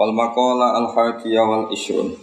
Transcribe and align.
Wal 0.00 0.16
maqala 0.16 0.80
al 0.80 0.88
hadiyah 0.96 1.44
wal 1.44 1.68
ishrun. 1.68 2.16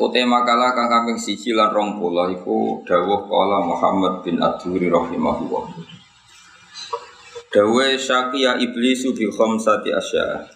Utai 0.00 0.24
makalah 0.24 0.72
kang 0.72 0.88
kambing 0.88 1.20
siji 1.20 1.52
lan 1.52 1.76
rong 1.76 2.00
puluh 2.00 2.32
iku 2.32 2.80
dawuh 2.88 3.28
kala 3.28 3.60
Muhammad 3.60 4.24
bin 4.24 4.40
Adhuri 4.40 4.88
rahimahullah. 4.88 5.76
Dawuh 7.52 8.00
syakia 8.00 8.56
iblisu 8.64 9.12
bi 9.12 9.28
khamsati 9.28 9.92
asya. 9.92 10.48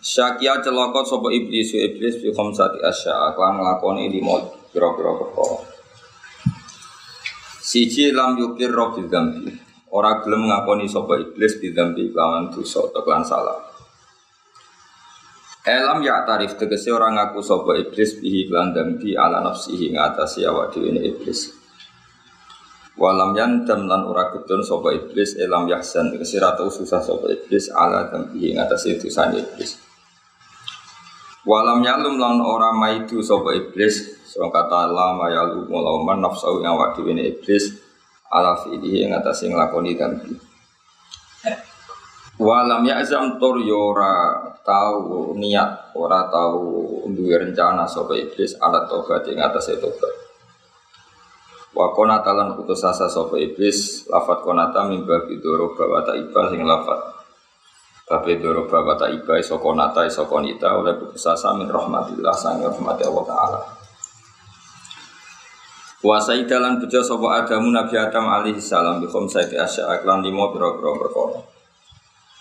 Syakia 0.00 0.64
celaka 0.64 1.04
sapa 1.04 1.28
iblisu 1.28 1.76
iblis 1.76 2.16
bi 2.24 2.32
khamsati 2.32 2.80
asya 2.80 3.36
kan 3.36 3.60
nglakoni 3.60 4.08
lima 4.08 4.48
pira-pira 4.72 5.12
perkara. 5.12 5.60
Siji 7.60 8.16
lam 8.16 8.40
yukir 8.40 8.72
robil 8.72 9.12
dambi. 9.12 9.65
Ora 9.94 10.18
gelem 10.22 10.50
ngakoni 10.50 10.90
sapa 10.90 11.14
iblis 11.18 11.62
bidambi 11.62 12.10
kelawan 12.10 12.50
dosa 12.50 12.82
atau 12.90 13.02
kelan 13.06 13.22
salah. 13.22 13.54
Elam 15.66 15.98
ya 16.02 16.22
tarif 16.26 16.54
tegese 16.58 16.94
orang 16.94 17.18
ngaku 17.18 17.42
sapa 17.42 17.74
iblis 17.78 18.18
bihi 18.22 18.50
lan 18.50 18.74
dambi 18.74 19.18
ala 19.18 19.42
nafsihi 19.42 19.94
ngatasi 19.94 20.46
awak 20.46 20.74
dhewe 20.74 20.90
iblis. 20.94 21.54
Walam 22.96 23.36
yandam 23.36 23.86
lan 23.86 24.06
ora 24.06 24.30
gedon 24.34 24.62
sapa 24.62 24.94
iblis 24.94 25.38
elam 25.38 25.70
yahsan 25.70 26.14
tegese 26.14 26.42
ra 26.42 26.54
susah 26.58 27.02
sapa 27.02 27.30
iblis 27.30 27.70
ala 27.70 28.10
dambi 28.10 28.54
ngatasi 28.54 28.98
dosane 28.98 29.42
iblis. 29.42 29.78
Walam 31.46 31.82
yalum 31.86 32.18
lan 32.18 32.42
ora 32.42 32.74
maidu 32.74 33.22
sapa 33.22 33.54
iblis 33.54 34.16
Soal 34.26 34.52
kata 34.52 34.90
lama 34.92 35.32
yalu 35.32 35.64
mulauman 35.64 36.20
nafsu 36.20 36.60
awak 36.60 36.98
dhewe 36.98 37.14
iblis 37.16 37.85
ala 38.32 38.58
fi'lihi 38.58 39.10
ngatasi 39.10 39.52
nglakoni 39.52 39.92
dambi. 39.98 40.32
Walam 42.36 42.84
ya 42.84 43.00
azam 43.00 43.40
tur 43.40 43.56
yora 43.64 44.12
ya 44.12 44.52
tahu 44.60 45.32
niat 45.38 45.96
ora 45.96 46.28
tahu 46.28 47.06
duwe 47.08 47.38
rencana 47.38 47.88
sapa 47.88 48.12
iblis 48.12 48.58
ala 48.60 48.84
tobat 48.84 49.24
ing 49.30 49.40
atas 49.40 49.72
tobat. 49.78 50.14
Wa 51.72 51.92
konata 51.96 52.36
lan 52.36 52.56
putus 52.56 52.84
asa 52.84 53.08
sapa 53.08 53.40
iblis 53.40 54.04
lafat 54.10 54.44
konata 54.44 54.84
mimba 54.84 55.24
bidoro 55.24 55.72
bawata 55.72 56.12
iba 56.18 56.50
sing 56.52 56.64
lafat 56.66 57.16
Babe 58.06 58.38
doro 58.38 58.70
bawata 58.70 59.10
iba 59.10 59.34
iso 59.34 59.58
konata 59.58 60.06
iso 60.06 60.30
konita 60.30 60.78
oleh 60.78 60.94
putus 60.94 61.26
asa 61.26 61.50
min 61.58 61.66
rahmatillah 61.66 62.38
sang 62.38 62.62
rahmati 62.62 63.02
Allah 63.02 63.24
Ta'ala. 63.26 63.60
Wa 66.04 66.20
saidalan 66.20 66.76
bejo 66.76 67.00
sapa 67.00 67.40
Adamu 67.40 67.72
Nabi 67.72 67.96
Adam 67.96 68.28
alaihi 68.28 68.60
salam 68.60 69.00
bi 69.00 69.08
khamsati 69.08 69.56
asya 69.56 69.88
aklan 69.88 70.20
limo 70.20 70.52
pira-pira 70.52 70.92
perkara. 70.92 71.40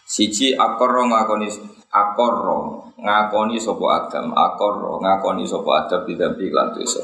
Siji 0.03 0.53
akorro 0.59 1.07
ngakoni 1.07 1.47
akorro 1.87 2.91
ngakoni 2.99 3.55
sopo 3.55 3.87
Adam, 3.87 4.35
akorro 4.35 4.99
ngakoni 4.99 5.47
sopo 5.47 5.71
Adam 5.71 6.03
bidampi 6.03 6.51
lan 6.51 6.75
dosa. 6.75 6.99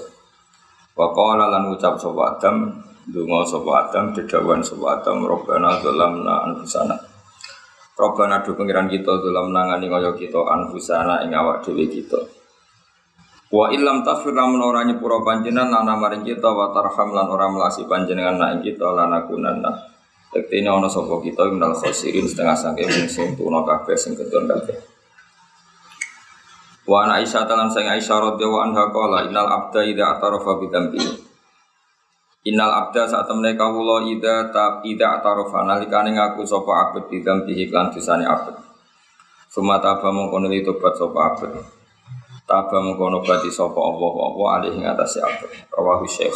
Wa 0.91 1.15
qala 1.15 1.47
lan 1.47 1.71
ucap 1.71 1.95
sopo 1.95 2.19
Adam, 2.27 2.67
donga 3.07 3.47
sopo 3.47 3.71
Adam, 3.71 4.11
dedawan 4.11 4.59
sopo 4.59 4.91
Adam, 4.91 5.23
Robbana 5.23 5.79
dzalamna 5.79 6.51
anfusana. 6.51 6.99
Robbana 7.95 8.43
do 8.43 8.59
pengiran 8.59 8.91
kita 8.91 9.23
dzalamna 9.23 9.71
ngani 9.71 9.87
kaya 9.87 10.11
kita 10.19 10.43
anfusana 10.51 11.23
ing 11.23 11.31
awak 11.31 11.63
dhewe 11.63 11.87
kita. 11.87 12.40
Wa 13.51 13.67
illam 13.67 13.99
tafir 13.99 14.31
lamun 14.31 14.63
ora 14.63 14.87
nyepuro 14.87 15.27
panjenengan 15.27 15.83
lan 15.83 15.99
maring 15.99 16.23
kita 16.23 16.47
wa 16.47 16.71
tarham 16.71 17.11
lan 17.11 17.27
ora 17.27 17.51
melasi 17.51 17.83
panjenengan 17.83 18.39
nak 18.39 18.63
kita 18.63 18.95
lan 18.95 19.11
akunanna. 19.11 19.91
Tekti 20.31 20.63
ini 20.63 20.71
ono 20.71 20.87
sopo 20.87 21.19
kita 21.19 21.51
minal 21.51 21.75
khosirin 21.75 22.23
setengah 22.23 22.55
sangke 22.55 22.87
wong 22.87 23.11
sing 23.11 23.35
tuna 23.35 23.67
kabeh 23.67 23.99
sing 23.99 24.15
keton 24.15 24.47
kabeh. 24.47 24.79
Wa 26.87 27.03
ana 27.03 27.19
Aisyah 27.19 27.43
talan 27.43 27.67
sing 27.67 27.83
Aisyah 27.83 28.31
radhiyallahu 28.31 28.63
anha 28.71 28.87
qala 28.95 29.27
innal 29.27 29.51
abda 29.51 29.83
idza 29.83 30.15
atarafa 30.15 30.51
bi 30.55 30.71
dzambi. 30.71 31.03
Innal 32.47 32.71
abda 32.71 33.03
saat 33.03 33.27
temne 33.27 33.59
kawula 33.59 34.07
idza 34.07 34.47
ta 34.55 34.79
idza 34.87 35.19
atarafa 35.19 35.67
nalikane 35.67 36.15
ngaku 36.15 36.47
sapa 36.47 36.87
abet 36.87 37.11
bi 37.11 37.19
dzambi 37.19 37.67
iklan 37.67 37.91
dosane 37.91 38.23
abet. 38.23 38.55
Sumata 39.51 39.99
apa 39.99 40.07
mongko 40.07 40.39
nuli 40.39 40.63
tobat 40.63 40.95
sapa 40.95 41.19
abet. 41.35 41.80
Taba 42.51 42.83
mongko 42.83 43.07
nobati 43.07 43.47
sapa 43.47 43.79
Allah 43.79 44.11
apa 44.11 44.43
alih 44.59 44.75
ing 44.75 44.83
atase 44.83 45.23
abet. 45.23 45.71
Rawahu 45.71 46.03
Syekh. 46.03 46.35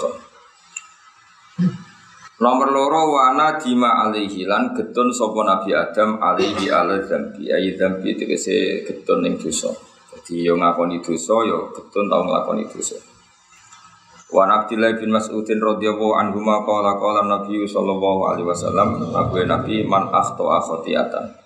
Nomor 2.40 2.72
loro 2.72 3.20
wana 3.20 3.60
dima 3.60 4.08
alaihi 4.08 4.48
lan 4.48 4.72
getun 4.72 5.12
sopo 5.12 5.44
Nabi 5.44 5.76
Adam 5.76 6.16
alaihi 6.24 6.72
ala 6.72 7.04
zambi 7.04 7.52
ayi 7.52 7.76
zambi 7.76 8.16
tegese 8.16 8.88
getun 8.88 9.28
ning 9.28 9.36
dosa. 9.36 9.76
Jadi 10.16 10.48
yo 10.48 10.56
ngakoni 10.56 11.04
dosa 11.04 11.36
yo 11.44 11.76
getun 11.76 12.08
tau 12.08 12.24
nglakoni 12.24 12.64
dosa. 12.64 12.96
Wa 14.32 14.48
Abdullah 14.48 14.96
bin 14.96 15.12
Mas'udin 15.12 15.60
radhiyallahu 15.60 16.16
anhu 16.16 16.40
ma 16.40 16.64
qala 16.64 16.96
qala 16.96 17.28
Nabi 17.28 17.68
sallallahu 17.68 18.22
alaihi 18.32 18.48
wasallam 18.48 19.04
Nabi 19.12 19.44
Nabi 19.44 19.76
man 19.84 20.08
akhta 20.16 20.64
khotiatan. 20.64 21.45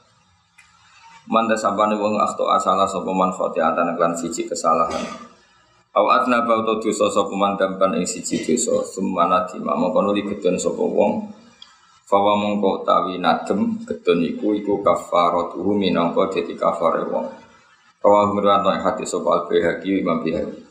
Man 1.29 1.45
dasabane 1.45 1.94
wong 1.94 2.17
akhta 2.17 2.57
salah 2.57 2.90
sapa 2.90 3.13
man 3.13 3.29
khotiatan 3.29 3.94
lan 3.94 4.17
siji 4.17 4.50
kesalahan. 4.50 5.29
Awat 5.94 6.25
naba 6.25 6.66
atau 6.66 6.81
dosa 6.81 7.06
sapa 7.06 7.29
mandampan 7.38 8.01
ing 8.01 8.06
siji 8.09 8.41
dosa 8.41 8.81
sumana 8.81 9.45
dima. 9.45 9.78
Mongko 9.78 10.01
nuli 10.01 10.25
gedon 10.25 10.57
sapa 10.57 10.81
wong 10.81 11.29
fawa 12.09 12.34
mongko 12.34 12.81
tawi 12.81 13.22
nadem 13.22 13.78
gedon 13.85 14.25
iku 14.25 14.57
iku 14.57 14.81
kafaratuhu 14.81 15.69
minangka 15.78 16.34
dadi 16.34 16.57
kafare 16.57 17.06
wong. 17.06 17.29
Mirwanto 18.34 18.73
ing 18.73 18.81
hati 18.81 19.06
sapa 19.06 19.29
al-Baihaqi 19.29 20.01
Imam 20.01 20.25
Baihaqi. 20.25 20.66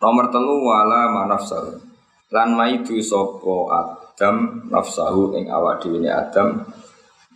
Nomor 0.00 0.32
telu 0.32 0.64
wala 0.64 1.12
manafsal 1.12 1.76
lan 2.32 2.48
maidu 2.56 2.96
sapa 3.04 3.54
Adam 3.76 4.64
nafsahu 4.72 5.36
ing 5.36 5.52
awak 5.52 5.84
dhewe 5.84 6.00
Adam 6.08 6.64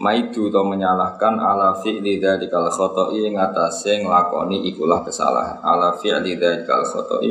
maidu 0.02 0.50
to 0.50 0.60
menyalahkan 0.66 1.38
ala 1.38 1.78
fi'li 1.78 2.18
dzadzal 2.18 2.66
khata'i 2.66 3.22
ing 3.30 3.38
atase 3.38 4.02
nglakoni 4.02 4.66
ikulah 4.74 5.06
kesalahan. 5.06 5.62
Ala 5.62 5.94
fi'li 5.94 6.34
dzadzal 6.34 6.82
khata'i 6.82 7.30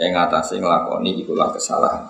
ing 0.00 0.12
atase 0.16 0.56
nglakoni 0.56 1.20
ikulah 1.20 1.52
kesalahan. 1.52 2.08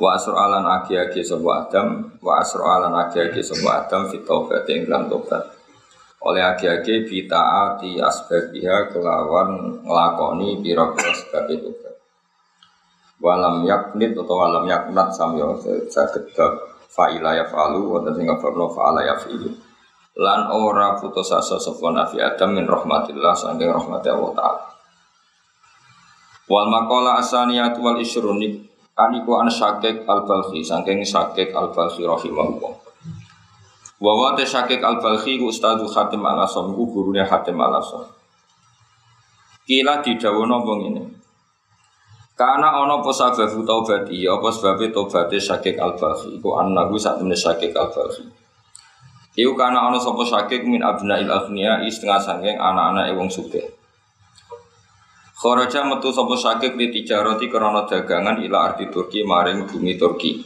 Wa 0.00 0.16
asra'alan 0.16 0.64
agi-agi 0.64 1.20
sapa 1.20 1.68
Adam 1.68 2.16
wa 2.24 2.40
asra'alan 2.40 2.94
agi-agi 3.04 3.44
sapa 3.44 3.84
Adam 3.84 4.08
fit 4.08 4.24
taubat 4.24 4.64
ing 4.70 4.88
dalam 4.88 5.10
tobat 5.12 5.44
oleh 6.22 6.42
agi-agi 6.42 7.06
bitaati 7.06 7.98
asbabiha 7.98 8.90
kelawan 8.94 9.82
nglakoni 9.82 10.62
pira-pira 10.62 11.14
sebab 11.14 11.46
itu 11.50 11.70
walam 13.18 13.66
yaknit 13.66 14.14
atau 14.14 14.38
walam 14.38 14.66
yaknat 14.66 15.10
samyo 15.10 15.58
saged 15.90 16.30
fa'ila 16.88 17.36
ya 17.36 17.44
fa'alu 17.46 17.80
wa 17.84 17.98
sing 18.10 18.26
ngafirno 18.26 18.66
fa'ala 18.72 19.00
ya 19.04 19.14
fi'lu 19.20 19.48
lan 20.18 20.50
ora 20.50 20.98
putus 20.98 21.30
asa 21.30 21.60
sapa 21.60 21.94
nabi 21.94 22.18
adam 22.18 22.58
min 22.58 22.66
rahmatillah 22.66 23.38
saking 23.38 23.70
rahmati 23.70 24.10
Allah 24.10 24.32
taala. 24.34 24.62
Wal 26.50 26.66
maqala 26.72 27.22
asaniyat 27.22 27.78
wal 27.78 28.02
isyruni 28.02 28.66
aniku 28.98 29.38
an 29.38 29.46
syakik 29.46 30.02
al 30.10 30.26
balkhi 30.26 30.64
saking 30.64 31.06
syakik 31.06 31.54
al 31.54 31.70
balkhi 31.70 32.02
rahimahullah. 32.02 32.72
Wa 34.02 34.12
wa 34.18 34.34
ta 34.34 34.42
syakik 34.42 34.82
al 34.82 34.98
balkhi 34.98 35.38
ustadu 35.38 35.86
khatim 35.86 36.26
al 36.26 36.42
asam 36.42 36.74
ku 36.74 36.90
gurune 36.90 37.22
khatim 37.22 37.54
al 37.62 37.78
asam 37.78 38.18
kila 39.68 40.00
didawono 40.00 40.64
wong 40.64 40.80
ini 40.88 41.02
karena 42.38 42.70
ono 42.78 43.02
apa 43.02 43.10
sababu 43.10 43.66
taubati, 43.66 44.22
apa 44.22 44.46
sebabnya 44.54 44.94
taubati 44.94 45.42
syakik 45.42 45.74
al-baghi 45.74 46.38
Iku 46.38 46.54
annahu 46.54 46.94
saat 46.94 47.18
ini 47.18 47.34
syakik 47.34 47.74
al-baghi 47.74 48.30
Iku 49.34 49.58
karena 49.58 49.90
ono 49.90 49.98
sopo 49.98 50.22
syakik 50.22 50.62
min 50.62 50.78
abna 50.78 51.18
il 51.18 51.26
aghniya 51.26 51.82
setengah 51.90 52.22
sangking 52.22 52.54
anak-anak 52.54 53.10
ewang 53.10 53.26
suge 53.26 53.74
Kharaja 55.34 55.82
metu 55.86 56.14
sopo 56.14 56.38
syakik 56.38 56.78
di 56.78 56.94
tijaroti 56.94 57.50
karena 57.50 57.82
dagangan 57.86 58.38
ila 58.42 58.70
arti 58.70 58.90
Turki 58.90 59.22
maring 59.22 59.70
bumi 59.70 59.94
Turki. 59.94 60.42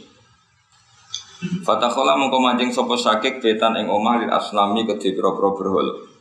Fatakhola 1.65 2.13
mengko 2.13 2.37
mancing 2.37 2.69
sopo 2.69 2.93
syakik 2.93 3.41
betan 3.41 3.73
ing 3.77 3.89
omah 3.89 4.21
lil 4.21 4.29
aslami 4.29 4.85
kedhe 4.85 5.17
pro-pro 5.17 5.57
berhala 5.57 6.12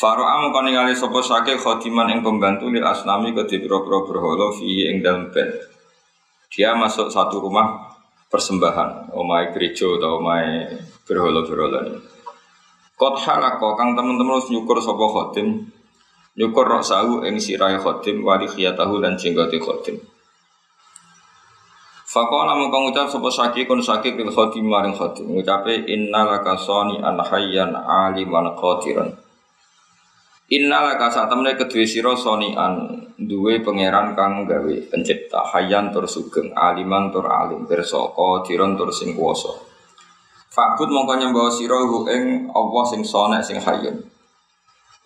Faro'a 0.00 0.40
mengko 0.40 0.64
ningali 0.64 0.96
sapa 0.96 1.20
sakit 1.20 1.60
khotiman 1.60 2.08
ing 2.08 2.24
pembantu 2.24 2.72
lil 2.72 2.80
asnami 2.80 3.36
ke 3.36 3.44
pira-pira 3.44 4.00
berhala 4.08 4.48
fi 4.56 4.88
ing 4.88 5.04
dalem 5.04 5.28
ben. 5.28 5.52
Dia 6.48 6.72
masuk 6.72 7.12
satu 7.12 7.36
rumah 7.36 8.00
persembahan, 8.32 9.12
omai 9.12 9.52
gereja 9.52 9.84
atau 10.00 10.24
omai 10.24 10.72
berhala-berhala. 11.04 12.00
Kot 12.96 13.14
halako 13.28 13.76
kang 13.76 13.92
teman-teman 13.92 14.40
harus 14.40 14.48
nyukur 14.48 14.80
sapa 14.80 15.04
khotim, 15.04 15.68
nyukur 16.32 16.64
rok 16.64 16.80
sahu 16.80 17.28
ing 17.28 17.36
sirai 17.36 17.76
khotim 17.76 18.24
wali 18.24 18.48
khiyatahu 18.48 19.04
dan 19.04 19.20
jenggote 19.20 19.60
khotim. 19.60 20.00
Fakola 22.08 22.56
mengko 22.56 22.88
ngucap 22.88 23.12
sapa 23.12 23.28
sakit 23.28 23.68
kon 23.68 23.84
sakit 23.84 24.16
lil 24.16 24.32
khotim 24.32 24.64
maring 24.64 24.96
khotim 24.96 25.28
ngucape 25.28 25.84
innalaka 25.92 26.56
sani 26.56 27.04
an 27.04 27.20
hayyan 27.20 27.76
aliman 27.76 28.56
qatiran. 28.56 29.12
Innala 30.50 30.98
kasa 30.98 31.30
temne 31.30 31.54
kedue 31.54 31.86
sira 31.86 32.10
sonian 32.18 32.90
duwe 33.14 33.62
pangeran 33.62 34.18
kang 34.18 34.50
gawe 34.50 34.74
pencipta 34.90 35.46
hayyan 35.46 35.94
tur 35.94 36.10
sugeng 36.10 36.50
aliman 36.58 37.14
tur 37.14 37.30
alim 37.30 37.70
pirsa 37.70 38.10
qadiron 38.10 38.74
tur 38.74 38.90
sing 38.90 39.14
kuwasa. 39.14 39.54
Fakut 40.50 40.90
mongko 40.90 41.22
nyembah 41.22 41.54
sira 41.54 41.78
ing 42.10 42.50
Allah 42.50 42.82
sing 42.82 43.06
sonek 43.06 43.46
sing 43.46 43.62
hayyun. 43.62 44.02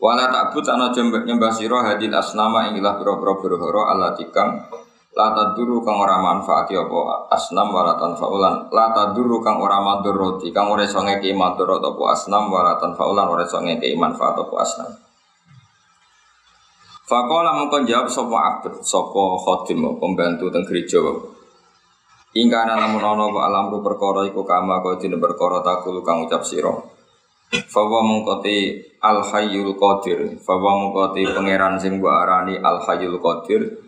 Wala 0.00 0.32
takbut 0.32 0.64
ana 0.64 0.88
nyembah 0.96 1.52
sira 1.52 1.93
hadil 1.93 2.17
asnama 2.17 2.73
ing 2.73 2.81
ilah 2.81 2.96
pira-pira 2.96 3.37
berhala 3.37 3.93
Allah 3.93 4.17
tikang 4.17 4.64
la 5.12 5.29
taduru 5.37 5.85
kang 5.85 6.00
ora 6.00 6.25
manfaati 6.25 6.73
apa 6.73 7.29
asnam 7.31 7.69
wala 7.70 7.94
tanfaulan 8.00 8.67
la 8.73 8.91
taduru 8.91 9.44
kang 9.44 9.62
ora 9.62 9.76
maduroti 9.79 10.50
kang 10.50 10.73
ora 10.73 10.82
iso 10.82 11.05
ngeki 11.05 11.37
madurot 11.37 11.85
apa 11.85 12.02
asnam 12.17 12.50
wala 12.50 12.81
tanfaulan 12.81 13.29
ora 13.29 13.46
iso 13.46 13.62
ngeki 13.62 13.94
manfaat 13.94 14.35
apa 14.41 14.56
asnam 14.58 14.91
Fakola 17.05 17.53
mengkon 17.53 17.85
jawab 17.85 18.09
sopo 18.09 18.33
abd, 18.41 18.81
sopo 18.81 19.37
khotim, 19.37 19.85
pembantu 20.01 20.49
teng 20.49 20.65
gereja. 20.65 21.05
Ingka 22.33 22.65
namun 22.65 23.05
ono 23.05 23.29
wa 23.29 23.45
alamru 23.45 23.85
perkara 23.85 24.25
iku 24.25 24.41
kama 24.41 24.81
kau 24.81 24.97
dina 24.97 25.21
perkara 25.21 25.61
takulu 25.61 26.01
kang 26.01 26.25
ucap 26.25 26.41
siro. 26.49 26.97
Fawa 27.69 28.01
mengkoti 28.01 28.81
al 29.05 29.21
hayyul 29.21 29.77
qadir, 29.77 30.41
fawa 30.41 30.81
mengkoti 30.81 31.29
pangeran 31.29 31.77
sing 31.77 32.01
gua 32.01 32.25
arani 32.25 32.56
al 32.56 32.81
hayyul 32.81 33.21
qadir. 33.21 33.85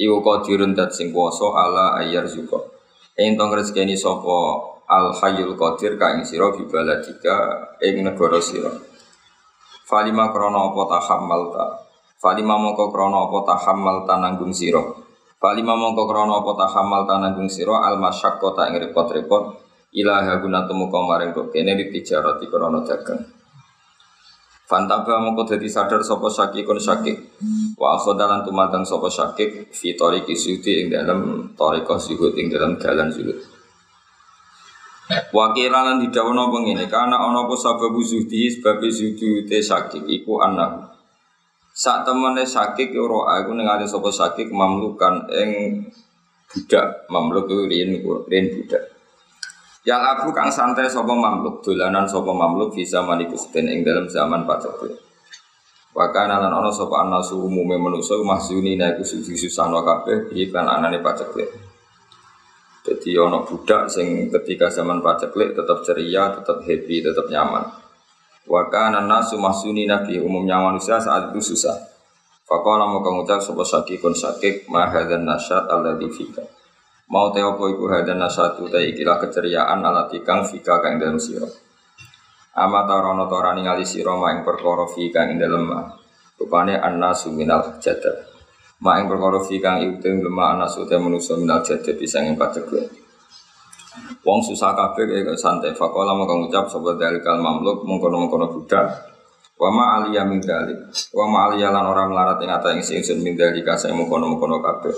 Iku 0.00 0.24
qadirun 0.24 0.72
dat 0.72 0.96
sing 0.96 1.12
kuwasa 1.12 1.44
ala 1.52 2.00
ayyar 2.00 2.24
zuka. 2.24 2.64
Entong 3.12 3.52
rezekeni 3.52 3.92
sopo 3.92 4.80
al 4.88 5.12
hayyul 5.12 5.52
qadir 5.52 6.00
ka 6.00 6.16
ing 6.16 6.24
sira 6.24 6.48
bibaladika 6.48 7.76
ing 7.84 8.08
negara 8.08 8.40
sira. 8.40 8.72
Falima 9.84 10.32
krana 10.32 10.72
apa 10.72 10.82
tahammalta 10.96 11.84
Falima 12.14 12.56
mongko 12.56 12.88
krono 12.94 13.28
apa 13.28 13.38
tahammal 13.54 14.08
tananggung 14.08 14.54
siro. 14.54 15.04
Falima 15.36 15.74
mongko 15.76 16.08
krono 16.08 16.40
apa 16.40 16.52
tahammal 16.56 17.04
tananggung 17.04 17.50
siro 17.50 17.76
al 17.76 18.00
kota 18.40 18.70
ing 18.70 18.80
repot-repot 18.80 19.44
ilaha 19.94 20.40
guna 20.42 20.66
temu 20.66 20.90
kau 20.90 21.06
maring 21.06 21.30
kok 21.30 21.52
kene 21.52 21.76
di 21.78 21.90
tijarat 21.92 22.40
di 22.40 22.46
krono 22.48 22.80
dagang. 22.86 23.20
Fantaba 24.64 25.20
mongko 25.20 25.44
dadi 25.44 25.68
sadar 25.68 26.00
sapa 26.00 26.32
kon 26.64 26.80
sakik. 26.80 27.36
Wa 27.76 28.00
akhodalan 28.00 28.40
tumadang 28.48 28.82
sapa 28.86 29.12
sakik 29.12 29.68
fi 29.74 29.92
tariqi 29.92 30.32
sudi 30.32 30.80
ing 30.80 30.86
dalam 30.88 31.52
tariqah 31.52 32.00
zuhud 32.00 32.32
ing 32.40 32.48
dalam 32.48 32.80
dalan 32.80 33.12
zuhud. 33.12 33.36
Wakilan 35.04 36.00
di 36.00 36.08
daun 36.08 36.40
apa 36.40 36.56
ngene 36.64 36.88
karena 36.88 37.20
ana 37.20 37.44
apa 37.44 37.52
sababu 37.52 38.00
zuhdi 38.00 38.48
sebab 38.48 38.80
zuhdi 38.88 39.44
te 39.44 39.60
sakik 39.60 40.08
iku 40.08 40.40
anak 40.40 40.93
saat 41.74 42.06
temannya 42.06 42.46
sakit 42.46 42.94
roa 42.94 43.42
aku 43.42 43.50
ningali 43.50 43.82
sopo 43.82 44.14
sakit 44.14 44.54
mamlukan 44.54 45.26
eng 45.34 45.50
budak 46.46 47.10
mamluk 47.10 47.50
itu 47.50 47.66
rin 47.66 47.90
rin 48.30 48.44
budak. 48.54 48.94
Yang 49.82 50.02
aku 50.14 50.30
kang 50.30 50.54
santai 50.54 50.86
sopo 50.86 51.18
mamluk 51.18 51.66
dolanan 51.66 52.06
sopo 52.06 52.30
mamluk 52.30 52.78
bisa 52.78 53.02
manikusten 53.02 53.66
ing 53.66 53.82
dalam 53.82 54.06
zaman 54.06 54.46
paceklik. 54.46 55.02
Wakana 55.94 56.42
lan 56.42 56.50
ana 56.50 56.74
sapa 56.74 57.06
anasu 57.06 57.46
umume 57.46 57.78
manusa 57.78 58.18
mahzuni 58.18 58.74
na 58.74 58.98
iku 58.98 59.06
susah-susahno 59.06 59.86
kabeh 59.86 60.30
iklan 60.34 60.66
anane 60.66 60.98
paceklik. 60.98 61.46
Jadi 62.82 63.14
ono 63.14 63.46
budak 63.46 63.86
sing 63.86 64.26
ketika 64.26 64.70
zaman 64.74 64.98
paceklik 64.98 65.54
tetap 65.54 65.86
ceria, 65.86 66.34
tetap 66.34 66.66
happy, 66.66 66.98
tetap 66.98 67.30
nyaman. 67.30 67.83
Wa 68.44 68.68
kana 68.68 69.00
nasu 69.00 69.40
mahsuni 69.40 69.88
nabi 69.88 70.20
umumnya 70.20 70.60
manusia 70.60 71.00
saat 71.00 71.32
itu 71.32 71.40
susah. 71.40 71.80
Faqala 72.44 72.84
mau 72.84 73.00
ngucap 73.00 73.40
sapa 73.40 73.64
sakikun 73.64 74.12
sakik 74.12 74.68
ma 74.68 74.84
hadzal 74.84 75.24
nasyat 75.24 75.64
alladzi 75.64 76.08
fika. 76.12 76.44
Mau 77.08 77.32
te 77.32 77.40
apa 77.40 77.64
iku 77.72 77.88
hadzal 77.88 78.20
nasyatu 78.20 78.68
ta 78.68 78.84
ikilah 78.84 79.16
keceriaan 79.16 79.80
alati 79.80 80.20
kang 80.20 80.44
fika 80.44 80.84
kang 80.84 81.00
dalam 81.00 81.16
sira. 81.16 81.48
Ama 82.60 82.84
tarono 82.84 83.24
torani 83.32 83.64
ngali 83.64 83.88
sira 83.88 84.12
ma 84.12 84.28
ing 84.36 84.44
perkara 84.44 84.84
fika 84.92 85.24
ing 85.24 85.40
dalem 85.40 85.64
ma. 85.64 85.88
Rupane 86.36 86.76
annasu 86.76 87.32
minal 87.32 87.80
jadal. 87.80 88.28
Ma 88.84 89.00
ing 89.00 89.08
perkara 89.08 89.40
fika 89.40 89.80
ing 89.80 90.04
iku 90.04 90.28
lemah 90.28 90.52
annasu 90.52 90.84
te 90.84 91.00
manusa 91.00 91.40
minal 91.40 91.64
jadal 91.64 91.96
bisa 91.96 92.20
ing 92.20 92.36
paceklik. 92.36 93.03
Wong 94.24 94.40
susah 94.40 94.72
kabeh 94.72 95.04
kayak 95.06 95.36
santai. 95.36 95.76
Fakola 95.76 96.16
ngucap 96.16 96.66
sobat 96.66 96.96
dari 96.96 97.20
kal 97.20 97.38
mamluk 97.38 97.84
mengkono 97.84 98.24
mengkono 98.24 98.50
budak. 98.50 99.14
Wama 99.54 100.02
alia 100.02 100.26
min 100.26 100.42
dalik. 100.42 100.90
Wama 101.14 101.52
alia 101.52 101.70
lan 101.70 101.86
orang 101.86 102.10
melarat 102.10 102.42
ing 102.42 102.50
ata 102.50 102.74
ing 102.74 102.82
singsun 102.82 103.22
min 103.22 103.38
dalika 103.38 103.78
saya 103.78 103.94
mengkono 103.94 104.26
mengkono 104.26 104.58
kabeh. 104.58 104.96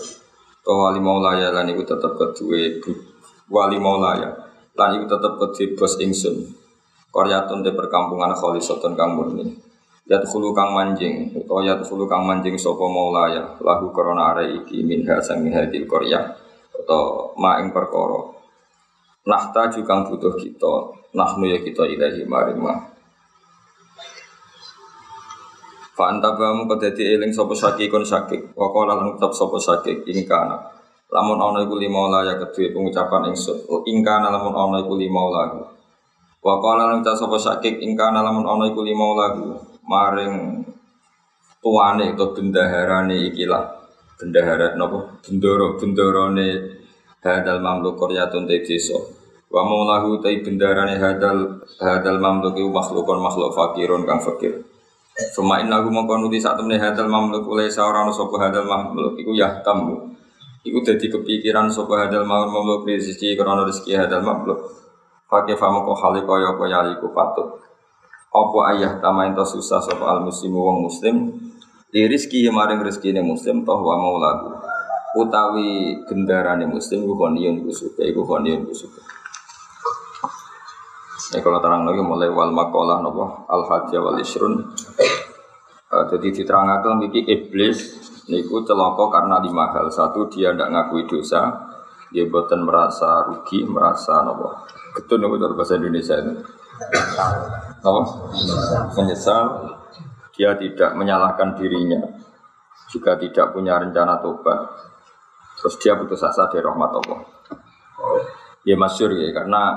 To 0.65 0.73
wali 0.83 0.99
maulaya 0.99 1.55
lan 1.55 1.71
iku 1.71 1.87
tetep 1.87 2.19
kedue 2.19 2.83
wali 3.53 3.79
maulaya 3.79 4.35
lan 4.75 4.91
iku 4.99 5.07
tetep 5.07 5.33
kedue 5.39 5.77
bos 5.77 5.95
ingsun. 6.01 6.37
Koryatun 7.13 7.65
de 7.65 7.73
perkampungan 7.73 8.37
kholisotun 8.37 8.93
kang 8.93 9.17
murni. 9.17 9.67
Yat 10.07 10.23
khulu 10.23 10.55
kang 10.55 10.71
manjing, 10.71 11.35
utawa 11.35 11.67
yat 11.67 11.83
khulu 11.83 12.07
kang 12.07 12.23
manjing 12.23 12.55
sopo 12.55 12.87
maulaya, 12.87 13.59
lahu 13.59 13.91
korona 13.91 14.31
are 14.31 14.47
iki 14.47 14.87
minha 14.87 15.19
sang 15.19 15.43
hadil 15.51 15.83
korya, 15.91 16.31
atau 16.71 17.35
ma 17.35 17.59
perkara 17.75 18.36
Nahta 19.27 19.67
juga 19.69 20.07
butuh 20.07 20.39
kita. 20.39 20.75
Nahnu 21.19 21.51
ya 21.51 21.59
kita 21.59 21.83
ilahi 21.83 22.23
maring 22.29 22.61
mah 22.61 22.97
Fa'anta 25.97 26.37
bamu 26.37 26.69
kedati 26.69 27.17
eling 27.17 27.33
sopo 27.33 27.57
kon 27.57 28.05
sakik 28.05 28.53
Wakola 28.53 29.01
lan 29.01 29.17
ucap 29.17 29.33
sopo 29.33 29.57
sakik 29.57 30.05
ingkana. 30.05 30.61
Lamun 31.09 31.41
ono 31.41 31.65
iku 31.65 31.81
lima 31.81 32.21
ya 32.21 32.37
kedua 32.37 32.69
pengucapan 32.69 33.33
ingsun. 33.33 33.65
Ingkana 33.89 34.29
lamun 34.29 34.53
ono 34.53 34.77
iku 34.85 34.93
lima 35.01 35.25
lagu 35.33 35.65
Wakola 36.45 36.93
lan 36.93 37.01
ucap 37.01 37.17
sopo 37.17 37.41
sakik 37.41 37.81
ingkana 37.81 38.21
lamun 38.21 38.45
ono 38.45 38.69
iku 38.69 38.85
lima 38.85 39.07
lagu 39.17 39.57
Maring 39.89 40.67
tuane 41.65 42.13
atau 42.13 42.29
bendaharane 42.37 43.33
ikilah 43.33 43.65
bendahara 44.21 44.77
nopo? 44.77 45.17
Bendoro 45.25 45.81
bendorone 45.81 46.76
hadal 47.25 47.59
mamluk 47.63 47.97
koryatun 47.97 48.45
te 48.45 48.61
desa 48.65 48.97
Wa 49.47 49.63
maulahu 49.63 50.19
tai 50.19 50.43
bendarane 50.43 50.99
hadal 50.99 51.63
hadal 51.79 52.19
mamluk 52.19 52.59
iku 52.59 52.71
makhlukun 52.75 53.23
makhluk 53.23 53.55
fakirun 53.55 54.03
kang 54.03 54.19
fakir. 54.19 54.67
Suma 55.33 55.63
innahu 55.63 55.89
mongko 55.89 56.19
nuti 56.19 56.43
sak 56.43 56.59
temne 56.59 56.77
hadal 56.77 57.07
mamluk 57.07 57.47
oleh 57.47 57.71
seorang 57.71 58.11
sapa 58.11 58.37
hadal 58.43 58.67
mamluk 58.67 59.15
iku 59.23 59.33
yahtamu. 59.39 60.13
Iku 60.67 60.83
dadi 60.83 61.07
kepikiran 61.07 61.71
sapa 61.71 62.05
hadal 62.05 62.27
mamluk 62.27 62.83
rezeki 62.91 63.39
krana 63.39 63.63
rezeki 63.63 63.95
hadal 63.95 64.27
mamluk. 64.27 64.67
Fakih 65.31 65.55
famu 65.55 65.87
kok 65.87 65.99
khali 66.05 66.21
kaya 66.27 66.53
apa 66.53 66.65
yaliku 66.67 67.15
patut. 67.15 67.63
Apa 68.35 68.59
ayah 68.75 68.99
tama 68.99 69.31
ento 69.31 69.47
susah 69.47 69.79
sapa 69.79 70.05
al 70.11 70.27
muslimu 70.27 70.59
wong 70.59 70.79
muslim 70.91 71.17
di 71.95 72.03
rizki 72.05 72.45
maring 72.51 72.83
rezeki 72.83 73.15
muslim 73.23 73.63
toh 73.63 73.79
wa 73.79 73.95
maulahu 73.95 74.66
utawi 75.17 75.97
gendarane 76.05 76.69
muslim 76.69 77.09
iku 77.09 77.15
koniyon 77.17 77.65
iku 77.65 77.73
suka 77.73 78.05
iku 78.05 78.23
koniyon 78.29 78.69
iku 78.69 78.75
suka 78.87 79.01
Ya 81.35 81.43
kalau 81.43 81.59
terang 81.59 81.83
lagi 81.83 81.99
mulai 82.07 82.31
wal 82.31 82.55
makolah 82.55 83.03
nopo 83.03 83.51
al 83.51 83.67
hajjah 83.67 83.99
wal 83.99 84.15
isrun. 84.23 84.63
Uh, 85.91 86.05
jadi 86.07 86.31
diterangkan 86.31 87.03
miki 87.03 87.27
iblis 87.27 87.99
niku 88.31 88.63
celaka 88.63 89.11
karena 89.11 89.43
lima 89.43 89.75
hal. 89.75 89.91
Satu 89.91 90.31
dia 90.31 90.55
tidak 90.55 90.71
ngakui 90.71 91.03
dosa, 91.11 91.51
dia 92.15 92.31
buatan 92.31 92.63
merasa 92.63 93.27
rugi, 93.27 93.67
merasa 93.67 94.23
nopo. 94.23 94.71
Betul 94.95 95.27
nopo 95.27 95.35
dari 95.35 95.55
bahasa 95.59 95.75
Indonesia 95.75 96.15
itu. 96.15 96.33
Nopo? 97.83 98.03
Menyesal. 98.95 99.75
Dia 100.37 100.53
tidak 100.53 100.93
menyalahkan 101.01 101.57
dirinya, 101.57 101.97
juga 102.93 103.17
tidak 103.17 103.57
punya 103.57 103.81
rencana 103.81 104.21
tobat. 104.21 104.86
Terus 105.57 105.75
dia 105.81 105.97
putus 105.97 106.21
asa 106.21 106.49
dari 106.53 106.61
rahmat 106.61 106.91
Allah. 107.01 107.19
Ya 108.67 108.77
masyur 108.77 109.15
ya, 109.15 109.33
karena 109.33 109.73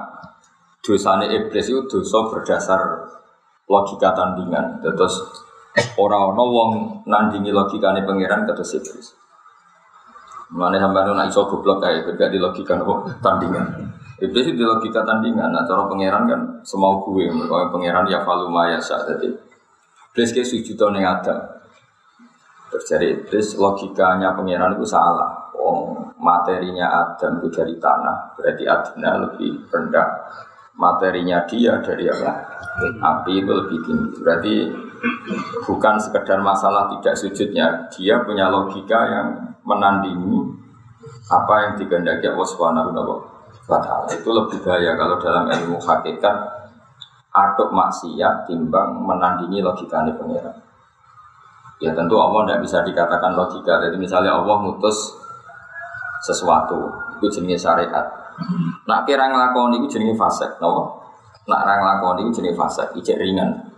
dosanya 0.83 1.29
iblis 1.29 1.69
itu 1.71 1.85
dosa 1.87 2.25
berdasar 2.27 2.81
logika 3.69 4.11
tandingan. 4.11 4.81
Terus 4.81 5.23
Orang 5.95 6.35
ono 6.35 6.43
wong 6.49 6.71
nandingi 7.05 7.53
logikane 7.53 8.03
pangeran 8.03 8.43
kata 8.49 8.63
iblis. 8.65 9.15
Mana 10.49 10.81
sampai 10.81 11.05
nak 11.13 11.29
iso 11.29 11.45
goblok 11.45 11.77
kayak 11.77 12.09
gak 12.17 12.33
di 12.33 12.41
logika 12.41 12.73
nopo 12.73 13.05
tandingan. 13.21 13.85
Iblis 14.17 14.49
itu 14.49 14.59
di 14.59 14.65
logika 14.65 15.05
tandingan. 15.05 15.53
Nah 15.53 15.63
cara 15.63 15.85
pangeran 15.85 16.25
kan 16.25 16.41
semau 16.65 16.99
gue. 17.05 17.29
Mereka 17.29 17.69
pangeran 17.69 18.09
ya 18.09 18.25
falu 18.25 18.49
maya 18.49 18.81
saat 18.81 19.07
tadi. 19.07 19.29
Iblis 20.11 20.29
kayak 20.33 20.49
sujud 20.49 20.79
ning 20.89 21.05
ada. 21.05 21.61
Terjadi 22.73 23.23
iblis 23.23 23.55
logikanya 23.55 24.33
pangeran 24.33 24.75
itu 24.75 24.89
salah. 24.89 25.38
Oh, 25.59 25.99
materinya 26.15 26.87
Adam 26.87 27.43
itu 27.43 27.51
dari 27.51 27.75
tanah, 27.75 28.31
berarti 28.39 28.63
Adina 28.63 29.11
lebih 29.27 29.67
rendah. 29.67 30.07
Materinya 30.79 31.43
dia 31.43 31.83
dari 31.83 32.07
apa? 32.07 32.31
Api 33.03 33.43
itu 33.43 33.51
lebih 33.51 33.79
tinggi. 33.83 34.23
Berarti 34.23 34.53
bukan 35.67 35.99
sekedar 35.99 36.39
masalah 36.39 36.87
tidak 36.95 37.19
sujudnya, 37.19 37.91
dia 37.91 38.23
punya 38.23 38.47
logika 38.47 38.99
yang 39.11 39.27
menandingi 39.67 40.39
apa 41.27 41.53
yang 41.67 41.73
dikehendaki 41.75 42.31
Allah 42.31 42.47
Subhanahu 42.47 42.95
wa 43.67 43.79
taala. 43.83 44.07
Itu 44.15 44.31
lebih 44.31 44.63
bahaya 44.63 44.95
kalau 44.95 45.19
dalam 45.19 45.51
ilmu 45.51 45.77
hakikat 45.83 46.35
aduk 47.35 47.69
maksiat 47.75 48.47
timbang 48.47 49.03
menandingi 49.03 49.59
logika 49.59 50.07
pengiran. 50.07 50.55
Ya 51.79 51.95
tentu 51.95 52.15
Allah 52.19 52.47
tidak 52.47 52.61
bisa 52.63 52.77
dikatakan 52.83 53.35
logika. 53.35 53.83
Jadi 53.83 53.95
misalnya 53.95 54.35
Allah 54.35 54.57
mutus 54.59 55.18
sesuatu 56.23 56.91
itu 57.19 57.39
jenis 57.39 57.63
syariat. 57.63 58.05
Nak 58.87 59.03
kira 59.03 59.27
ngelakoni 59.27 59.83
itu 59.83 59.99
jenis 59.99 60.15
fase, 60.15 60.47
no? 60.63 60.99
Nak 61.47 61.59
orang 61.65 61.79
ngelakoni 61.83 62.19
itu 62.27 62.39
jenis 62.39 62.55
fase, 62.55 62.83
ijek 62.95 63.19
ringan. 63.19 63.69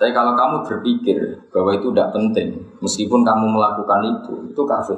Tapi 0.00 0.16
kalau 0.16 0.32
kamu 0.32 0.64
berpikir 0.64 1.20
bahwa 1.52 1.76
itu 1.76 1.92
tidak 1.92 2.08
penting, 2.16 2.56
meskipun 2.80 3.20
kamu 3.20 3.52
melakukan 3.52 4.00
itu, 4.08 4.32
itu 4.48 4.62
kafir. 4.64 4.96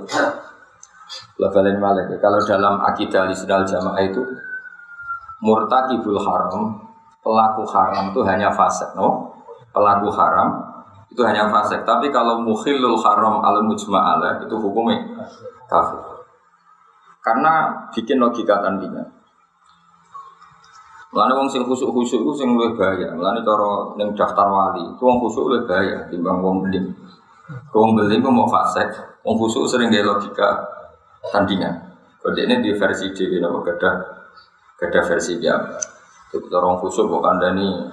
Labalin 1.43 1.83
malik. 1.83 2.07
Kalau 2.23 2.39
dalam 2.47 2.79
akidah 2.79 3.27
al 3.27 3.67
jamaah 3.67 3.99
itu 3.99 4.23
murtakibul 5.43 6.23
haram, 6.23 6.79
pelaku 7.19 7.67
haram 7.67 8.15
itu 8.15 8.23
hanya 8.23 8.55
fasik, 8.55 8.95
no? 8.95 9.35
Pelaku 9.75 10.07
haram 10.15 10.71
itu 11.11 11.19
hanya 11.27 11.51
fasik. 11.51 11.83
Tapi 11.83 12.15
kalau 12.15 12.39
mukhilul 12.39 12.95
haram 13.03 13.43
al 13.43 13.59
mujma'ala 13.67 14.39
itu 14.39 14.55
hukumnya 14.55 15.03
kafir. 15.67 16.12
Karena 17.23 17.71
bikin 17.95 18.19
logika 18.19 18.59
tandingan. 18.59 19.07
Mulane 21.13 21.33
wong 21.37 21.49
sing 21.53 21.63
khusuk-khusuk 21.63 22.25
iku 22.25 22.33
sing 22.33 22.57
luwih 22.57 22.73
bahaya. 22.75 23.15
Mulane 23.15 23.45
cara 23.45 23.95
ning 24.01 24.17
daftar 24.17 24.49
wali, 24.49 24.97
itu 24.97 25.03
wong 25.05 25.21
khusuk 25.23 25.45
luwih 25.45 25.63
bahaya 25.69 26.09
timbang 26.11 26.43
wong 26.43 26.67
beling. 26.67 26.89
Wong 27.71 27.93
beling 27.95 28.25
mau 28.25 28.49
fasek, 28.49 28.89
wong 29.23 29.37
khusuk 29.37 29.69
sering 29.69 29.93
gaya 29.93 30.09
logika 30.09 30.57
tandingan. 31.31 31.95
Kode 32.19 32.49
ini 32.49 32.65
di 32.65 32.71
versi 32.75 33.13
dhewe 33.13 33.39
napa 33.39 33.61
gada 33.61 33.91
gada 34.81 35.01
versi 35.05 35.37
dia. 35.37 35.59
Itu 36.33 36.49
cara 36.49 36.65
wong 36.65 36.81
khusuk 36.81 37.07
kok 37.07 37.23
kandhani 37.23 37.93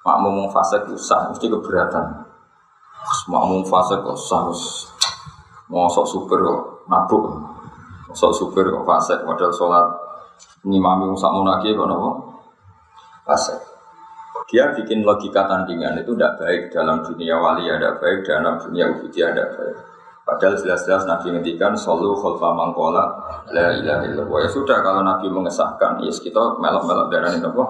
makmum 0.00 0.42
wong 0.42 0.48
fasek 0.48 0.88
usah 0.88 1.28
mesti 1.28 1.44
keberatan. 1.44 2.24
Makmum 3.28 3.68
fasek 3.68 4.00
kok 4.00 4.16
usah 4.16 4.48
mosok 5.68 6.06
super 6.08 6.40
kok 6.40 6.60
mabuk. 6.88 7.49
Mosok 8.10 8.32
super 8.34 8.66
kok 8.66 8.82
fasek 8.82 9.22
modal 9.22 9.54
sholat 9.54 9.86
ngimami 10.66 11.06
wong 11.06 11.18
sak 11.18 11.30
munaki 11.30 11.72
kok 11.72 11.86
napa? 11.86 12.10
fase. 13.30 13.54
Dia 14.50 14.74
bikin 14.74 15.06
logika 15.06 15.46
tandingan 15.46 15.94
itu 16.02 16.10
tidak 16.18 16.42
baik 16.42 16.62
dalam 16.74 17.06
dunia 17.06 17.38
wali 17.38 17.70
ada 17.70 17.94
baik 18.02 18.26
dalam 18.26 18.58
dunia 18.58 18.90
ubudiyah 18.90 19.30
ada 19.30 19.46
baik. 19.54 19.76
Padahal 20.26 20.58
jelas-jelas 20.58 21.06
Nabi 21.06 21.38
ngendikan 21.38 21.74
solu 21.78 22.18
khulfa 22.18 22.50
mangkola 22.50 23.06
la 23.54 23.70
ilaha 23.78 24.02
illallah. 24.10 24.38
Ya 24.42 24.50
sudah 24.50 24.78
kalau 24.82 25.06
Nabi 25.06 25.30
mengesahkan, 25.30 26.02
ya 26.02 26.10
yes, 26.10 26.18
kita 26.18 26.58
melok-melok 26.58 27.10
darah 27.10 27.30
ini 27.34 27.46
apa? 27.46 27.62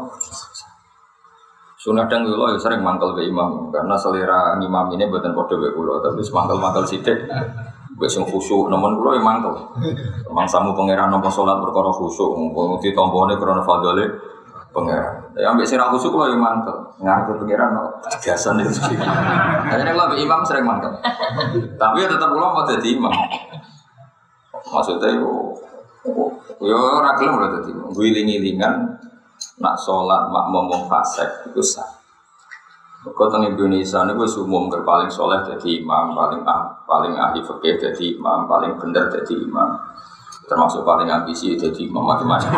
Sunah 1.81 2.05
dan 2.09 2.29
kulo 2.29 2.53
ya 2.53 2.61
sering 2.61 2.85
mangkel 2.85 3.17
be 3.17 3.25
imam 3.25 3.73
karena 3.73 3.97
selera 3.97 4.53
imam 4.61 4.93
ini 4.93 5.09
buatan 5.09 5.33
podo 5.33 5.57
be 5.57 5.73
tapi 5.73 6.21
semangkel-mangkel 6.21 6.85
sidik. 6.85 7.29
Wis 8.01 8.17
sing 8.17 8.25
khusyuk 8.25 8.73
nemen 8.73 8.97
kulo 8.97 9.13
ya 9.13 9.21
mangkel. 9.21 9.53
Mangsamu 10.33 10.73
pangeran 10.73 11.13
nopo 11.13 11.29
salat 11.29 11.61
perkara 11.61 11.93
khusyuk, 11.93 12.33
mung 12.33 12.81
ditombone 12.81 13.37
krana 13.37 13.61
fadhole 13.61 14.09
pangeran. 14.73 15.37
Ya 15.37 15.53
ambek 15.53 15.69
sira 15.69 15.93
khusuk 15.93 16.17
lo 16.17 16.25
yang 16.33 16.41
mantel. 16.41 16.97
Ngaku 16.97 17.45
pangeran 17.45 17.77
no 17.77 18.01
biasa 18.01 18.57
nih 18.57 18.65
sih. 18.73 18.97
Akhirnya 18.97 19.93
kalau 19.93 20.17
imam 20.17 20.41
sering 20.49 20.65
mantel. 20.65 20.97
Tapi 21.77 21.97
ya 22.01 22.09
tetap 22.09 22.33
lo 22.33 22.57
mau 22.57 22.65
jadi 22.65 22.89
imam. 22.89 23.13
Maksudnya 24.73 25.21
yo 25.21 25.53
yo 26.65 26.79
ora 27.05 27.13
gelem 27.21 27.37
ora 27.37 27.53
dadi 27.53 27.69
imam. 27.69 27.93
Guling-gilingan 27.93 28.97
nak 29.61 29.77
sholat 29.77 30.33
mak 30.33 30.49
ngomong 30.49 30.89
fasek 30.89 31.53
itu 31.53 31.61
sah. 31.61 32.00
Kau 33.01 33.33
teng 33.33 33.49
Indonesia 33.49 34.05
ini 34.05 34.13
gue 34.13 34.29
umum 34.45 34.69
paling 34.69 35.09
soleh 35.09 35.41
jadi 35.41 35.81
imam, 35.81 36.13
paling 36.13 36.45
ah, 36.45 36.69
paling 36.85 37.17
ahli 37.17 37.41
fikih 37.41 37.81
jadi 37.81 38.21
imam, 38.21 38.45
paling 38.45 38.77
bener 38.77 39.09
jadi 39.09 39.41
imam. 39.41 39.73
Termasuk 40.45 40.85
paling 40.85 41.09
ambisi 41.09 41.57
jadi 41.57 41.89
macam-macam. 41.89 42.53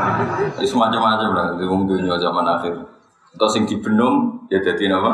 Itu 0.56 0.64
semacam-macam 0.64 1.28
lah 1.36 1.46
di 1.60 1.64
dunia 1.68 2.16
zaman 2.16 2.46
akhir. 2.48 2.72
Atau 3.36 3.48
sing 3.52 3.68
dibenum 3.68 4.48
ya 4.48 4.60
jadi 4.60 4.92
apa 4.92 5.12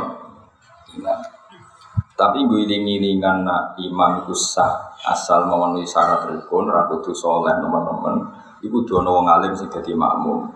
tapi 2.19 2.43
gue 2.51 2.67
iling-ilingan 2.67 3.47
nak 3.47 3.79
iman 3.79 4.27
itu 4.27 4.35
sah 4.35 4.91
asal 5.07 5.47
memenuhi 5.47 5.87
syarat 5.87 6.27
rukun 6.27 6.67
rakutu 6.67 7.15
soleh 7.15 7.55
teman-teman 7.63 8.27
ibu 8.59 8.83
dono 8.83 9.23
wong 9.23 9.31
alim 9.31 9.55
sing 9.55 9.71
jadi 9.71 9.95
makmum 9.95 10.51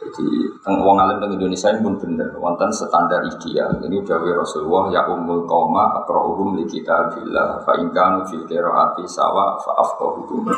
jadi 0.00 0.26
wong 0.64 0.96
alim 0.96 1.20
di 1.20 1.36
Indonesia 1.36 1.68
ini 1.76 1.84
pun 1.84 2.00
bener. 2.00 2.32
Wonten 2.40 2.72
standar 2.72 3.20
ideal. 3.20 3.84
Ini 3.84 4.00
dari 4.00 4.32
Rasulullah 4.32 4.88
ya 4.88 5.02
umul 5.12 5.44
qoma 5.44 5.92
aqra'uhum 6.00 6.56
li 6.56 6.64
kitabillah 6.64 7.60
fa 7.60 7.76
in 7.76 7.92
kanu 7.92 8.24
qiraati 8.24 9.04
sawa 9.04 9.60
fa 9.60 9.76
afqahuhum 9.76 10.48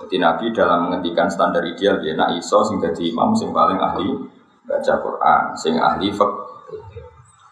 jadi 0.00 0.16
Nabi 0.16 0.48
dalam 0.50 0.88
menghentikan 0.88 1.28
standar 1.28 1.60
ideal 1.60 2.00
dia 2.00 2.16
nak 2.16 2.32
iso 2.32 2.64
sing 2.64 2.80
jadi 2.80 3.12
imam 3.12 3.36
sing 3.36 3.52
paling 3.52 3.76
ahli 3.76 4.08
baca 4.64 4.94
Quran, 4.96 5.42
sing 5.54 5.76
ahli 5.76 6.08
fak 6.08 6.32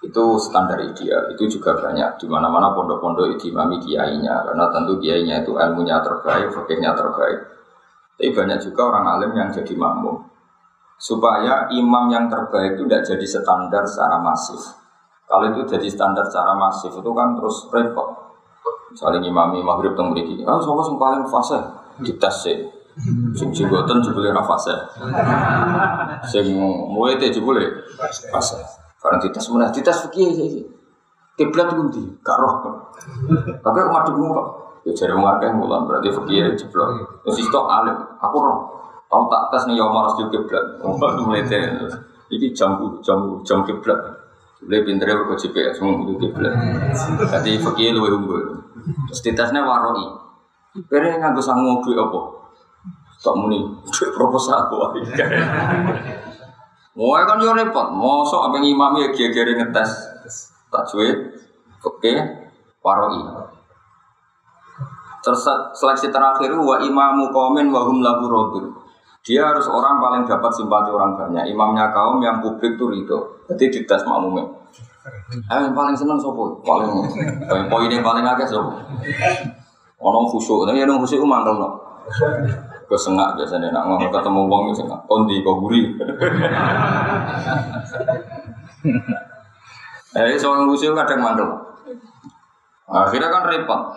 itu 0.01 0.25
standar 0.41 0.81
ideal. 0.81 1.29
Itu 1.37 1.45
juga 1.45 1.77
banyak. 1.77 2.17
Di 2.17 2.27
mana 2.27 2.49
mana 2.49 2.73
pondok-pondok 2.73 3.37
itu 3.37 3.53
imami 3.53 3.77
kiainya. 3.85 4.49
Karena 4.49 4.65
tentu 4.73 4.97
kiainya 4.97 5.45
itu 5.45 5.59
ilmunya 5.59 6.01
terbaik, 6.01 6.49
fakirnya 6.55 6.97
terbaik. 6.97 7.41
Tapi 8.17 8.33
banyak 8.33 8.59
juga 8.65 8.81
orang 8.95 9.05
alim 9.19 9.31
yang 9.37 9.51
jadi 9.53 9.75
makmum 9.77 10.38
supaya 10.99 11.71
imam 11.71 12.11
yang 12.11 12.27
terbaik 12.27 12.75
itu 12.75 12.85
tidak 12.85 13.07
jadi 13.07 13.27
standar 13.27 13.83
secara 13.87 14.19
masif. 14.19 14.59
Kalau 15.31 15.47
itu 15.55 15.63
jadi 15.65 15.87
standar 15.87 16.27
secara 16.27 16.59
masif 16.59 16.91
itu 16.91 17.11
kan 17.15 17.39
terus 17.39 17.71
repot. 17.71 18.29
Saling 18.99 19.23
imami 19.23 19.63
maghrib 19.63 19.95
temu 19.95 20.11
mriki. 20.11 20.43
Ah, 20.43 20.59
sapa 20.59 20.83
sing 20.83 20.97
paling 20.99 21.23
fasih? 21.31 21.63
dites 22.03 22.37
sih. 22.47 22.59
Sing 23.35 23.55
jenggoten 23.55 24.03
jebule 24.03 24.35
ra 24.35 24.43
fase. 24.43 24.75
Sing 26.27 26.59
muwete 26.91 27.31
jebule 27.31 27.87
fase. 28.31 28.59
Barang 28.99 29.23
dites 29.23 29.47
meneh 29.55 29.71
dites 29.71 29.99
fikih 30.09 30.29
iki. 30.35 30.63
Kiblat 31.39 31.71
ku 31.71 31.87
ndi? 31.87 32.03
Gak 32.27 32.39
roh. 32.43 32.55
Tapi 33.63 33.79
madhep 33.87 34.15
kok. 34.19 34.47
Ya 34.83 34.93
jare 34.95 35.15
wong 35.15 35.27
akeh 35.39 35.51
mulan 35.55 35.87
berarti 35.87 36.11
fikih 36.11 36.59
jeblok. 36.59 37.23
Wis 37.23 37.39
istok 37.39 37.71
alim, 37.71 37.95
aku 38.19 38.37
roh. 38.43 38.59
Tau 39.09 39.25
tak 39.33 39.43
tes 39.49 39.63
nih 39.73 39.81
Omar 39.81 40.13
Rasjul 40.13 40.29
kiblat. 40.29 40.85
Mulete. 41.25 41.59
Iki 42.29 42.53
jam 42.53 42.77
jam 43.01 43.41
jam 43.41 43.65
kiblat. 43.65 43.97
Boleh 44.61 44.85
pintere 44.85 45.17
kok 45.17 45.39
GPS 45.39 45.81
mau 45.81 46.05
itu 46.05 46.29
kiblat. 46.29 46.53
Jadi 47.25 47.57
fikih 47.57 47.97
luwih 47.97 48.13
unggul. 48.21 48.45
Terus 49.09 49.21
ditesnya 49.25 49.65
waroi. 49.65 50.05
Kira 50.87 51.17
nganggo 51.17 51.41
sangu 51.41 51.81
duit 51.81 51.97
apa? 51.97 52.21
Tak 53.19 53.35
muni 53.35 53.65
duit 53.89 54.11
proposal 54.13 54.69
wae. 54.71 55.01
Mau 56.99 57.15
kan 57.15 57.39
yo 57.39 57.55
repot, 57.55 57.95
mosok 57.95 58.51
apa 58.51 58.59
imam 58.59 58.99
ya 58.99 59.15
kira-kira 59.15 59.55
ngetes 59.55 60.19
tajwid, 60.67 61.31
oke, 61.79 62.13
waroi. 62.83 63.23
Terus 65.23 65.47
seleksi 65.79 66.11
terakhir 66.11 66.51
wa 66.59 66.83
imamu 66.83 67.31
komen 67.31 67.71
wa 67.71 67.87
hum 67.87 68.03
lahu 68.03 68.27
Dia 69.29 69.45
harus 69.45 69.69
orang 69.69 70.01
paling 70.01 70.25
dapat 70.25 70.49
simpati 70.57 70.89
orang 70.89 71.13
banyak. 71.13 71.53
Imamnya 71.53 71.93
kaum 71.93 72.17
yang 72.25 72.41
publik 72.41 72.81
tuh 72.81 72.89
itu. 72.97 73.19
Jadi 73.53 73.69
dites 73.69 74.03
makmumnya. 74.09 74.49
Eh, 75.29 75.59
yang 75.61 75.77
paling 75.77 75.93
seneng 75.93 76.17
sopo? 76.17 76.65
Paling 76.65 77.69
poinnya 77.69 78.01
paling 78.01 78.25
agak 78.25 78.49
sopo? 78.49 78.73
Ono 80.01 80.19
khusyuk, 80.33 80.65
tapi 80.65 80.81
yang 80.81 80.97
khusyuk 80.97 81.29
mantel 81.29 81.61
no. 81.61 81.69
Kesengak 82.89 83.37
biasanya 83.37 83.69
nak 83.69 83.85
ngomong 83.85 84.09
ketemu 84.09 84.41
wong 84.49 84.63
itu 84.73 84.81
sengak. 84.81 85.01
Kondi 85.05 85.45
kau 85.45 85.61
guri. 85.61 85.93
Eh, 90.17 90.41
soal 90.41 90.65
khusyuk 90.65 90.97
kadang 90.97 91.21
mantel. 91.21 91.53
Akhirnya 92.89 93.29
kan 93.29 93.45
repot. 93.45 93.93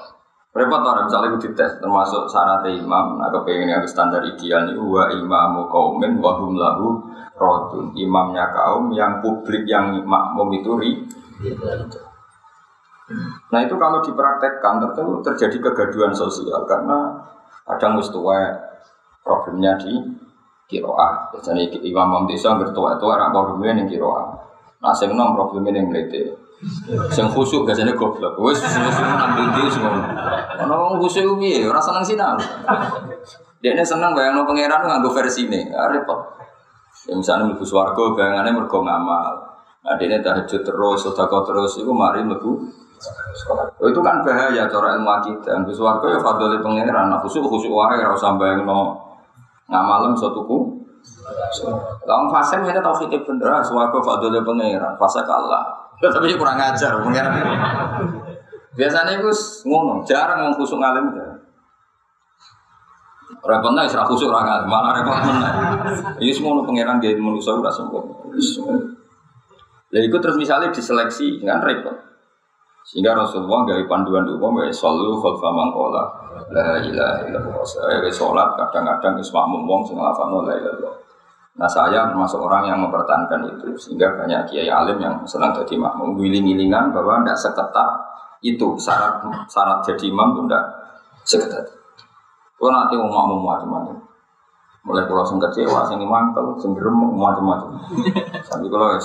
Repot 0.51 0.83
orang 0.83 1.07
misalnya 1.07 1.31
itu 1.31 1.47
dites 1.47 1.79
termasuk 1.79 2.27
syarat 2.27 2.67
imam, 2.67 3.15
nah 3.15 3.31
kepengen 3.31 3.71
yang 3.71 3.87
standar 3.87 4.19
ideal 4.19 4.67
ini 4.67 4.75
wa 4.75 5.07
imamu 5.07 5.71
kaumin 5.71 6.19
wa 6.19 6.35
hum 6.43 6.59
lahu 6.59 7.07
rodun. 7.39 7.95
Imamnya 7.95 8.51
kaum 8.51 8.91
yang 8.91 9.23
publik 9.23 9.63
yang 9.63 10.03
makmum 10.03 10.51
itu 10.51 10.71
ri. 10.75 10.91
Nah 13.47 13.59
itu 13.63 13.75
kalau 13.79 14.03
dipraktekkan 14.03 14.83
tentu 14.91 15.23
terjadi 15.23 15.71
kegaduhan 15.71 16.11
sosial 16.11 16.67
karena 16.67 17.15
kadang 17.63 17.95
mustuwa 17.95 18.35
problemnya 19.23 19.79
di 19.79 20.03
kiroah. 20.67 21.31
Biasanya 21.31 21.79
imam 21.79 22.07
imam 22.11 22.23
desa 22.27 22.59
bertua 22.59 22.99
itu 22.99 23.07
orang 23.07 23.31
problemnya 23.31 23.83
yang 23.83 23.87
kiroah. 23.87 24.35
Nah 24.83 24.91
nom 25.15 25.31
problemnya 25.31 25.79
yang 25.79 25.87
melete. 25.87 26.40
Sing 27.09 27.25
khusuk 27.25 27.65
biasanya 27.65 27.97
goblok. 27.97 28.37
Wes 28.37 28.61
semua 28.61 28.93
nang 29.17 29.33
ndi 29.49 29.65
semua. 29.65 29.97
Ana 30.61 30.73
wong 30.77 31.01
khusuk 31.01 31.41
piye? 31.41 31.65
Ora 31.65 31.81
seneng 31.81 32.05
sinau. 32.05 32.37
Dia 33.61 33.77
seneng 33.81 34.13
bayangno 34.13 34.45
pangeran 34.45 34.85
nganggo 34.85 35.09
versi 35.13 35.45
ini, 35.45 35.69
ah, 35.73 35.89
repot. 35.89 36.17
Ya 37.05 37.13
misalnya 37.17 37.49
mlebu 37.49 37.65
swarga 37.65 38.13
bayangannya 38.13 38.57
mergo 38.57 38.81
ngamal. 38.81 39.37
Dia 39.97 40.21
tahajud 40.21 40.61
terus, 40.61 40.99
sedekah 41.01 41.41
terus, 41.45 41.81
itu 41.81 41.89
mari 41.89 42.21
mlebu 42.21 42.81
Oh, 43.81 43.89
itu 43.89 43.97
kan 44.05 44.21
bahaya 44.21 44.69
cara 44.69 44.93
ilmu 44.93 45.09
akidah. 45.09 45.57
Mlebu 45.57 45.73
swarga 45.73 46.05
ya 46.13 46.21
fadhole 46.21 46.61
pangeran. 46.61 47.09
Nah, 47.09 47.17
khusuk 47.25 47.41
khusuk 47.41 47.73
wae 47.73 47.97
ora 47.97 48.13
usah 48.13 48.37
bayangno 48.37 48.93
ngamalem 49.65 50.13
satuku. 50.13 50.77
Lawan 52.05 52.29
fase 52.29 52.61
ini 52.61 52.77
tauhid 52.77 53.09
bener, 53.25 53.49
swarga 53.65 53.97
fadhole 54.05 54.45
pangeran, 54.45 54.93
fase 55.01 55.25
kalah. 55.25 55.80
Tapi 56.01 56.33
kurang 56.33 56.57
ajar, 56.57 56.97
mungkin. 56.97 57.25
Biasanya 58.73 59.21
itu 59.21 59.31
ngono, 59.69 60.01
jarang 60.07 60.41
ngomong 60.41 60.55
khusuk 60.57 60.81
ngalim 60.81 61.13
jarang. 61.13 61.39
Repot 63.41 63.71
nih, 63.73 63.89
serah 63.89 64.05
khusuk 64.05 64.29
orang 64.29 64.65
malah 64.69 65.01
repot 65.01 65.17
nih. 65.17 65.53
Ini 66.21 66.31
semua 66.33 66.57
nu 66.57 66.65
pangeran 66.65 67.01
dia 67.01 67.17
manusia 67.17 67.53
udah 67.57 67.73
sembuh. 67.73 68.03
Jadi 69.91 70.05
itu 70.07 70.17
terus 70.23 70.37
misalnya 70.39 70.71
diseleksi 70.71 71.41
dengan 71.41 71.59
repot. 71.61 71.93
Sehingga 72.81 73.13
Rasulullah 73.13 73.65
dari 73.69 73.85
panduan 73.85 74.25
umum 74.25 74.65
ya 74.65 74.73
selalu 74.73 75.21
khulfa 75.21 75.49
mangkola 75.53 76.03
la 76.49 76.81
ilaha 76.81 77.21
illallah. 77.29 77.61
Saya 77.61 78.09
sholat 78.09 78.57
kadang-kadang 78.57 79.21
ismakmum 79.21 79.69
wong 79.69 79.85
sing 79.85 79.97
lafadzno 80.01 80.41
la 80.45 80.57
ilaha 80.57 80.89
Nah 81.51 81.67
saya 81.67 82.07
termasuk 82.07 82.39
orang 82.39 82.63
yang 82.63 82.79
mempertahankan 82.79 83.43
itu 83.51 83.75
sehingga 83.75 84.15
banyak 84.15 84.47
kiai 84.47 84.71
alim 84.71 84.95
yang 85.03 85.19
senang 85.27 85.51
jadi 85.51 85.75
makmum 85.75 86.15
wiling-wilingan 86.15 86.95
bahwa 86.95 87.19
tidak 87.21 87.37
seketat 87.37 87.89
itu 88.41 88.67
syarat 88.79 89.19
syarat 89.51 89.83
jadi 89.83 90.09
imam 90.09 90.27
itu 90.31 90.41
tidak 90.47 90.63
seketat. 91.27 91.65
Kalau 92.55 92.71
nanti 92.71 92.93
mau 92.95 93.09
makmum 93.09 93.41
macam-macam. 93.43 93.97
Mulai 94.81 95.05
kalau 95.05 95.21
sing 95.21 95.37
kecewa, 95.37 95.85
sing 95.85 96.01
mantel, 96.01 96.57
sing 96.57 96.73
gerem 96.73 96.97
macam-macam. 96.97 97.77
Sampai 98.47 98.69
kalau 98.69 98.97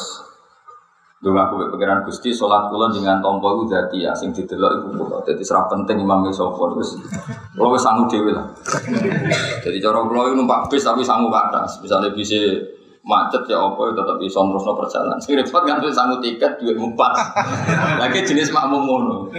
Dulu 1.16 1.32
aku 1.32 1.72
pikiran 1.72 2.04
Gusti 2.04 2.28
sholat 2.28 2.68
kula 2.68 2.92
dengan 2.92 3.24
tompo 3.24 3.56
itu 3.56 3.72
jadi 3.72 3.96
ya 4.04 4.12
sing 4.12 4.36
didelok 4.36 4.84
iku 4.84 4.88
kula. 5.00 5.16
Dadi 5.24 5.40
serap 5.40 5.64
penting 5.72 6.04
imam 6.04 6.28
sapa 6.28 6.60
terus 6.76 7.00
kula 7.56 7.72
wis 7.72 7.80
sangu 7.80 8.04
dhewe 8.04 8.36
lah. 8.36 8.44
Jadi 9.64 9.80
cara 9.80 10.04
kula 10.04 10.28
itu 10.28 10.36
numpak 10.36 10.68
bis 10.68 10.84
tapi 10.84 11.00
sangu 11.00 11.32
batas. 11.32 11.80
Misalnya 11.80 12.12
bisa 12.12 12.36
macet 13.06 13.48
ya 13.48 13.56
apa 13.56 13.80
ya 13.86 13.92
tetap 13.96 14.16
bisa 14.20 14.44
terusno 14.44 14.76
perjalanan. 14.76 15.16
Sing 15.16 15.40
repot 15.40 15.64
kan 15.64 15.80
wis 15.80 15.96
sangu 15.96 16.20
tiket 16.20 16.60
duit 16.60 16.76
empat. 16.76 17.12
Lagi 17.96 18.20
jenis 18.20 18.52
makmum 18.52 18.84
ngono. 18.84 19.32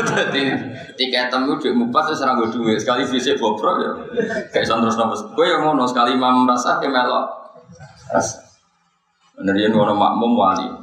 Dadi 0.00 0.40
tiket 0.96 1.28
temu 1.28 1.60
duit 1.60 1.76
empat 1.76 2.16
wis 2.16 2.24
ora 2.24 2.32
duit. 2.48 2.80
Sekali 2.80 3.04
bisa 3.04 3.36
bobrok 3.36 3.76
ya 3.76 3.92
kayak 4.56 4.64
iso 4.64 4.72
terusno. 4.80 5.12
Kowe 5.36 5.44
yang 5.44 5.68
ngono 5.68 5.84
sekali 5.84 6.16
imam 6.16 6.48
merasa 6.48 6.80
ke 6.80 6.88
melok. 6.88 7.28
Bener 9.36 9.56
yen 9.60 9.76
ono 9.76 9.92
makmum 9.92 10.32
wali 10.32 10.79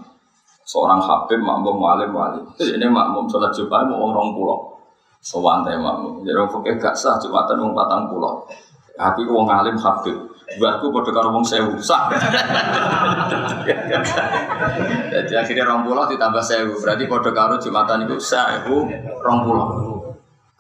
seorang 0.68 1.00
habib 1.00 1.40
makmum 1.40 1.80
alim 1.88 2.12
wali 2.12 2.44
ini 2.60 2.92
makmum 2.92 3.24
sholat 3.32 3.56
jumat 3.56 3.88
mau 3.88 4.12
orang 4.12 4.36
pulau. 4.36 4.76
Sewantai 5.24 5.80
makmum. 5.80 6.22
Jadi 6.28 6.36
orang 6.36 6.52
fakir 6.52 6.76
gak 6.78 6.96
sah 6.96 7.16
jumatan 7.18 7.58
mau 7.64 7.72
patang 7.72 8.12
pulau. 8.12 8.44
Aku 9.00 9.24
wong 9.32 9.48
alim 9.48 9.80
habib. 9.80 10.28
Buatku 10.60 10.92
pada 10.92 11.12
karo 11.12 11.32
wong 11.36 11.44
sewu. 11.44 11.76
Sah. 11.80 12.08
Jadi 15.12 15.34
akhirnya 15.36 15.68
orang 15.68 15.84
pulau 15.88 16.08
ditambah 16.08 16.44
sewu. 16.44 16.76
Berarti 16.80 17.04
pada 17.08 17.32
karo 17.32 17.56
jumatan 17.60 18.08
itu 18.08 18.16
itu 18.20 18.78
orang 19.24 19.40
pulau. 19.48 19.68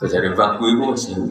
Jadi 0.03 0.31
buatku 0.31 0.63
itu 0.67 0.85
sewu. 0.95 1.27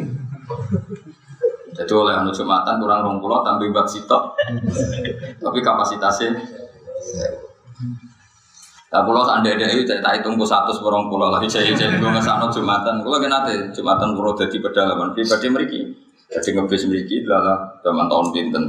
Jadi 1.76 1.92
oleh 1.92 2.14
anu 2.16 2.32
jumatan 2.32 2.80
kurang 2.80 3.04
rong 3.04 3.18
pulau 3.20 3.44
tambah 3.44 3.68
buat 3.68 3.84
sitok. 3.84 4.32
Tapi 5.40 5.58
kapasitasnya 5.60 6.32
Nah, 8.96 9.04
pulau 9.04 9.28
anda 9.28 9.52
ada 9.52 9.68
itu 9.68 9.84
cerita 9.84 10.08
hitung 10.08 10.40
ku 10.40 10.48
satu 10.48 10.72
seorang 10.72 11.12
pulau 11.12 11.28
lagi 11.28 11.44
saya 11.52 11.68
jadi 11.68 12.00
gue 12.00 12.10
ngesano 12.16 12.48
jumatan. 12.48 13.04
Pulau 13.04 13.20
kan 13.20 13.28
nanti 13.28 13.52
jumatan 13.76 14.16
pulau 14.16 14.32
jadi 14.32 14.56
pedalaman 14.56 15.12
pribadi 15.12 15.52
mereka. 15.52 15.80
Jadi 16.32 16.48
ngebis 16.56 16.88
mereka 16.88 17.12
adalah 17.28 17.76
zaman 17.84 18.08
tahun 18.08 18.26
pinten. 18.32 18.64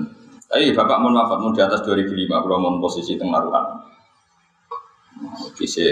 Eh 0.52 0.76
bapak 0.76 1.00
mau 1.00 1.16
wafat 1.16 1.40
mau 1.40 1.56
di 1.56 1.64
atas 1.64 1.80
2005 1.80 2.28
pulau 2.44 2.60
mau 2.60 2.76
posisi 2.76 3.16
tengah 3.16 3.40
ruang. 3.40 3.68
Bisa 5.56 5.88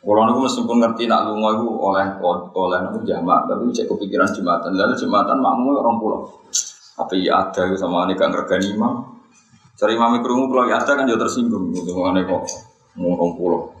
Pulau 0.00 0.24
itu 0.24 0.40
meskipun 0.40 0.76
ngerti 0.80 1.04
nak 1.04 1.28
lunga 1.28 1.60
itu 1.60 1.68
oleh 1.68 2.04
oleh 2.52 2.80
itu 2.92 3.08
jamak, 3.08 3.48
tapi 3.48 3.72
cek 3.72 3.88
kepikiran 3.88 4.28
jumatan. 4.32 4.72
Lalu 4.72 4.96
jumatan 5.00 5.36
makmu 5.40 5.80
orang 5.80 5.96
pulau. 6.00 6.20
Tapi 6.96 7.28
ya 7.28 7.44
ada 7.44 7.72
sama 7.76 8.08
ini 8.08 8.16
kan 8.16 8.32
regani 8.32 8.72
imam. 8.72 9.04
Cari 9.76 9.96
imam 9.96 10.20
kerungu 10.24 10.48
pulau 10.48 10.64
ya 10.68 10.80
ada 10.80 10.92
kan 10.96 11.04
juga 11.04 11.28
tersinggung. 11.28 11.72
Gitu 11.72 11.92
mengenai 11.92 12.24
kok 12.94 13.02
ngomong 13.02 13.34
pulau. 13.34 13.74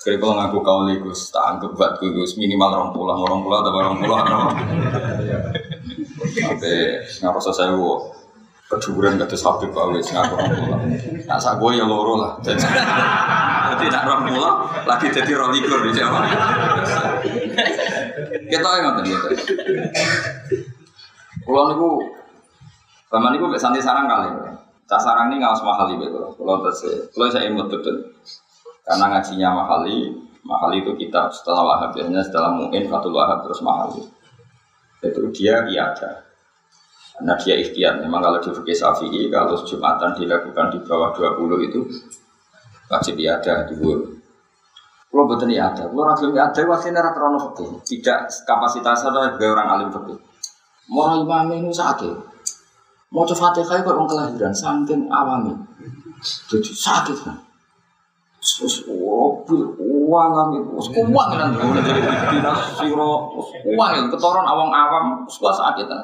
Kira 0.00 0.16
kalau 0.16 0.32
ngaku 0.40 0.58
kau 0.64 0.80
ligus, 0.88 1.28
tak 1.28 1.44
anggap 1.44 1.76
buat 1.76 2.00
gus 2.00 2.40
minimal 2.40 2.72
orang 2.72 2.90
pulau, 2.96 3.20
orang 3.20 3.40
pulau 3.44 3.60
atau 3.60 3.72
orang 3.76 3.96
pulau 4.00 4.16
Sampai 6.40 7.04
ngapa 7.20 7.38
saya 7.38 7.76
wo 7.76 8.08
kecuburan 8.66 9.20
kata 9.20 9.36
sapi 9.36 9.68
kau 9.68 9.92
wis 9.92 10.08
ngaku 10.08 10.34
orang 10.40 10.52
pulau. 10.56 10.78
Nah 11.28 11.36
saya 11.36 11.60
gue 11.60 11.70
ya 11.76 11.84
loro 11.84 12.16
lah. 12.16 12.32
Jadi 12.40 13.86
nak 13.92 14.08
orang 14.08 14.22
pulau 14.32 14.52
lagi 14.88 15.06
jadi 15.12 15.32
rolikur 15.36 15.84
di 15.84 15.92
Jawa. 15.92 16.20
Kita 18.50 18.68
yang 18.80 18.84
ngerti 18.96 19.12
gitu. 19.12 19.26
Pulau 21.44 21.76
niku, 21.76 21.90
zaman 23.12 23.36
niku 23.36 23.52
santai 23.60 23.84
sarang 23.84 24.08
kali. 24.08 24.28
Sasaran 24.90 25.30
ini 25.30 25.38
nggak 25.38 25.62
mahal 25.62 25.86
itu, 25.94 26.10
kalau 26.10 26.66
terus, 26.66 26.82
kalau 27.14 27.30
saya 27.30 27.46
imut 27.46 27.70
betul, 27.70 28.10
karena 28.82 29.06
ngajinya 29.06 29.54
mahali, 29.54 30.10
mahali 30.42 30.82
itu 30.82 30.98
kita 30.98 31.30
setelah 31.30 31.62
wahab. 31.62 31.94
Biasanya 31.94 32.26
setelah 32.26 32.50
mungkin 32.50 32.90
fatul 32.90 33.14
wahab 33.14 33.46
terus 33.46 33.62
mahali, 33.62 34.02
itu 34.98 35.22
dia 35.30 35.62
ada, 35.62 36.26
karena 37.14 37.34
dia 37.38 37.54
ikhtiar. 37.62 38.02
Memang 38.02 38.18
kalau 38.18 38.42
di 38.42 38.50
fikih 38.50 38.74
syafi'i 38.74 39.30
kalau 39.30 39.62
jumatan 39.62 40.10
dilakukan 40.18 40.74
di 40.74 40.78
bawah 40.82 41.14
20 41.14 41.70
itu 41.70 41.80
wajib 42.90 43.14
ada 43.22 43.70
di 43.70 43.74
bawah. 43.78 44.10
Kalau 45.06 45.24
betul 45.30 45.54
ada, 45.54 45.86
kalau 45.86 46.06
ada 46.10 46.62
wajib 46.66 46.90
ada 46.98 47.10
terlalu 47.14 47.38
fikih, 47.46 47.70
tidak 47.86 48.26
kapasitasnya 48.42 49.14
sebagai 49.14 49.54
orang 49.54 49.68
alim 49.70 49.88
fikih. 49.94 50.18
Mau 50.90 51.14
imam 51.14 51.46
ini 51.54 51.70
sakit, 51.70 52.29
Mau 53.10 53.26
coba 53.26 53.50
fatihah 53.50 53.82
kok 53.82 53.90
orang 53.90 54.06
kelahiran, 54.06 54.54
saking 54.54 55.10
awami. 55.10 55.50
Jadi 56.22 56.70
sakit 56.70 57.16
kan. 57.26 57.36
Terus 58.40 58.86
mobil 58.88 59.66
uang 59.76 60.30
kami, 60.32 60.56
terus 60.64 60.88
uang 60.96 61.28
kan, 61.34 61.50
jadi 61.52 62.00
dinas 62.32 62.58
siro, 62.78 63.34
uang 63.66 63.90
itu 63.98 64.08
ketoran 64.14 64.46
awang 64.46 64.70
awam, 64.72 65.26
terus 65.26 65.58
sakit 65.58 65.86
kan. 65.90 66.02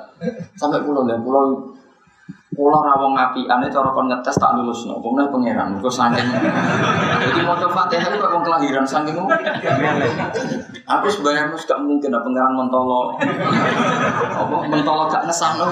Sampai 0.59 0.83
pulau 0.83 1.07
dan 1.07 1.23
pulau 1.23 1.73
Pulau 2.57 2.81
rawong 2.81 3.12
api, 3.12 3.45
aneh 3.45 3.69
cara 3.69 3.92
kon 3.92 4.09
ngetes 4.09 4.40
tak 4.40 4.57
lulus 4.57 4.88
no, 4.88 4.97
kemudian 5.05 5.29
pangeran, 5.29 5.77
gue 5.77 5.92
saking. 5.92 6.25
Jadi 7.21 7.40
mau 7.45 7.53
coba 7.61 7.85
fatihah 7.85 8.09
itu 8.09 8.16
kok 8.16 8.33
kelahiran 8.40 8.87
saking 8.88 9.12
Aku 10.88 11.07
sebenarnya 11.12 11.53
mus 11.53 11.69
gak 11.69 11.85
mungkin 11.85 12.16
ada 12.16 12.25
pangeran 12.25 12.57
mentolo, 12.57 13.12
apa 14.33 14.57
mentolo 14.73 15.05
gak 15.12 15.29
ngesah 15.29 15.61
no. 15.61 15.69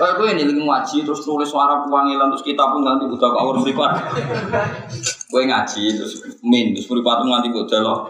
Kayak 0.00 0.14
gue 0.16 0.28
ini 0.32 0.42
lagi 0.48 0.62
ngaji 0.64 0.96
terus 1.04 1.20
tulis 1.28 1.44
suara 1.44 1.84
puangilan 1.84 2.32
terus 2.32 2.40
kita 2.40 2.64
pun 2.64 2.80
nanti 2.80 3.04
buta 3.04 3.28
kawur 3.28 3.60
beripat. 3.60 4.16
Gue 5.28 5.44
ngaji 5.44 5.84
terus 6.00 6.24
min 6.40 6.72
terus 6.72 6.88
beripat 6.88 7.20
nanti 7.28 7.52
gue 7.52 7.68
jalo. 7.68 8.08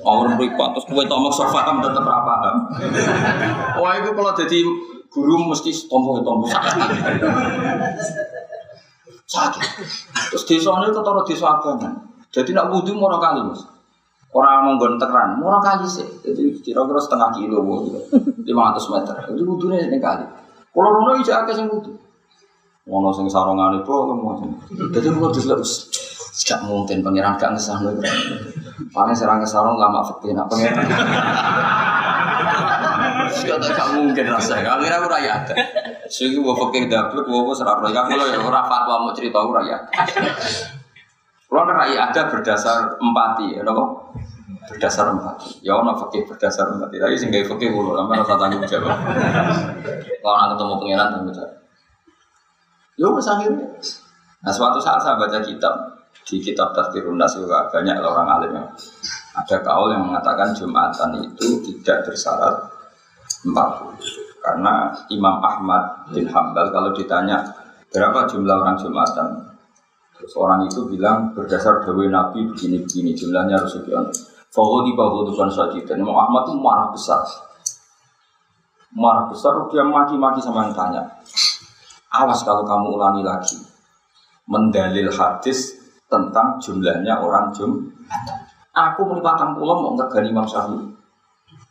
Orang 0.00 0.40
beripat 0.40 0.72
terus 0.72 0.88
gue 0.88 1.04
tomok 1.04 1.36
sofa 1.36 1.68
tetap 1.68 2.06
apa 2.08 2.34
Wah 3.76 3.92
itu 4.00 4.10
kalau 4.16 4.32
jadi 4.32 4.60
guru 5.16 5.48
mesti 5.48 5.72
tompo-tompo 5.88 6.44
sakit. 6.44 6.76
sakit. 9.24 9.70
Terus 10.36 10.44
desa 10.44 10.76
ini 10.76 10.92
ketara 10.92 11.24
desa 11.24 11.46
abangan. 11.56 11.92
Jadi 12.28 12.52
nak 12.52 12.68
wudhu 12.68 12.92
mau 12.92 13.16
kali 13.16 13.40
mas. 13.48 13.64
Orang 14.36 14.68
menggon 14.68 15.00
teran, 15.00 15.40
murah 15.40 15.64
kali 15.64 15.88
sih. 15.88 16.04
Jadi 16.20 16.60
kira-kira 16.60 17.00
setengah 17.00 17.32
kilo, 17.32 17.64
gitu. 17.88 17.96
500 18.44 18.92
meter. 18.92 19.14
Itu 19.32 19.42
butuhnya 19.48 19.88
ini 19.88 19.96
kali. 19.96 20.28
Kalau 20.76 20.92
rono 20.92 21.16
itu 21.16 21.32
agak 21.32 21.56
sing 21.56 21.64
butuh. 21.72 21.96
Ngono 22.84 23.08
sing 23.16 23.24
sarungan 23.26 23.80
itu, 23.80 23.96
jadi 24.94 25.08
kalau 25.10 25.32
diselip, 25.34 25.58
gak 26.46 26.60
mungkin 26.68 27.02
pangeran 27.02 27.34
gak 27.34 27.56
ngesah 27.56 27.82
lho. 27.82 27.98
Paling 28.92 29.16
serang 29.16 29.40
ngesarung 29.42 29.80
lama 29.80 30.04
fikih 30.04 30.36
nak 30.36 30.46
pangeran. 30.46 30.86
Kata 33.26 33.68
gak 33.74 33.88
mungkin 33.98 34.24
rasanya. 34.30 34.78
Akhirnya 34.78 34.98
aku 35.02 35.08
raya 35.10 35.30
ada. 35.42 35.54
Sing 36.06 36.38
gua 36.38 36.54
fikih 36.54 36.86
dapet, 36.86 37.22
gua 37.26 37.52
serang 37.54 37.82
raya. 37.82 38.06
Kalau 38.06 38.26
ya 38.30 38.38
ora 38.40 38.62
fatwa 38.66 39.06
mau 39.06 39.12
cerita 39.12 39.42
aku 39.42 39.52
raya. 39.54 39.76
Kalau 41.46 41.62
raya 41.66 41.98
ada 42.10 42.22
berdasar 42.30 42.98
empati, 42.98 43.58
ya 43.58 43.62
nopo? 43.62 44.14
berdasar 44.66 45.14
empati. 45.14 45.62
Ya 45.62 45.78
ono 45.78 45.94
fakih 45.94 46.26
berdasar 46.26 46.66
empati. 46.74 46.98
Tapi 46.98 47.14
sing 47.14 47.30
gawe 47.30 47.44
fakih 47.46 47.70
kulo 47.70 47.94
sampe 47.94 48.12
rasa 48.18 48.34
tanggung 48.34 48.66
jawab. 48.66 48.98
Kalau 50.20 50.36
nak 50.36 50.48
ketemu 50.54 50.74
pangeran 50.82 51.08
tanggung 51.14 51.34
jawab. 51.34 51.54
Yo 52.98 53.06
wis 53.14 53.28
akhirnya. 53.30 53.66
Nah 54.42 54.52
suatu 54.52 54.78
saat 54.82 55.00
saya 55.00 55.18
baca 55.18 55.38
kitab 55.42 55.74
di 56.26 56.42
kitab 56.42 56.74
Tafsirun 56.74 57.14
Nas 57.14 57.38
juga 57.38 57.70
banyak 57.70 58.02
orang 58.02 58.26
alim 58.26 58.50
yang 58.58 58.68
ada 59.36 59.56
kaul 59.62 59.94
yang 59.94 60.02
mengatakan 60.02 60.50
Jumatan 60.50 61.22
itu 61.22 61.62
tidak 61.62 62.02
bersyarat 62.02 62.56
40 63.44 64.40
karena 64.40 64.94
Imam 65.12 65.36
Ahmad 65.42 66.08
bin 66.14 66.30
Hambal 66.30 66.70
kalau 66.70 66.94
ditanya 66.94 67.42
berapa 67.90 68.24
jumlah 68.30 68.56
orang 68.62 68.78
Jumatan 68.78 69.46
Terus 70.16 70.32
orang 70.40 70.64
itu 70.64 70.80
bilang 70.88 71.36
berdasar 71.36 71.84
dawe 71.84 72.04
Nabi 72.08 72.48
begini-begini 72.48 73.12
jumlahnya 73.12 73.60
harus 73.60 73.76
sekian. 73.76 74.08
Fawwadi 74.48 74.96
bahwa 74.96 75.28
bukan 75.28 75.52
saja 75.52 75.76
dan 75.84 76.00
Imam 76.00 76.16
Ahmad 76.16 76.48
itu 76.48 76.56
marah 76.56 76.88
besar. 76.88 77.20
Marah 78.96 79.28
besar 79.28 79.52
dia 79.68 79.84
maki-maki 79.84 80.40
sama 80.40 80.64
yang 80.64 80.72
tanya. 80.72 81.04
Awas 82.16 82.40
kalau 82.48 82.64
kamu 82.64 82.96
ulangi 82.96 83.20
lagi. 83.20 83.60
Mendalil 84.48 85.12
hadis 85.12 85.76
tentang 86.08 86.56
jumlahnya 86.64 87.20
orang 87.20 87.52
jum. 87.52 87.92
Aku 88.72 89.04
melipatkan 89.04 89.52
pulau 89.52 89.84
mau 89.84 89.92
ngergani 90.00 90.32
Imam 90.32 90.48
Syafi'i. 90.48 90.96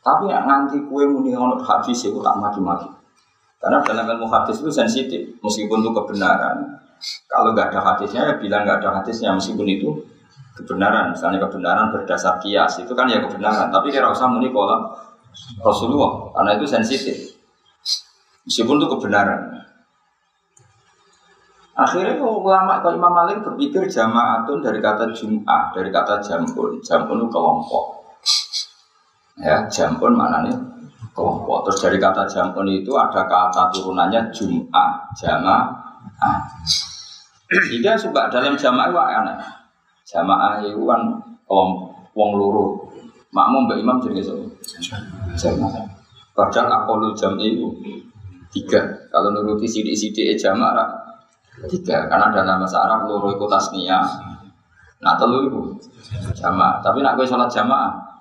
Tapi 0.05 0.29
yang 0.29 0.45
nanti 0.45 0.77
kue 0.85 1.01
muni 1.09 1.33
honor 1.33 1.57
hadis 1.65 2.05
itu 2.05 2.21
tak 2.21 2.37
maki-maki. 2.37 2.85
Karena 3.57 3.81
dalam 3.81 4.05
ilmu 4.05 4.29
hadis 4.29 4.61
itu 4.61 4.69
sensitif, 4.69 5.21
meskipun 5.41 5.81
itu 5.81 5.89
kebenaran. 5.89 6.77
Kalau 7.25 7.57
nggak 7.57 7.73
ada 7.73 7.81
hadisnya, 7.81 8.21
ya 8.29 8.33
bilang 8.37 8.69
nggak 8.69 8.85
ada 8.85 9.01
hadisnya, 9.01 9.33
meskipun 9.33 9.65
itu 9.65 9.89
kebenaran, 10.53 11.09
misalnya 11.09 11.41
kebenaran 11.41 11.89
berdasar 11.89 12.37
kias 12.37 12.85
itu 12.85 12.93
kan 12.93 13.09
ya 13.09 13.17
kebenaran. 13.25 13.73
Tapi 13.73 13.89
kira 13.89 14.13
usah 14.13 14.29
muni 14.29 14.53
kolam 14.53 14.93
Rasulullah 15.65 16.29
karena 16.37 16.61
itu 16.61 16.69
sensitif. 16.69 17.17
Meskipun 18.45 18.77
itu 18.77 18.85
kebenaran. 18.85 19.41
Akhirnya 21.75 22.21
ulama 22.21 22.79
kalau 22.79 22.95
Imam 22.95 23.11
Malik 23.11 23.43
berpikir 23.43 23.89
jamaatun 23.89 24.63
dari 24.63 24.79
kata 24.79 25.11
jum'ah, 25.11 25.75
dari 25.75 25.89
kata 25.91 26.23
jampun. 26.23 26.79
Jampun 26.79 27.19
itu 27.19 27.27
kelompok. 27.27 28.05
Ya, 29.35 29.67
jampun 29.67 30.15
mana 30.15 30.47
nih? 30.47 30.55
Kelompok. 31.11 31.67
Terus 31.67 31.79
dari 31.83 31.97
kata 31.99 32.23
jampun 32.23 32.67
itu 32.71 32.91
ada 32.95 33.27
kata 33.27 33.67
turunannya 33.71 34.31
jum'ah, 34.31 35.11
jamaah. 35.11 36.39
Jika 37.51 37.99
suka 37.99 38.31
dalam 38.31 38.55
jamaah 38.55 38.87
itu 38.91 38.99
aneh. 38.99 39.37
Jamaah 40.07 40.63
itu 40.63 40.81
kan 40.87 41.01
kelompok 41.43 42.15
wong 42.15 42.29
luru. 42.39 42.79
Makmum 43.35 43.67
mbak 43.67 43.79
imam 43.83 43.97
jadi 43.99 44.23
so. 44.23 44.39
Jamaah. 45.35 45.83
Padahal 46.31 46.83
akolul 46.83 47.11
jam 47.11 47.35
itu 47.35 47.67
tiga. 48.51 48.87
Kalau 49.11 49.35
nuruti 49.35 49.67
sidik-sidik 49.67 50.39
jamaah 50.39 50.87
tiga. 51.67 52.07
Karena 52.07 52.31
ada 52.31 52.41
nama 52.47 52.67
Arab 52.67 53.11
luru 53.11 53.35
itu 53.35 53.45
tasnia. 53.51 53.99
Nah 55.03 55.19
telu 55.19 55.51
itu 55.51 55.59
jamaah. 56.39 56.79
Tapi 56.79 57.03
nak 57.03 57.19
gue 57.19 57.27
sholat 57.27 57.51
jamaah 57.51 58.14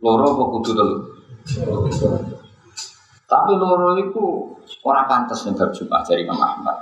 loro 0.00 0.26
apa 0.36 0.44
kudu 0.56 0.70
telu. 0.76 0.96
Tapi 3.26 3.52
loro 3.58 3.98
itu 3.98 4.24
orang 4.86 5.06
pantas 5.10 5.46
nih 5.46 5.54
Jumat 5.74 6.02
dari 6.06 6.22
Imam 6.22 6.38
Ahmad. 6.38 6.78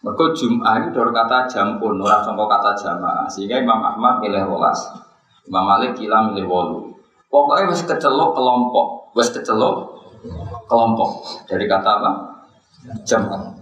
Mereka 0.00 0.32
Jum'ah 0.32 0.80
itu 0.80 0.96
dari 0.96 1.12
kata 1.12 1.44
jampun, 1.44 2.00
orang 2.00 2.24
contoh 2.24 2.48
kata 2.48 2.72
jamaah. 2.72 3.28
Sehingga 3.28 3.60
Imam 3.60 3.84
Ahmad 3.84 4.24
milih 4.24 4.48
rolas, 4.48 4.80
Imam 5.44 5.64
Malik 5.64 5.92
kila 5.92 6.32
milih 6.32 6.48
wolu. 6.48 6.80
Pokoknya 7.28 7.68
wes 7.68 7.84
kecelok 7.84 8.32
kelompok, 8.32 9.12
wes 9.12 9.28
kecelok 9.28 10.00
kelompok. 10.68 11.10
Dari 11.44 11.68
kata 11.68 11.90
apa? 12.00 12.10
Jam'ah. 13.04 13.52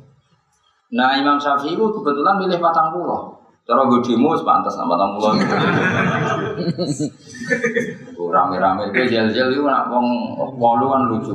Nah 0.92 1.10
Imam 1.16 1.40
Syafi'i 1.40 1.74
itu 1.74 1.86
kebetulan 1.90 2.38
milih 2.38 2.58
patang 2.62 2.94
pulau. 2.94 3.34
Cara 3.62 3.86
gue 3.86 4.02
demo 4.02 4.34
sepantas 4.34 4.74
sama 4.74 4.94
patang 4.94 5.16
pulau. 5.16 5.32
Rame-rame 8.32 8.88
itu 8.88 9.12
jel-jel 9.12 9.52
itu 9.52 9.62
nak 9.64 9.92
wong 9.92 10.06
wolu 10.56 10.88
kan 10.92 11.02
lucu. 11.12 11.32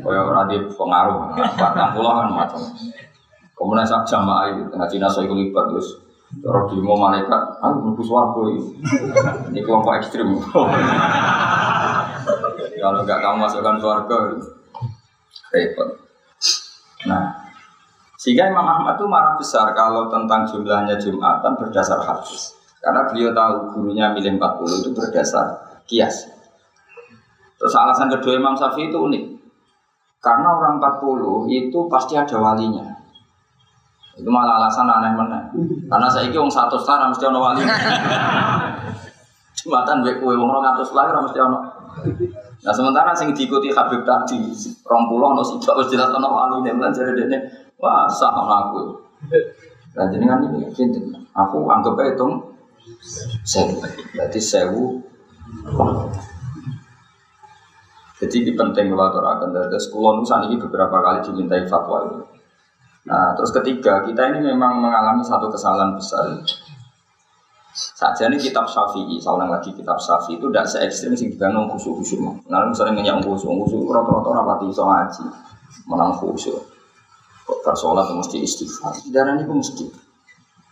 Kayak 0.00 0.24
orang 0.28 0.48
di 0.48 0.56
pengaruh, 0.72 1.36
patang 1.56 1.92
pulau 1.92 2.24
kan 2.24 2.28
macam. 2.32 2.62
Kemudian 3.52 3.84
saat 3.84 4.06
jamaah 4.06 4.54
itu, 4.54 4.62
ngaji 4.70 4.96
naso 5.02 5.20
itu 5.26 5.34
libat 5.34 5.66
terus. 5.74 5.98
Cara 6.44 6.68
demo 6.68 6.94
malaikat, 6.94 7.42
aku 7.58 7.90
butuh 7.90 8.04
suaraku 8.04 8.40
ini. 9.52 9.60
Kelompok 9.64 9.96
ekstrim. 9.98 10.28
Kalau 12.78 13.00
nggak 13.02 13.18
kamu 13.18 13.36
masukkan 13.42 13.76
suarga, 13.82 14.18
repot. 15.50 15.88
Nah, 17.08 17.30
sehingga 18.18 18.50
Imam 18.50 18.66
Ahmad 18.66 18.98
itu 18.98 19.06
marah 19.06 19.38
besar 19.38 19.70
kalau 19.74 20.10
tentang 20.10 20.42
jumlahnya 20.46 20.98
Jumatan 20.98 21.54
berdasar 21.58 22.02
hadis. 22.02 22.57
Karena 22.78 23.00
beliau 23.10 23.34
tahu 23.34 23.54
gurunya 23.74 24.14
milih 24.14 24.38
40 24.38 24.80
itu 24.82 24.90
berdasar 24.94 25.46
kias. 25.88 26.30
Terus 27.58 27.74
alasan 27.74 28.06
kedua 28.06 28.38
Imam 28.38 28.54
Syafi'i 28.54 28.86
itu 28.86 28.98
unik. 28.98 29.24
Karena 30.22 30.54
orang 30.54 30.78
40 30.78 31.50
itu 31.50 31.78
pasti 31.90 32.14
ada 32.14 32.38
walinya. 32.38 32.86
Itu 34.18 34.30
malah 34.30 34.62
alasan 34.62 34.90
aneh 34.90 35.14
mana. 35.14 35.46
Karena 35.86 36.06
saya 36.10 36.26
ini 36.26 36.34
orang 36.34 36.50
satu 36.50 36.74
setara 36.74 37.06
mesti 37.06 37.24
ono 37.26 37.38
wali. 37.38 37.62
Jumatan 39.58 40.06
baik 40.06 40.22
kue 40.22 40.34
orang 40.34 40.74
ratus 40.74 40.90
lahir 40.94 41.14
mesti 41.18 41.38
ono. 41.38 41.58
Nah 42.58 42.74
sementara 42.74 43.14
sing 43.14 43.30
diikuti 43.30 43.70
Habib 43.70 44.02
tadi, 44.02 44.38
rong 44.82 45.06
pulau 45.06 45.38
no 45.38 45.42
sih 45.46 45.62
harus 45.62 45.86
jelas 45.86 46.10
ono 46.10 46.28
wali 46.34 46.66
nih, 46.66 46.74
bukan 46.74 46.90
jadi 46.90 47.14
dene, 47.14 47.38
wah 47.78 48.10
sah 48.10 48.34
ono 48.34 48.54
aku. 48.54 48.82
Dan 49.94 50.10
jadi 50.10 50.26
kan 50.26 50.42
ini 50.46 50.66
aku 51.34 51.58
anggap 51.70 51.94
itu 52.02 52.26
sewu, 53.44 53.80
berarti 54.14 54.40
sewu. 54.40 55.02
Jadi 58.18 58.36
ini 58.42 58.52
penting 58.58 58.90
kalau 58.90 59.04
aturakan. 59.06 59.54
Terus 59.54 59.94
kulon 59.94 60.26
ini 60.26 60.58
beberapa 60.58 60.98
kali 60.98 61.22
dimintai 61.22 61.62
fatwa 61.70 62.02
ini. 62.10 62.18
Nah, 63.08 63.32
terus 63.38 63.54
ketiga, 63.54 64.04
kita 64.04 64.34
ini 64.34 64.52
memang 64.52 64.82
mengalami 64.82 65.22
satu 65.24 65.48
kesalahan 65.48 65.96
besar. 65.96 66.28
Saja 67.72 68.26
ini 68.26 68.36
kitab 68.42 68.66
Syafi'i, 68.66 69.22
saya 69.22 69.46
lagi 69.46 69.70
kitab 69.70 69.96
Syafi'i 70.02 70.34
itu 70.34 70.50
tidak 70.50 70.66
se 70.66 70.82
ekstrim 70.82 71.14
sih 71.14 71.30
dibangun 71.30 71.70
khusyuk 71.70 72.02
khusyuk. 72.02 72.42
Nah, 72.50 72.66
misalnya 72.66 72.98
ngeyak 72.98 73.22
khusyuk, 73.22 73.54
khusyuk 73.54 73.86
rata-rata 73.86 74.28
rapati 74.34 74.66
iso 74.66 74.82
ngaji, 74.82 75.24
menang 75.86 76.10
khusyuk. 76.18 76.58
Kok 77.46 77.58
bersolat 77.62 78.10
mesti 78.12 78.42
istighfar. 78.42 78.98
Darah 79.14 79.38
ini 79.38 79.46
mesti. 79.46 79.86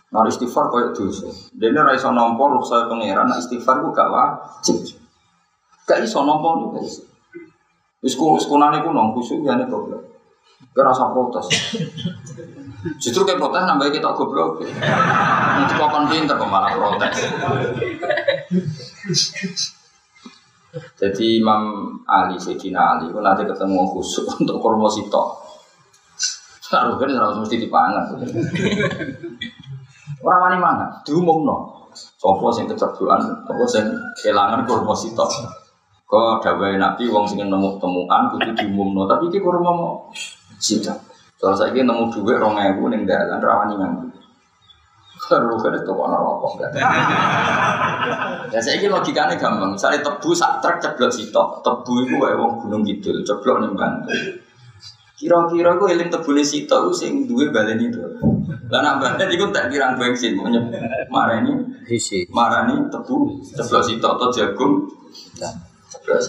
Nah, 0.07 0.23
istighfar 0.23 0.71
kayak 0.71 0.95
dosa. 0.95 1.27
Dia 1.51 1.67
ini 1.67 1.79
raiso 1.83 2.15
nompo, 2.15 2.47
saya 2.63 2.87
pangeran, 2.87 3.27
nah 3.27 3.35
istighfar 3.35 3.83
itu 3.83 3.91
gak 3.91 4.07
wajib. 4.07 4.77
Gak 5.83 5.99
iso 6.03 6.23
nompo 6.23 6.63
juga 6.63 6.79
iso. 6.79 7.03
Isku 7.99 8.39
iskunane 8.39 8.79
ku 8.85 8.95
nong 8.95 9.11
khusyuk 9.17 9.43
ya 9.43 9.59
nih 9.59 9.67
goblok. 9.67 9.99
Gak 10.71 10.85
rasa 10.85 11.11
protes. 11.11 11.51
Justru 13.03 13.27
kayak 13.27 13.41
protes 13.41 13.67
nambah 13.67 13.91
kita 13.91 14.15
goblok. 14.15 14.63
Nanti 14.63 15.73
kok 15.75 15.89
kon 15.91 16.05
pinter 16.07 16.39
kok 16.39 16.51
protes. 16.51 17.15
Jadi 20.97 21.41
Imam 21.41 21.89
Ali, 22.05 22.37
Sayyidina 22.37 22.95
Ali, 22.95 23.09
itu 23.09 23.19
nanti 23.19 23.43
ketemu 23.43 23.81
khusyuk 23.91 24.29
untuk 24.45 24.61
kurma 24.63 24.87
sitok. 24.87 25.43
Harus 26.67 26.95
kan 26.99 27.11
harus 27.11 27.39
mesti 27.39 27.63
dipangan. 27.63 28.03
Orang 30.23 30.39
wani 30.47 30.57
mana? 30.57 30.85
Diumum 31.03 31.43
no. 31.43 31.57
Sopo 31.93 32.53
sing 32.53 32.69
kecerduan, 32.69 33.19
sopo 33.47 33.65
sing 33.65 33.83
kelangan 34.21 34.63
kurma 34.69 34.93
sitok. 34.93 35.27
Kok 36.07 36.39
dawai 36.39 36.79
nabi 36.79 37.09
wong 37.11 37.27
sing 37.27 37.43
nemu 37.43 37.81
temuan 37.81 38.31
kudu 38.31 38.53
diumumno, 38.55 39.03
tapi 39.09 39.27
iki 39.27 39.43
kurma 39.43 39.73
mau 39.73 40.07
sitok. 40.61 40.95
Soal 41.37 41.53
saya 41.57 41.73
nemu 41.73 42.09
rong 42.13 42.55
ewu 42.57 42.87
neng 42.89 43.03
dalan 43.03 43.41
rawani 43.41 43.75
ngambil. 43.75 44.17
Terus 45.27 45.59
kan 45.59 45.75
itu 45.75 45.91
warna 45.91 46.15
rokok. 46.15 46.71
Ya 48.47 48.59
saya 48.63 48.79
ini 48.79 48.87
logikanya 48.87 49.35
gampang. 49.35 49.75
Misalnya 49.75 49.99
tebu 49.99 50.31
sak 50.31 50.63
truk 50.63 50.79
ceblok 50.79 51.11
sitok, 51.11 51.59
tebu 51.59 52.07
itu 52.07 52.15
wong 52.15 52.63
gunung 52.63 52.81
gitu, 52.87 53.11
ceblok 53.27 53.59
nih 53.59 53.75
bantu. 53.75 54.15
Kira-kira 55.17 55.73
gue 55.81 55.89
eling 55.97 56.13
tebune 56.13 56.45
sitok 56.45 56.93
sing 56.93 57.25
duwe 57.25 57.49
balen 57.49 57.81
itu. 57.81 57.97
Lah 58.69 58.79
nak 58.85 59.01
balen 59.01 59.25
iku 59.33 59.49
tak 59.49 59.73
kirang 59.73 59.97
bensin 59.97 60.37
menyep 60.37 60.69
marani 61.09 61.57
Hisi. 61.89 62.29
marani 62.29 62.85
tebu 62.93 63.41
ceblok 63.41 63.81
sitok 63.81 64.13
atau 64.13 64.29
jagung. 64.29 64.85
Ceblok. 65.89 66.21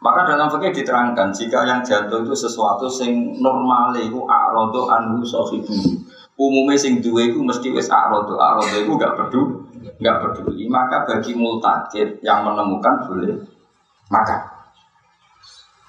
Maka 0.00 0.20
dalam 0.24 0.48
fikih 0.48 0.80
diterangkan 0.80 1.28
jika 1.32 1.64
yang 1.68 1.84
jatuh 1.84 2.24
itu 2.24 2.32
sesuatu 2.32 2.88
sing 2.88 3.40
normal 3.40 3.92
itu 3.96 4.20
a'radu 4.24 4.88
anhu 4.88 5.20
sahibu. 5.24 5.76
Umumnya 6.40 6.76
sing 6.76 7.04
duwe 7.04 7.32
itu 7.32 7.40
mesti 7.40 7.68
wis 7.68 7.92
a'radu 7.92 8.36
a'radu 8.36 8.84
itu 8.84 8.92
gak 9.00 9.16
peduli, 9.16 9.60
gak 10.00 10.20
peduli. 10.24 10.68
Maka 10.68 11.04
bagi 11.08 11.32
multakid 11.36 12.20
yang 12.20 12.44
menemukan 12.48 13.08
boleh 13.08 13.32
makan. 14.12 14.53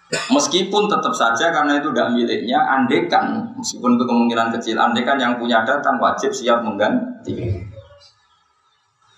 Meskipun 0.05 0.85
tetap 0.85 1.09
saja 1.17 1.49
karena 1.49 1.81
itu 1.81 1.89
tidak 1.89 2.13
miliknya, 2.13 2.61
andekan 2.61 3.41
meskipun 3.57 3.97
itu 3.97 4.05
kemungkinan 4.05 4.53
kecil, 4.53 4.77
andekan 4.77 5.17
yang 5.17 5.33
punya 5.41 5.65
datang 5.65 5.97
wajib 5.97 6.29
siap 6.29 6.61
mengganti. 6.61 7.33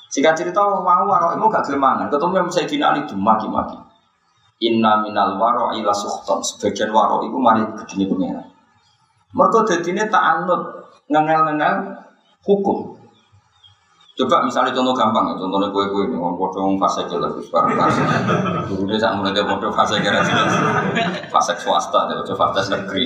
Jika 0.07 0.31
cerita 0.31 0.63
mau 0.63 1.03
warok 1.03 1.35
itu 1.35 1.45
gak 1.51 1.65
gelmangan, 1.67 2.07
ketemu 2.07 2.33
yang 2.39 2.47
saya 2.47 2.87
Ali 2.87 3.03
itu 3.03 3.15
maki-maki. 3.19 3.77
Inna 4.57 5.05
minal 5.05 5.37
waro 5.37 5.69
ila 5.77 5.93
suhton. 5.93 6.41
Sebagian 6.41 6.89
waro 6.89 7.21
itu 7.21 7.37
mari 7.37 7.61
gedini 7.77 8.09
pengira. 8.09 8.41
Mereka 9.37 9.59
dadine 9.69 10.09
tak 10.09 10.23
anut 10.23 10.89
ngengel-ngengel 11.11 11.93
hukum. 12.41 12.96
Coba 14.17 14.41
misalnya 14.41 14.73
contoh 14.73 14.97
gampang 14.97 15.29
ya, 15.29 15.37
contohnya 15.37 15.69
kue-kue 15.69 16.09
ini, 16.09 16.17
orang 16.17 16.33
bodoh 16.33 16.65
orang 16.65 16.81
fase 16.81 17.05
jelas, 17.05 17.37
bareng 17.53 17.77
fase. 17.77 18.01
Dulu 18.65 18.89
dia 18.89 18.97
sama 18.97 19.29
dia 19.29 19.45
bodoh 19.45 19.69
fase 19.69 20.01
kira 20.01 20.25
jelas, 20.25 20.57
fase 21.29 21.53
swasta, 21.61 22.09
dia 22.09 22.25
coba 22.25 22.49
fase 22.49 22.73
negeri. 22.73 23.05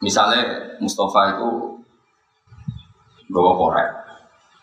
Misalnya 0.00 0.72
Mustafa 0.80 1.36
itu 1.36 1.76
bawa 3.28 3.52
korek, 3.52 3.88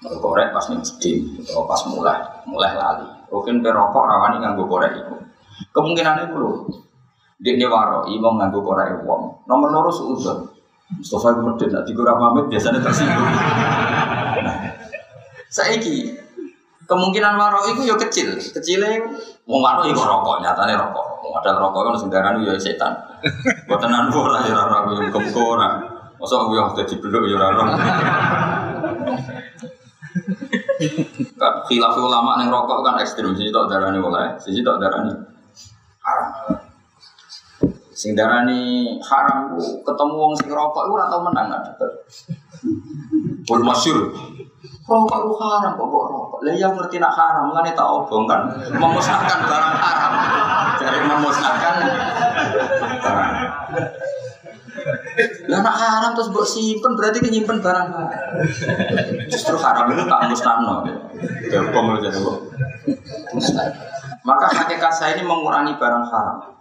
bawa 0.01 0.17
korek 0.17 0.47
pas 0.49 0.65
nih 0.73 0.81
masjid, 0.81 1.21
atau 1.45 1.69
pas 1.69 1.81
mulai, 1.93 2.17
mulai 2.49 2.73
lali. 2.73 3.05
Mungkin 3.29 3.61
perokok 3.61 4.01
rawani 4.01 4.41
nganggo 4.41 4.65
korek 4.65 4.97
itu. 4.97 5.13
Kemungkinannya 5.77 6.33
itu 6.33 6.35
loh, 6.41 6.65
dia 7.37 7.53
ini 7.53 7.69
waro, 7.69 8.09
imam 8.09 8.41
nganggo 8.41 8.65
korek 8.65 9.05
uang. 9.05 9.45
Nomor 9.45 9.69
loro 9.69 9.93
suudon. 9.93 10.56
Mustafa 10.87 11.35
itu 11.35 11.41
medit, 11.43 11.69
nanti 11.75 11.91
gue 11.91 12.05
pamit 12.07 12.45
biasanya 12.47 12.79
tersinggung. 12.79 13.27
Saiki 15.55 16.15
kemungkinan 16.87 17.35
waro 17.35 17.67
itu 17.67 17.83
ya 17.83 17.99
kecil, 17.99 18.39
kecilnya 18.39 19.03
mau 19.43 19.59
waro 19.59 19.83
itu 19.83 19.99
rokok, 19.99 20.39
nyatanya 20.39 20.79
rokok. 20.79 21.05
Mau 21.27 21.35
ada 21.43 21.59
rokok 21.59 21.91
kan 21.91 21.95
sekarang 21.99 22.33
ya 22.47 22.55
setan. 22.55 22.95
Buat 23.67 23.83
tenan 23.83 24.07
ora 24.07 24.47
ya 24.47 24.55
ora 24.55 24.87
ya 24.87 25.11
muga 25.11 25.41
ora. 25.43 25.69
Masa 26.17 26.33
aku 26.39 26.55
yang 26.55 26.71
dadi 26.73 26.95
beluk 26.97 27.27
ya 27.27 27.35
ora. 27.35 27.67
Kan 31.37 31.53
khilaf 31.65 31.97
ulama 31.97 32.37
ning 32.37 32.53
rokok 32.53 32.85
kan 32.85 33.01
ekstrim, 33.01 33.33
siji 33.33 33.49
tok 33.49 33.65
darani 33.65 33.97
oleh, 33.97 34.37
siji 34.37 34.61
tok 34.61 34.77
darani 34.77 35.09
haram. 36.05 36.61
Sing 37.97 38.13
darani 38.13 38.93
haram 39.01 39.57
ku 39.57 39.81
ketemu 39.81 40.15
wong 40.21 40.33
sing 40.37 40.53
rokok 40.53 40.85
iku 40.85 40.93
ora 41.01 41.09
tau 41.09 41.25
menang 41.25 41.49
ada. 41.49 41.73
Pun 43.41 43.65
masyhur. 43.65 44.13
Rokok 44.85 45.17
itu 45.17 45.33
haram 45.41 45.73
kok 45.73 45.87
kok 45.89 46.05
rokok. 46.13 46.39
Lah 46.45 46.53
yang 46.53 46.77
ngerti 46.77 47.01
nak 47.01 47.17
haram 47.17 47.57
ngene 47.57 47.73
tak 47.73 47.89
obong 47.89 48.29
kan 48.29 48.53
memusnahkan 48.69 49.49
barang 49.49 49.75
haram. 49.81 50.11
Jadi 50.77 50.97
memusnahkan 51.09 51.75
barang. 53.01 53.33
Lah 55.49 55.59
nak 55.65 55.75
haram 55.81 56.11
terus 56.13 56.29
mbok 56.29 56.45
simpen 56.45 56.93
berarti 56.93 57.17
nyimpen 57.33 57.65
barang 57.65 57.87
haram. 57.97 58.13
Justru 59.25 59.57
haram 59.57 59.89
itu 59.89 60.05
tak 60.05 60.21
musnahno. 60.29 60.85
Gampang 61.49 61.97
aja 61.97 62.13
kok. 62.13 62.37
Maka 64.21 64.45
hakikat 64.53 64.93
saya 64.93 65.17
ini 65.17 65.25
mengurangi 65.25 65.73
barang 65.81 66.05
haram. 66.13 66.56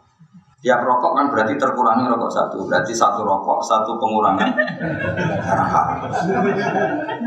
Tiap 0.57 0.81
rokok 0.89 1.13
kan 1.13 1.29
berarti 1.29 1.61
terkurangi 1.61 2.09
rokok 2.09 2.33
satu. 2.33 2.65
Berarti 2.65 2.97
satu 2.97 3.21
rokok, 3.21 3.61
satu 3.61 4.01
pengurangan. 4.01 4.57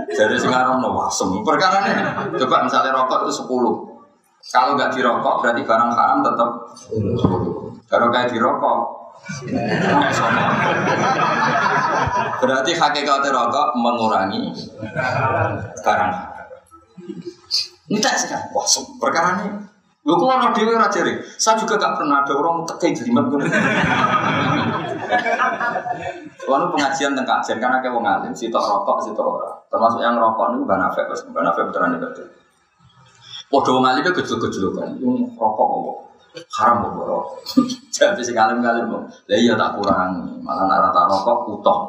Jadi 0.17 0.33
sekarang 0.33 0.81
no 0.81 0.97
wasem. 0.97 1.45
Perkara 1.45 1.85
ini, 1.93 2.01
coba 2.41 2.65
misalnya 2.65 2.89
rokok 2.89 3.29
itu 3.29 3.45
10. 3.45 4.49
Kalau 4.49 4.73
nggak 4.73 4.97
dirokok 4.97 5.45
berarti 5.45 5.61
barang 5.61 5.91
haram 5.93 6.25
tetap 6.25 6.49
10. 6.89 7.85
Kalau 7.85 8.09
kayak 8.09 8.33
dirokok, 8.33 8.79
berarti 12.41 12.71
hakikat 12.73 13.29
rokok 13.29 13.67
mengurangi 13.77 14.57
barang. 15.85 16.13
Ini 17.93 17.97
tak 18.01 18.17
sih? 18.17 18.33
Wasem. 18.57 18.83
Perkara 18.97 19.37
ini 19.37 19.68
Lu 20.07 20.15
kok 20.15 20.31
orang 20.31 20.55
dewi 20.55 20.79
raja 20.79 21.03
Saya 21.35 21.59
juga 21.59 21.75
gak 21.75 21.99
pernah 21.99 22.23
ada 22.23 22.33
orang 22.33 22.63
tekai 22.63 22.95
jelimet 22.95 23.25
gue. 23.27 23.43
Lalu 26.49 26.65
pengajian 26.73 27.13
tentang 27.13 27.27
kajian 27.43 27.57
karena 27.59 27.77
kayak 27.83 27.93
wong 27.93 28.05
alim, 28.07 28.31
si 28.33 28.47
tok 28.47 28.63
rokok, 28.63 29.03
si 29.03 29.11
tok 29.13 29.27
ora. 29.27 29.51
Termasuk 29.69 29.99
yang 30.01 30.17
rokok 30.17 30.55
ini 30.55 30.65
bukan 30.65 30.81
afek, 30.87 31.05
pas 31.05 31.21
bukan 31.27 31.45
afek 31.45 31.63
beneran 31.69 31.99
itu. 31.99 32.25
Waduh 33.49 33.71
wong 33.75 33.85
alim 33.85 34.01
itu 34.01 34.11
gejol-gejol 34.17 34.71
kan, 34.77 34.89
rokok 35.35 35.67
kok 35.67 35.97
haram 36.57 36.75
kok 36.85 37.05
rokok. 37.05 37.25
Jadi 37.95 38.21
si 38.23 38.31
alim 38.33 38.63
alim 38.63 38.85
kok, 38.87 39.03
iya 39.29 39.53
tak 39.59 39.77
kurang, 39.77 40.41
malah 40.41 40.65
nara 40.65 40.89
tak 40.89 41.05
rokok 41.11 41.37
utuh. 41.59 41.79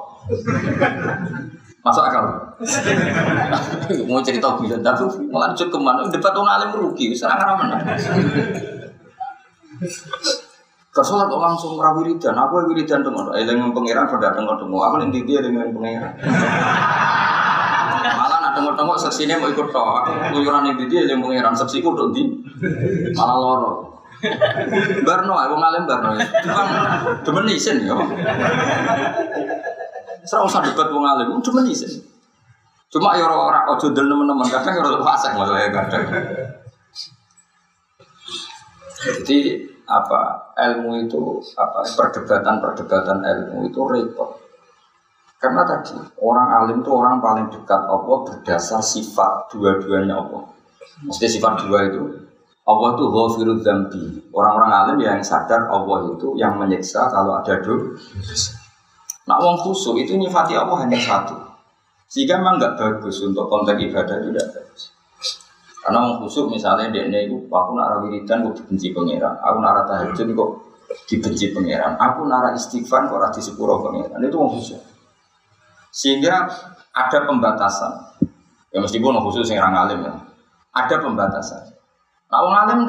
Masuk 1.81 2.05
akal. 2.05 2.25
Mau 4.05 4.21
cerita 4.21 4.53
bisa, 4.61 4.77
tapi 4.85 5.09
malah 5.33 5.57
ke 5.57 5.79
mana? 5.81 6.05
Debat 6.12 6.37
wong 6.37 6.45
alim 6.45 6.77
rugi, 6.77 7.16
serang 7.16 7.57
mana? 7.57 7.81
Kesolat 10.90 11.31
kok 11.31 11.40
langsung 11.40 11.79
rawi 11.81 12.03
wiridan, 12.03 12.37
aku 12.37 12.66
wiridan 12.69 13.01
dengan 13.01 13.33
eling 13.33 13.73
pangeran 13.73 14.11
pada 14.11 14.35
tengok 14.37 14.59
tengok, 14.61 14.83
aku 14.90 14.97
nanti 15.01 15.23
dia 15.25 15.40
dengan 15.40 15.73
pangeran. 15.73 16.12
Malah 18.12 18.38
nak 18.43 18.53
tengok 18.59 18.99
seksinya 18.99 19.40
mau 19.40 19.49
ikut 19.49 19.71
toh, 19.73 19.87
aku 20.03 20.11
keluyuran 20.35 20.69
ini 20.75 20.85
dia 20.90 21.09
yang 21.09 21.25
pangeran 21.25 21.57
seksiku 21.57 21.97
udah 21.97 22.11
di, 22.12 22.29
malah 23.16 23.38
loro. 23.40 23.73
Barno, 25.01 25.33
aku 25.33 25.55
ngalim 25.57 25.88
Barno, 25.88 26.12
cuma 26.45 26.62
demen 27.25 27.57
isin 27.57 27.88
ya. 27.88 27.97
Serau 30.24 30.48
usah 30.48 30.61
debat 30.64 30.88
wong 30.92 31.04
alim, 31.04 31.40
cuma 31.40 31.64
isin. 31.64 32.00
Cuma 32.90 33.14
ya 33.14 33.24
orang 33.24 33.70
ojo 33.70 33.94
del 33.94 34.11
teman-teman, 34.11 34.50
kadang 34.50 34.74
ya 34.74 34.83
orang 34.83 35.06
fasik 35.06 35.33
masalahnya 35.38 35.70
kadang. 35.70 36.04
Jadi 39.00 39.38
apa 39.88 40.20
ilmu 40.61 41.09
itu 41.09 41.40
apa 41.56 41.80
perdebatan-perdebatan 41.87 43.18
ilmu 43.24 43.70
itu 43.70 43.80
repot. 43.80 44.37
Karena 45.40 45.64
tadi 45.64 45.96
orang 46.20 46.48
alim 46.52 46.85
itu 46.85 46.90
orang 46.92 47.16
paling 47.16 47.48
dekat 47.48 47.88
Allah 47.88 48.18
berdasar 48.28 48.85
sifat 48.85 49.48
dua-duanya 49.48 50.20
Allah. 50.20 50.52
Mesti 51.00 51.40
sifat 51.40 51.64
dua 51.64 51.88
itu 51.88 52.04
Allah 52.68 52.88
itu 52.92 53.04
ghafirud 53.09 53.61
dzambi. 53.64 54.04
Orang-orang 54.37 54.70
alim 54.70 54.98
yang 55.00 55.24
sadar 55.24 55.64
Allah 55.72 56.12
itu 56.12 56.37
yang 56.37 56.61
menyiksa 56.61 57.09
kalau 57.09 57.40
ada 57.40 57.56
dosa. 57.56 58.60
Nah, 59.31 59.38
wong 59.38 59.62
khusyuk 59.62 59.95
itu 60.03 60.19
nyifati 60.19 60.59
Allah 60.59 60.75
hanya 60.83 60.99
satu. 60.99 61.38
Sehingga 62.11 62.43
memang 62.43 62.59
nggak 62.59 62.75
bagus 62.75 63.23
untuk 63.23 63.47
konteks 63.47 63.79
ibadah 63.79 64.19
itu 64.19 64.35
tidak 64.35 64.47
bagus. 64.51 64.90
Karena 65.79 66.03
wong 66.03 66.27
khusyuk 66.27 66.51
misalnya 66.51 66.90
dia 66.90 67.07
itu 67.07 67.47
aku 67.47 67.79
nara 67.79 68.03
wiridan 68.03 68.43
kok 68.43 68.59
dibenci 68.59 68.90
pangeran, 68.90 69.38
aku 69.38 69.59
nara 69.62 69.87
tahajud 69.87 70.27
kok 70.35 70.51
dibenci 71.07 71.55
pangeran, 71.55 71.95
aku 71.95 72.27
nara 72.27 72.51
istighfar 72.59 73.07
kok 73.07 73.23
rati 73.23 73.38
sepuro 73.38 73.79
pangeran. 73.79 74.19
Itu 74.19 74.35
wong 74.43 74.59
khusyuk. 74.59 74.83
Sehingga 75.95 76.51
ada 76.90 77.19
pembatasan. 77.23 78.19
Ya 78.75 78.83
meskipun 78.83 79.14
wong 79.14 79.23
khusyuk 79.31 79.47
sing 79.47 79.62
alim 79.62 80.11
ya. 80.11 80.14
Ada 80.75 80.99
pembatasan. 81.07 81.71
Nah 82.35 82.38
wong 82.43 82.55
alim 82.66 82.81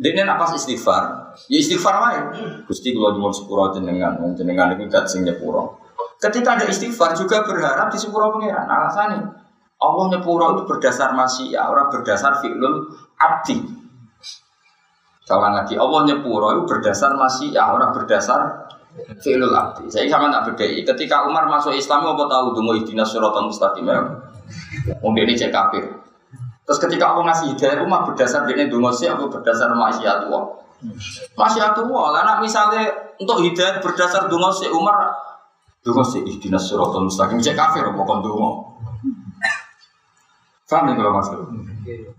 Dia 0.00 0.24
apa 0.24 0.56
istighfar? 0.56 1.36
Ya 1.52 1.60
istighfar 1.60 1.94
wae. 2.00 2.20
Gusti 2.64 2.96
kula 2.96 3.12
nyuwun 3.12 3.32
sepuro 3.36 3.68
jenengan, 3.76 4.16
wong 4.16 4.32
jenengan 4.32 4.72
iku 4.72 4.88
dat 4.88 5.04
sing 5.04 5.28
nyepuro. 5.28 5.76
Ketika 6.16 6.56
ada 6.56 6.64
istighfar 6.64 7.12
juga 7.12 7.44
berharap 7.44 7.92
di 7.92 8.00
sepuro 8.00 8.32
pangeran. 8.32 8.64
Alasannya 8.64 9.20
Allah 9.80 10.04
nyepuro 10.16 10.56
itu 10.56 10.62
berdasar 10.64 11.12
masih 11.12 11.52
ya 11.52 11.68
orang 11.68 11.92
berdasar 11.92 12.40
fi'lul 12.40 12.96
abdi. 13.20 13.60
Ulang 15.30 15.54
lagi, 15.62 15.78
Allah 15.78 16.00
nyepuro 16.10 16.48
itu 16.58 16.62
berdasar 16.66 17.14
masih 17.14 17.54
ya 17.54 17.70
orang 17.70 17.94
berdasar 17.94 18.66
Fi'lul 19.22 19.54
abdi. 19.54 19.86
Saya 19.86 20.10
sama 20.10 20.34
tak 20.34 20.50
bedai. 20.50 20.82
Ketika 20.82 21.22
Umar 21.30 21.46
masuk 21.46 21.70
Islam 21.70 22.10
apa 22.10 22.26
tahu 22.26 22.46
dungo 22.58 22.74
ihdinas 22.74 23.14
siratal 23.14 23.46
mustaqim 23.46 23.86
ya. 23.86 24.02
Wong 24.98 25.14
ini 25.14 25.38
cek 25.38 25.54
kafir. 25.54 25.86
Terus 26.70 26.86
ketika 26.86 27.10
Allah 27.10 27.26
ngasih 27.26 27.50
hidayah 27.50 27.82
Umar 27.82 28.06
berdasar 28.06 28.46
dia 28.46 28.70
dungo 28.70 28.94
sih 28.94 29.10
apa 29.10 29.26
berdasar 29.26 29.74
maksiat 29.74 30.30
Allah. 30.30 30.54
Maksiat 31.34 31.74
Allah. 31.74 32.04
Lah 32.14 32.38
misalnya 32.38 32.86
untuk 33.18 33.42
hidayah 33.42 33.82
berdasar 33.82 34.30
dungo 34.30 34.54
sih 34.54 34.70
Umar 34.70 35.10
dungo 35.82 36.06
sih 36.06 36.22
ihdinas 36.22 36.70
siratal 36.70 37.10
mustaqim 37.10 37.42
cek 37.42 37.58
kafir 37.58 37.82
apa 37.82 37.98
kon 38.06 38.22
dungo. 38.22 38.70
Faham 40.70 40.94
ya 40.94 40.94
kalau 40.94 41.10
maksud? 41.10 41.42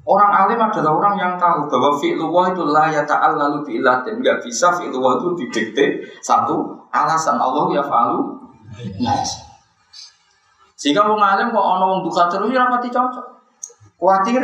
Orang 0.04 0.32
alim 0.36 0.60
adalah 0.60 1.00
orang 1.00 1.16
yang 1.16 1.34
tahu 1.40 1.72
bahwa 1.72 1.96
fi'lullah 1.96 2.52
itu 2.52 2.68
la 2.68 2.92
ya 2.92 3.08
ta'al 3.08 3.40
lalu 3.40 3.64
fi'ilatin. 3.64 4.20
Gak 4.20 4.44
bisa 4.44 4.76
fi'lullah 4.76 5.16
itu 5.24 5.48
didikte 5.48 6.04
satu 6.20 6.76
alasan 6.92 7.40
Allah 7.40 7.72
ya 7.72 7.80
fa'alu. 7.80 8.20
Yes. 9.00 9.48
Sehingga 10.76 11.08
orang 11.08 11.24
alim 11.24 11.48
kok 11.56 11.64
ono 11.64 11.84
wong 11.88 12.02
duka 12.04 12.28
terus 12.28 12.52
ya 12.52 12.68
rapati 12.68 12.92
cocok. 12.92 13.31
Kuatir 14.02 14.42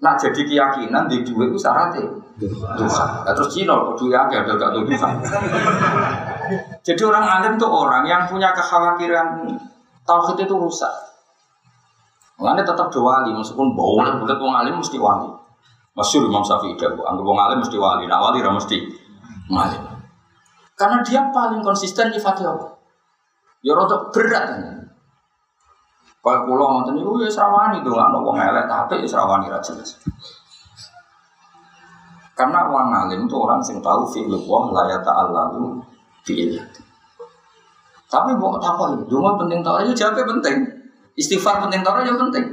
nak 0.00 0.16
jadi 0.16 0.40
keyakinan 0.40 1.04
di 1.04 1.20
dua 1.20 1.52
itu 1.52 1.60
syaratnya. 1.60 2.00
Duka. 2.40 3.04
Nah, 3.28 3.32
terus 3.36 3.52
Cina 3.52 3.76
kok 3.76 4.00
dua 4.00 4.24
ya 4.32 4.40
ada 4.40 4.56
gak 4.56 4.72
duka. 4.72 5.08
Jadi 6.80 7.02
orang 7.04 7.24
alim 7.28 7.52
itu 7.60 7.68
orang 7.68 8.08
yang 8.08 8.24
punya 8.24 8.56
kekhawatiran 8.56 9.44
tauhid 10.08 10.48
itu 10.48 10.54
rusak. 10.56 10.88
Mengenai 12.40 12.64
tetap 12.64 12.88
wali, 12.96 13.36
meskipun 13.36 13.76
boleh 13.76 14.16
boleh 14.16 14.36
wong 14.40 14.56
alim 14.56 14.80
mesti 14.80 14.96
wali. 14.96 15.28
Masyur 15.92 16.24
Imam 16.24 16.40
Syafi'i 16.40 16.72
bu, 16.72 17.04
anggap 17.04 17.20
wong 17.20 17.36
alim 17.36 17.60
mesti 17.60 17.76
wali, 17.76 18.08
nak 18.08 18.24
wali 18.24 18.40
ra 18.40 18.56
mesti 18.56 18.80
wali. 19.52 19.76
Karena 20.72 21.04
dia 21.04 21.28
paling 21.28 21.60
konsisten 21.60 22.08
di 22.08 22.16
Allah. 22.16 22.72
Ya 23.60 23.76
rada 23.76 24.08
berat. 24.08 24.48
Kayak 26.20 26.44
pulau 26.44 26.68
ngoten 26.76 27.00
niku 27.00 27.16
ya 27.24 27.32
srawani 27.32 27.80
tuh 27.80 27.96
nggak 27.96 28.20
wong 28.20 28.36
elek 28.36 28.68
tapi 28.68 29.00
ya 29.00 29.08
srawani 29.08 29.48
ra 29.48 29.56
jelas. 29.64 29.96
Karena 32.36 32.68
orang 32.68 32.92
alim 32.92 33.24
itu 33.24 33.36
orang 33.36 33.60
sing 33.60 33.80
tahu 33.80 34.04
fi'il 34.08 34.32
wah 34.48 34.68
la 34.72 34.88
ya 34.88 34.98
ta'allalu 35.00 35.80
fi'il. 36.24 36.56
Tapi 38.10 38.34
mau 38.36 38.58
ini? 38.58 39.04
Dungo 39.06 39.38
penting 39.38 39.60
tahu 39.62 39.80
aja 39.80 39.92
jawabnya 39.94 40.24
penting. 40.36 40.56
Istighfar 41.14 41.62
penting 41.62 41.80
tau 41.86 42.00
ya 42.02 42.16
penting. 42.16 42.44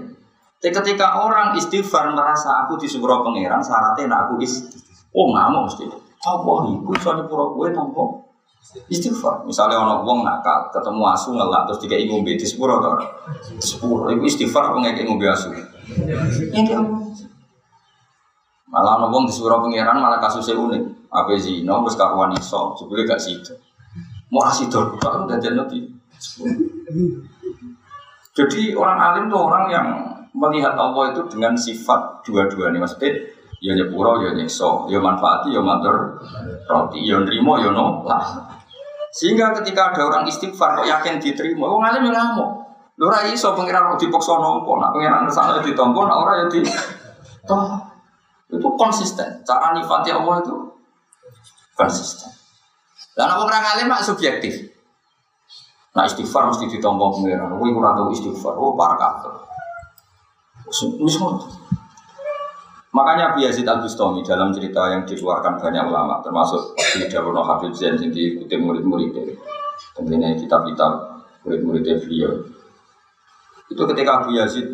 Tapi 0.57 0.73
ketika 0.73 1.23
orang 1.23 1.57
istighfar 1.57 2.13
merasa 2.13 2.65
aku 2.65 2.77
di 2.77 2.85
sepuro 2.89 3.21
pangeran, 3.21 3.61
syaratnya 3.61 4.09
nak 4.09 4.19
aku 4.29 4.41
is, 4.41 4.65
oh 5.13 5.33
nggak 5.33 5.47
mau 5.53 5.65
mesti. 5.65 5.85
Apa 6.17 6.53
ibu 6.73 6.91
soalnya 6.97 7.29
pura 7.29 7.45
gue 7.53 7.67
tanpa 7.71 8.03
istighfar. 8.91 9.47
Misalnya 9.47 9.79
orang 9.79 10.03
uang 10.03 10.19
nakal, 10.27 10.67
ketemu 10.71 11.03
asu 11.13 11.33
ngelak 11.35 11.67
terus 11.71 11.79
tiga 11.83 11.95
ibu 11.95 12.19
di 12.23 12.43
sepuro 12.43 12.83
tau. 12.83 12.99
Sepuro, 13.59 14.11
ibu 14.11 14.23
istighfar 14.27 14.71
apa 14.71 14.77
nggak 14.83 15.03
ibu 15.03 15.15
asu? 15.27 15.53
Ini 16.51 16.75
Malah 18.67 18.99
orang 18.99 19.09
uang 19.15 19.23
di 19.25 19.33
sepuro 19.33 19.63
pangeran 19.63 19.95
malah 19.95 20.19
kasusnya 20.19 20.59
unik. 20.59 21.07
Apa? 21.07 21.31
No, 21.63 21.87
bos 21.87 21.95
karuan 21.95 22.35
iso, 22.35 22.75
sebelum 22.75 23.07
gak 23.07 23.15
situ. 23.15 23.55
Mau 24.27 24.43
asih 24.43 24.67
dor, 24.67 24.99
kan 24.99 25.23
udah 25.23 25.39
jadi 25.39 25.55
nanti. 25.55 25.87
Jadi 28.35 28.75
orang 28.75 28.99
alim 28.99 29.23
itu 29.31 29.37
orang 29.39 29.65
yang 29.71 29.87
melihat 30.35 30.75
Allah 30.75 31.15
itu 31.15 31.23
dengan 31.31 31.55
sifat 31.55 32.21
dua-duanya. 32.27 32.83
Maksudnya 32.83 33.23
ya 33.63 33.71
nyepuro, 33.73 34.19
ya 34.21 34.35
nyekso, 34.35 34.85
ya 34.91 34.99
manfaati, 34.99 35.55
ya 35.55 35.63
matur 35.63 36.19
roti, 36.67 37.07
ya 37.07 37.23
nerimo, 37.23 37.55
ya 37.57 37.71
lah. 37.71 38.56
Sehingga 39.17 39.49
ketika 39.57 39.89
ada 39.89 40.05
orang 40.05 40.29
istighfar 40.29 40.77
kok 40.77 40.85
yakin 40.85 41.17
diterima, 41.17 41.65
orang 41.65 41.89
alim 41.89 42.13
ya 42.13 42.21
ngamuk. 42.21 42.49
Lu 43.01 43.09
rai 43.09 43.33
iso 43.33 43.57
pengiran 43.57 43.89
roti 43.93 44.05
dipaksa 44.05 44.37
nompo, 44.37 44.77
nak 44.77 44.93
pengiran 44.93 45.25
ke 45.25 45.33
sana 45.33 45.57
ditompo, 45.57 46.05
nak 46.05 46.21
orang 46.21 46.35
ya 46.41 46.45
di 46.53 46.61
toh 47.49 47.81
itu 48.53 48.67
konsisten. 48.77 49.41
Cara 49.41 49.73
nifati 49.73 50.13
Allah 50.13 50.37
itu 50.45 50.53
konsisten. 51.73 52.29
Dan 53.17 53.33
orang 53.33 53.65
alim 53.65 53.89
mak 53.89 54.05
subjektif. 54.05 54.53
Nah 55.97 56.05
istighfar 56.05 56.53
mesti 56.53 56.69
ditombok 56.69 57.17
pengiran. 57.17 57.57
Kowe 57.57 57.69
ora 57.73 57.97
tahu 57.97 58.13
istighfar. 58.13 58.53
Oh 58.53 58.77
para 58.77 58.93
kafir. 59.01 59.33
Makanya 62.97 63.23
Abu 63.29 63.45
Yazid 63.45 63.69
Al 63.69 63.85
Bustami 63.85 64.25
dalam 64.25 64.49
cerita 64.49 64.89
yang 64.89 65.05
dikeluarkan 65.05 65.61
banyak 65.61 65.85
ulama, 65.85 66.17
termasuk 66.25 66.73
di 66.97 67.05
Darul 67.05 67.37
Habib 67.37 67.69
Zain 67.77 67.93
yang 67.93 68.09
diikuti 68.09 68.57
murid-muridnya, 68.57 69.37
tentunya 69.93 70.33
kitab-kitab 70.33 71.21
murid-muridnya 71.45 72.01
beliau. 72.01 72.41
Itu 73.69 73.85
ketika 73.93 74.25
Abu 74.25 74.33
Yazid 74.33 74.65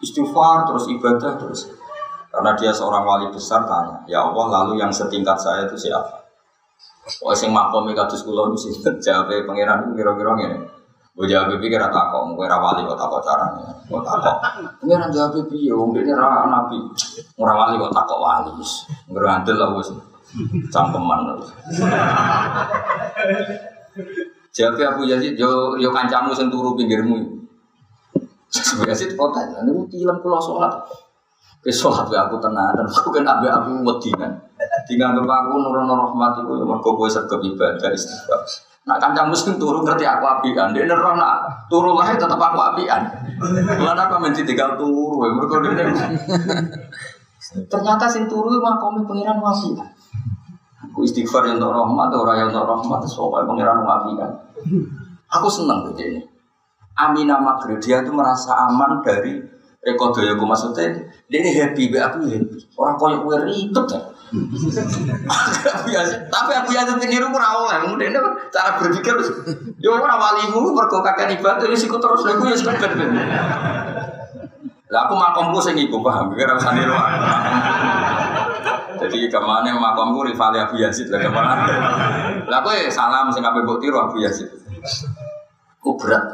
istighfar 0.00 0.64
terus 0.64 0.88
ibadah 0.88 1.36
terus, 1.36 1.68
karena 2.32 2.56
dia 2.56 2.72
seorang 2.72 3.04
wali 3.04 3.28
besar 3.28 3.68
tanya, 3.68 4.00
ya 4.08 4.24
Allah 4.24 4.48
lalu 4.48 4.80
yang 4.80 4.88
setingkat 4.88 5.36
saya 5.36 5.68
itu 5.68 5.76
siapa? 5.76 6.24
Oh 7.20 7.36
sing 7.36 7.52
makom 7.52 7.84
kados 7.92 8.24
kula 8.24 8.48
mesti 8.48 8.72
jawab 9.04 9.28
pangeran 9.44 9.92
kira-kira 9.92 10.32
ngene. 10.40 10.77
Gue 11.18 11.26
jawab 11.26 11.58
kira 11.58 11.90
takok, 11.90 12.38
gue 12.38 12.46
rawali 12.46 12.86
kok 12.86 12.94
takok 12.94 13.18
caranya. 13.26 13.74
Kok 13.90 14.06
takok. 14.06 14.38
Pangeran 14.78 15.10
jawab 15.10 15.50
piye 15.50 15.74
wong 15.74 15.90
dene 15.90 16.14
ra 16.14 16.46
nabi. 16.46 16.78
Ora 17.34 17.58
wali 17.58 17.74
kok 17.74 17.90
takok 17.90 18.22
wali. 18.22 18.54
Ngrandel 19.10 19.58
lah 19.58 19.74
wis. 19.74 19.90
Cangkeman. 20.70 21.42
Jawab 24.54 24.78
Abu 24.78 25.10
Yazid 25.10 25.34
yo 25.34 25.74
yo 25.82 25.90
kancamu 25.90 26.30
sing 26.38 26.54
turu 26.54 26.78
pinggirmu. 26.78 27.50
Yazid 28.86 29.18
kota, 29.18 29.42
niku 29.66 29.90
tilam 29.90 30.22
kula 30.22 30.38
salat. 30.38 30.70
Ke 31.58 31.74
salat 31.74 32.06
aku 32.14 32.38
tenang 32.38 32.78
dan 32.78 32.86
aku 32.86 33.10
kan 33.10 33.26
abe 33.26 33.50
aku 33.50 33.82
wedi 33.82 34.14
kan. 34.14 34.38
Tinggal 34.86 35.18
aku 35.18 35.50
nurono 35.66 35.98
rahmat 35.98 36.46
itu 36.46 36.62
ya 36.62 36.64
mergo 36.64 36.94
kowe 36.94 37.10
sergap 37.10 37.42
ibadah 37.42 37.90
istighfar. 37.90 38.38
Nak 38.88 38.96
kancang 38.96 39.28
muslim 39.28 39.60
turu 39.60 39.84
ngerti 39.84 40.08
aku 40.08 40.24
apian, 40.24 40.72
dia 40.72 40.88
neroh 40.88 41.12
nak 41.12 41.68
turu 41.68 41.92
lah 41.92 42.08
tetap 42.16 42.40
aku 42.40 42.56
apian. 42.56 43.04
Mana 43.76 44.08
aku 44.08 44.16
mesti 44.16 44.48
tinggal 44.48 44.80
turu, 44.80 45.28
ya 45.28 45.36
mergo 45.36 45.60
dia. 45.60 45.84
Ternyata 47.68 48.08
sing 48.08 48.24
turu 48.24 48.56
mah 48.56 48.80
komi 48.80 49.04
pengiran 49.04 49.36
apian. 49.36 49.84
Aku 50.88 51.04
istighfar 51.04 51.44
yang 51.44 51.60
untuk 51.60 51.76
rahmat, 51.76 52.08
orang 52.16 52.36
yang 52.40 52.48
untuk 52.48 52.64
rahmat, 52.64 53.00
soalnya 53.04 53.44
pengiran 53.44 53.84
apian. 53.84 54.30
Aku 55.36 55.52
seneng 55.52 55.92
gitu 55.92 56.08
ini. 56.08 56.20
Amina 56.96 57.36
Maghrib 57.38 57.76
dia 57.78 58.00
itu 58.00 58.10
merasa 58.10 58.56
aman 58.56 59.04
dari 59.04 59.38
Eko 59.78 60.10
doyoku 60.10 60.42
maksudnya 60.42 60.90
dia 61.30 61.38
ini 61.38 61.54
happy, 61.54 61.92
aku 61.94 62.24
happy. 62.26 62.56
Orang 62.74 62.98
koyok 62.98 63.20
gue 63.22 63.36
ribet 63.52 63.86
ya 63.94 64.00
tapi 66.28 66.52
aku 66.52 66.70
yang 66.76 66.84
niru 67.00 67.32
ora 67.32 67.48
oleh. 67.56 67.76
Kemudian 67.88 68.12
cara 68.52 68.76
berpikir 68.76 69.16
yo 69.80 69.96
ora 69.96 70.20
walimu 70.20 70.76
mergo 70.76 71.00
kakek 71.00 71.40
ibadah 71.40 71.64
ya 71.64 71.76
siku 71.76 71.96
terus 71.96 72.28
lha 72.28 72.36
ya 72.36 72.56
sekedar. 72.56 72.92
Lah 74.88 75.04
aku 75.04 75.14
makomku 75.20 75.60
sing 75.60 75.76
iku 75.76 76.00
paham, 76.00 76.32
kira 76.32 76.56
usah 76.56 76.72
niru. 76.72 76.96
Jadi 78.98 79.28
ke 79.28 79.40
mana 79.40 79.76
makomku 79.76 80.24
rivali 80.24 80.58
Abu 80.60 80.80
Yazid 80.80 81.12
lah 81.12 81.20
ke 81.20 81.28
mana? 81.28 81.64
Lah 82.48 82.58
aku 82.64 82.72
salam 82.88 83.28
sing 83.28 83.44
kabeh 83.44 83.64
mbok 83.64 83.80
tiru 83.80 84.00
Abu 84.00 84.20
Yazid. 84.24 84.48
Ku 85.80 85.96
berat. 85.96 86.24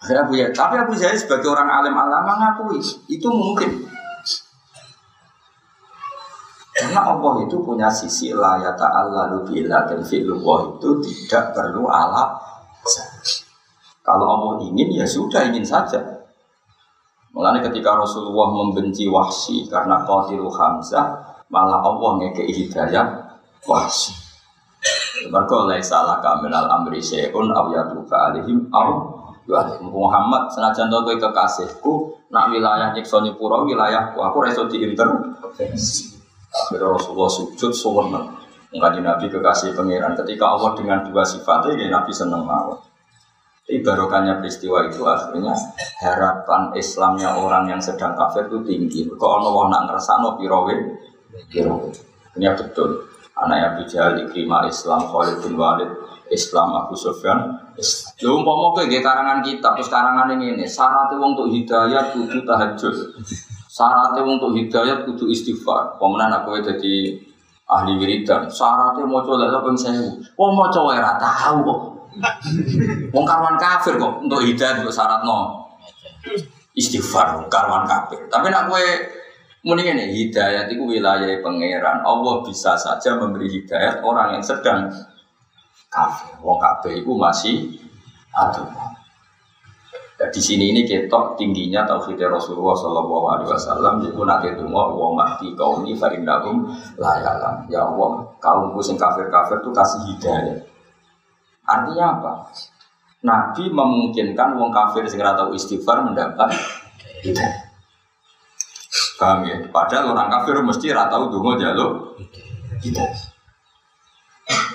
Akhirnya 0.00 0.24
Abu 0.24 0.36
Yazid, 0.36 0.56
tapi 0.56 0.76
Abu 0.80 0.92
Yazid 0.96 1.28
sebagai 1.28 1.52
orang 1.52 1.68
alim 1.68 1.96
alama 1.96 2.32
ngakui 2.36 2.80
itu 3.08 3.28
mungkin 3.28 3.88
karena 6.90 7.06
Allah 7.06 7.46
itu 7.46 7.62
punya 7.62 7.86
sisi 7.86 8.34
la 8.34 8.58
ya 8.58 8.74
ta'ala 8.74 9.30
bila 9.46 9.86
dan 9.86 10.02
fi'lullah 10.02 10.74
itu 10.74 10.98
tidak 11.06 11.54
perlu 11.54 11.86
alat. 11.86 12.34
Kalau 14.02 14.26
Allah 14.26 14.66
ingin 14.66 14.98
ya 14.98 15.06
sudah 15.06 15.46
ingin 15.46 15.62
saja. 15.62 16.02
Mulanya 17.30 17.62
ketika 17.70 17.94
Rasulullah 17.94 18.50
membenci 18.50 19.06
wahsi 19.06 19.70
karena 19.70 20.02
qatilu 20.02 20.50
Hamzah, 20.50 21.14
malah 21.46 21.78
Allah 21.78 22.26
ngekei 22.26 22.50
hidayah 22.50 23.38
wahsi. 23.70 24.10
Mereka 25.30 25.70
oleh 25.70 25.78
salah 25.78 26.18
kaminal 26.18 26.66
amri 26.66 26.98
syai'un 26.98 27.54
aw 27.54 27.70
alihim 28.34 28.66
aw 28.74 28.88
Muhammad 29.78 30.50
senajan 30.50 30.90
kowe 30.90 31.14
kekasihku 31.14 32.18
nak 32.34 32.50
wilayah 32.50 32.90
nyiksa 32.90 33.22
wilayahku 33.22 34.18
aku 34.18 34.38
reso 34.42 34.66
diintervensi. 34.66 36.19
Akhirnya 36.70 36.94
Rasulullah 36.94 37.26
sujud 37.26 37.74
sewenang. 37.74 38.30
Mengkaji 38.70 39.02
Nabi 39.02 39.26
kekasih 39.26 39.74
pangeran. 39.74 40.14
Ketika 40.14 40.54
Allah 40.54 40.78
dengan 40.78 41.02
dua 41.02 41.26
sifatnya, 41.26 41.74
ya 41.74 41.90
Nabi 41.90 42.14
senang 42.14 42.46
mawon. 42.46 42.78
Tapi 43.66 43.82
barokahnya 43.82 44.38
peristiwa 44.38 44.86
itu 44.86 45.02
akhirnya 45.02 45.50
harapan 45.98 46.70
Islamnya 46.78 47.34
orang 47.34 47.66
yang 47.70 47.82
sedang 47.82 48.14
kafir 48.14 48.46
itu 48.46 48.62
tinggi. 48.62 49.10
Kok 49.10 49.30
Allah 49.42 49.66
nak 49.66 49.82
ngerasa 49.90 50.22
no 50.22 50.38
pirowe, 50.38 50.74
pirowe. 51.50 51.90
Ini 52.38 52.46
betul. 52.54 53.10
Anak 53.34 53.74
Abu 53.74 53.82
Jahal, 53.90 54.22
Ikrimah 54.22 54.70
Islam, 54.70 55.10
Khalid 55.10 55.42
bin 55.42 55.58
Walid, 55.58 55.90
Islam, 56.30 56.78
Abu 56.78 56.94
Sufyan. 56.94 57.58
Lu 58.22 58.42
umpama 58.42 58.74
kowe 58.76 58.84
nggih 58.86 59.02
karangan 59.02 59.42
kitab, 59.42 59.74
terus 59.74 59.90
karangan 59.90 60.30
ini 60.34 60.54
ini, 60.54 60.66
wong 60.66 61.34
untuk 61.34 61.48
hidayah 61.50 62.10
kudu 62.12 62.46
tahajud. 62.46 62.94
Syaratnya 63.80 64.20
untuk 64.28 64.52
hidayah 64.52 65.08
kudu 65.08 65.32
istighfar. 65.32 65.96
Pemenang 65.96 66.44
aku 66.44 66.60
jadi 66.60 67.16
ahli 67.64 67.96
wiridan. 67.96 68.44
Syaratnya 68.52 69.08
mau 69.08 69.24
coba 69.24 69.48
lek 69.48 69.56
ping 69.64 69.78
1000. 69.80 70.36
Wong 70.36 70.50
mau 70.52 70.68
coba 70.68 71.00
ora 71.00 71.16
tahu 71.16 71.64
kok. 71.64 71.80
Wong 73.16 73.24
karwan 73.24 73.56
kafir 73.56 73.96
kok 73.96 74.20
untuk 74.20 74.44
hidayah 74.44 74.84
untuk 74.84 74.92
syarat 74.92 75.24
no. 75.24 75.64
Istighfar 76.76 77.40
karwan 77.48 77.88
kafir. 77.88 78.20
Tapi 78.28 78.52
nak 78.52 78.68
kowe 78.68 78.84
muni 79.64 79.88
ngene, 79.88 80.12
hidayah 80.12 80.68
itu 80.68 80.84
wilayah 80.84 81.40
pangeran. 81.40 82.04
Allah 82.04 82.44
bisa 82.44 82.76
saja 82.76 83.16
memberi 83.16 83.48
hidayah 83.48 84.04
orang 84.04 84.36
yang 84.36 84.44
sedang 84.44 84.92
kafir. 85.88 86.36
Wong 86.44 86.60
kafir 86.60 87.00
itu 87.00 87.16
masih 87.16 87.80
ada. 88.36 88.60
Nah, 90.20 90.28
di 90.28 90.36
sini 90.36 90.68
ini 90.68 90.84
ketok 90.84 91.40
tingginya 91.40 91.88
tauhid 91.88 92.20
Rasulullah 92.28 92.76
Shallallahu 92.76 93.24
Alaihi 93.24 93.48
Wasallam. 93.56 94.04
Jadi 94.04 94.20
nanti 94.20 94.46
itu 94.52 94.68
mau 94.68 94.92
wong 94.92 95.16
mati 95.16 95.48
kaum 95.56 95.80
ini 95.80 95.96
farindakum 95.96 96.68
layalam. 97.00 97.64
Ya 97.72 97.88
Allah, 97.88 98.28
kaumku 98.36 98.84
sing 98.84 99.00
kafir 99.00 99.32
kafir 99.32 99.64
tuh 99.64 99.72
kasih 99.72 100.12
hidayah. 100.12 100.60
Artinya 101.64 102.20
apa? 102.20 102.32
Nabi 103.24 103.72
memungkinkan 103.72 104.60
wong 104.60 104.68
kafir 104.68 105.08
sing 105.08 105.24
tahu 105.24 105.56
istighfar 105.56 106.04
mendapat 106.04 106.52
hidayah. 107.24 107.72
Paham 109.16 109.48
ya? 109.48 109.56
Padahal 109.72 110.12
orang 110.12 110.28
kafir 110.28 110.60
mesti 110.60 110.92
tahu 110.92 111.32
dungo 111.32 111.56
jaluk 111.56 112.20
hidayah. 112.84 113.16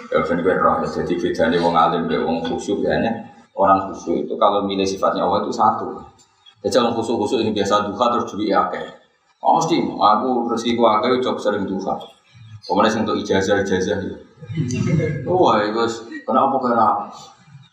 Ya 0.09 0.25
ben 0.25 0.41
roh 0.41 0.81
jadi 0.81 1.13
bedane 1.21 1.61
wong 1.61 1.77
alim 1.77 2.09
be 2.09 2.17
wong 2.17 2.41
khusyuk 2.49 2.81
ya 2.81 2.97
Orang 3.55 3.87
khusyuk 3.87 4.27
itu 4.27 4.33
kalau 4.35 4.67
milih 4.67 4.83
sifatnya 4.83 5.23
Allah 5.23 5.47
itu 5.47 5.51
satu. 5.55 5.95
Jadi 6.59 6.75
orang 6.75 6.93
khusyuk-khusyuk 6.99 7.39
ini 7.47 7.55
biasa 7.55 7.87
duha 7.87 8.05
terus 8.11 8.27
duit 8.35 8.51
akeh. 8.51 8.83
Oh, 9.39 9.61
mesti, 9.61 9.79
aku 9.79 10.51
rezeki 10.51 10.75
ku 10.75 10.83
akeh 10.83 11.23
jok 11.23 11.39
sering 11.39 11.63
duha. 11.63 11.95
Kemudian 12.65 13.07
untuk 13.07 13.21
ijazah 13.21 13.61
ijazah 13.63 14.01
itu. 14.01 14.17
Wah, 15.29 15.61
itu 15.63 15.83
kenapa 16.25 16.55
kira 16.59 16.87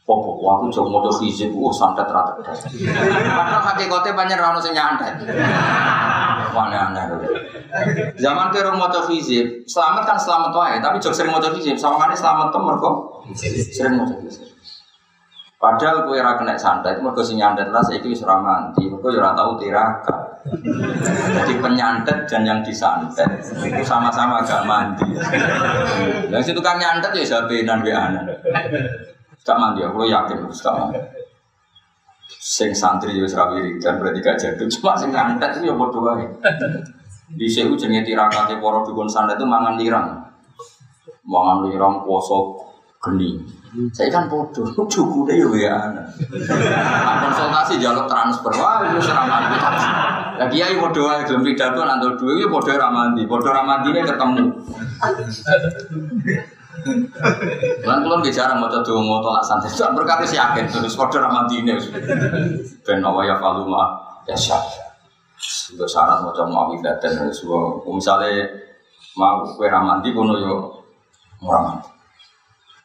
Popo, 0.02 0.34
aku 0.42 0.66
jauh 0.66 0.90
mau 0.90 1.06
hizib, 1.22 1.54
oh 1.54 1.70
santet 1.70 2.10
rata 2.10 2.34
Padahal 2.34 3.62
hakikatnya 3.70 4.18
banyak 4.18 4.34
rano 4.34 4.58
sing 4.58 4.74
nyantet. 4.74 5.14
Aneh-aneh. 6.52 7.22
Zaman 8.18 8.50
ke 8.50 8.66
rumah 8.66 8.90
mau 8.90 9.02
hizib, 9.06 9.62
selamat 9.62 10.02
kan 10.02 10.18
selamat 10.18 10.50
wae, 10.58 10.76
tapi 10.82 10.98
jauh 10.98 11.14
sering 11.14 11.30
mau 11.30 11.38
hizib, 11.38 11.78
sama 11.78 12.02
kan 12.02 12.10
selamat 12.18 12.50
tuh 12.50 12.60
mereka 12.66 12.90
sering 13.72 13.94
mau 13.94 14.04
hizib. 14.10 14.51
Padahal 15.62 16.02
kue 16.10 16.18
ra 16.18 16.34
kena 16.34 16.58
santet, 16.58 16.98
mergo 16.98 17.22
sing 17.22 17.38
nyantet 17.38 17.70
lah 17.70 17.78
saiki 17.78 18.10
wis 18.10 18.26
ora 18.26 18.42
mandi, 18.42 18.82
mergo 18.90 19.14
ya 19.14 19.22
ora 19.22 19.30
tau 19.30 19.54
tirakat. 19.54 20.42
Jadi 21.38 21.54
penyantet 21.62 22.26
dan 22.26 22.42
yang 22.42 22.58
disantet 22.66 23.30
itu 23.62 23.82
sama-sama 23.86 24.42
agak 24.42 24.66
mandi. 24.66 25.06
Yang 26.34 26.50
situ 26.50 26.58
kan 26.58 26.82
nyantet 26.82 27.14
ya 27.14 27.38
sabenan 27.38 27.78
be 27.86 27.94
anak. 27.94 28.42
Gak 29.46 29.54
mandi, 29.54 29.86
aku 29.86 30.02
yakin 30.02 30.42
harus 30.42 30.58
gak 30.66 30.74
mandi. 30.74 30.98
Sing 32.42 32.74
santri 32.74 33.14
ya 33.14 33.22
serawiri 33.22 33.78
dan 33.78 34.02
berarti 34.02 34.18
gak 34.18 34.34
jadul, 34.42 34.66
cuma 34.66 34.98
sing 34.98 35.14
nyantet 35.14 35.62
itu 35.62 35.70
ya 35.70 35.78
bodoh 35.78 36.02
aja. 36.10 36.26
Di 37.38 37.46
sewu 37.46 37.78
jenenge 37.78 38.02
tirakate 38.02 38.58
para 38.58 38.82
dukun 38.82 39.06
santet 39.06 39.38
itu 39.38 39.46
mangan 39.46 39.78
lirang. 39.78 40.26
Mangan 41.22 41.70
lirang 41.70 42.02
poso 42.02 42.58
geni. 42.98 43.61
Saya 43.72 44.12
kan 44.12 44.28
bodoh, 44.28 44.68
cukup 44.68 45.32
deh 45.32 45.40
ya. 45.56 45.88
Nah, 45.96 46.04
konsultasi 47.24 47.80
jalur 47.80 48.04
transfer, 48.04 48.52
wah 48.60 48.84
itu 48.84 49.00
kita. 49.00 49.88
Lagi 50.36 50.60
ya 50.60 50.76
bodoh 50.76 51.08
aja, 51.08 51.24
belum 51.24 51.40
pidato 51.40 51.80
atau 51.80 52.12
dua, 52.20 52.36
ya 52.36 52.52
bodoh 52.52 52.76
ramandi, 52.76 53.24
bodoh 53.24 53.48
ramandi 53.48 53.88
ini 53.96 54.04
ketemu. 54.04 54.44
Lan 57.84 57.98
kula 58.04 58.16
nggih 58.20 58.34
jarang 58.34 58.58
maca 58.60 58.84
donga 58.84 59.16
tolak 59.24 59.44
santai. 59.44 59.70
Sak 59.70 59.96
berkali 59.96 60.24
sih 60.28 60.40
yakin 60.40 60.68
terus 60.68 60.96
padha 60.96 61.24
ramandi 61.24 61.62
ini. 61.62 61.72
Ben 62.82 63.04
awa 63.04 63.24
ya 63.24 63.36
faluma 63.40 63.96
ya 64.28 64.36
syah. 64.36 64.60
Untuk 65.72 65.88
syarat 65.88 66.24
maca 66.24 66.42
muawidatan 66.44 67.28
semua. 67.32 67.76
Misalnya 67.88 68.48
mau 69.16 69.44
kue 69.44 69.68
ramandi 69.68 70.12
kono 70.16 70.34
yo 70.40 70.54
ramandi. 71.44 71.91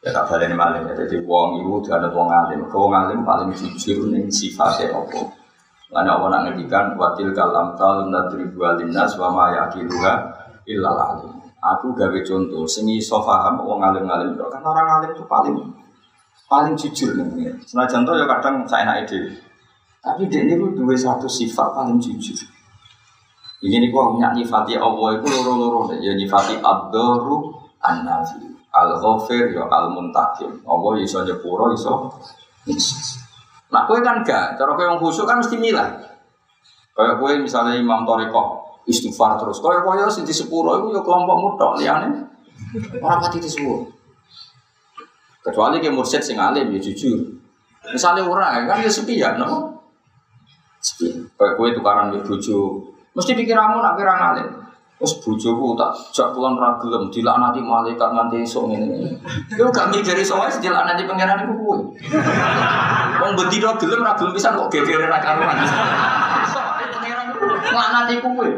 Ya 0.08 0.16
tak 0.16 0.32
balik 0.32 0.56
maling 0.56 0.88
ya. 0.88 0.96
Jadi 1.04 1.20
wong 1.28 1.60
ibu 1.60 1.84
ada 1.92 2.08
wong 2.08 2.32
alim. 2.32 2.64
Wong 2.72 2.96
alim 2.96 3.28
paling 3.28 3.52
jujur 3.52 4.08
nih 4.08 4.24
sifatnya 4.32 4.96
apa. 4.96 5.20
Karena 5.92 6.16
Allah 6.16 6.30
nak 6.32 6.42
ngedikan 6.48 6.96
watil 6.96 7.36
kalam 7.36 7.76
tal 7.76 8.08
nadribu 8.08 8.64
alinnas 8.64 9.20
wa 9.20 9.36
ma 9.36 9.52
yakiluha 9.52 10.14
illa 10.64 10.92
alim. 10.96 11.36
Aku 11.60 11.92
gawe 11.92 12.20
contoh, 12.24 12.64
seni 12.64 13.04
iso 13.04 13.20
paham 13.20 13.60
wong 13.60 13.84
alim-alim 13.84 14.40
kan 14.40 14.64
orang 14.64 15.04
alim 15.04 15.12
itu 15.12 15.28
paling 15.28 15.60
paling 16.48 16.72
jujur 16.80 17.12
nih. 17.20 17.52
Senajan 17.68 18.08
contoh 18.08 18.16
ya 18.16 18.24
kadang 18.32 18.64
saya 18.64 18.88
naik 18.88 19.12
ide. 19.12 19.36
Tapi 20.00 20.32
dia 20.32 20.48
ini 20.48 20.56
dua 20.56 20.96
satu 20.96 21.28
sifat 21.28 21.76
paling 21.76 22.00
jujur. 22.00 22.48
Ini 23.60 23.76
nih 23.84 23.92
kok 23.92 24.24
nyifati 24.24 24.80
Allah 24.80 25.20
itu 25.20 25.28
loro-loro 25.28 25.92
ya 26.00 26.16
nyifati 26.16 26.64
abduru 26.64 27.60
an-nafi 27.84 28.57
al 28.78 28.94
ghafir 29.02 29.58
ya 29.58 29.66
al 29.66 29.90
muntakim 29.90 30.62
Allah 30.62 30.92
iso 31.02 31.26
nyepuro 31.26 31.74
iso 31.74 32.14
nah 33.68 33.84
kue 33.84 34.00
kan 34.00 34.24
gak. 34.24 34.56
Cara 34.56 34.72
kue 34.76 34.86
yang 34.88 35.00
khusyuk 35.00 35.28
kan 35.28 35.44
mesti 35.44 35.60
milah. 35.60 35.88
Kayak 36.96 37.20
kue 37.20 37.36
misalnya 37.40 37.76
imam 37.76 38.08
toriko 38.08 38.64
istighfar 38.88 39.40
terus. 39.42 39.60
Kue 39.60 39.76
kue 39.82 40.08
sing 40.08 40.24
di 40.24 40.32
sepuro 40.32 40.80
itu 40.80 40.96
ya 40.96 41.02
kelompok 41.04 41.36
mutok 41.36 41.72
liane 41.82 42.08
orang 43.00 43.22
pati 43.22 43.38
di 43.38 43.48
sepuro 43.48 43.86
kecuali 45.44 45.80
ke 45.80 45.88
mursyid 45.88 46.20
sing 46.20 46.38
alim 46.38 46.72
ya 46.76 46.80
jujur. 46.80 47.40
Misalnya 47.88 48.28
orang 48.28 48.68
kan 48.68 48.84
ya 48.84 48.92
sepi 48.92 49.16
ya 49.16 49.40
no? 49.40 49.80
Sepi. 50.84 51.16
Kayak 51.40 51.56
kue 51.56 51.72
tukaran 51.72 52.12
di 52.12 52.20
buju 52.20 52.88
mesti 53.18 53.34
pikiranmu 53.34 53.82
nak 53.82 53.98
kira 53.98 54.14
ngalim 54.14 54.48
Terus 54.98 55.14
bujoku 55.22 55.78
tak 55.78 55.94
jak 56.10 56.34
pulang 56.34 56.58
ragilem 56.58 57.06
dilaknati 57.14 57.62
malaikat 57.62 58.18
nganti 58.18 58.42
esuk 58.42 58.66
ngene. 58.66 59.14
Yo 59.54 59.70
gak 59.70 59.94
mikir 59.94 60.18
iso 60.18 60.42
wae 60.42 60.50
dilaknati 60.50 61.06
pangeran 61.06 61.46
iku 61.46 61.54
kuwe. 61.54 61.78
Wong 63.22 63.32
bedino 63.38 63.78
gelem 63.78 64.02
ra 64.02 64.18
gelem 64.18 64.34
pisan 64.34 64.58
kok 64.58 64.74
gegere 64.74 65.06
ra 65.06 65.22
karuan. 65.22 65.54
Laknati 67.78 68.18
kuwe. 68.26 68.50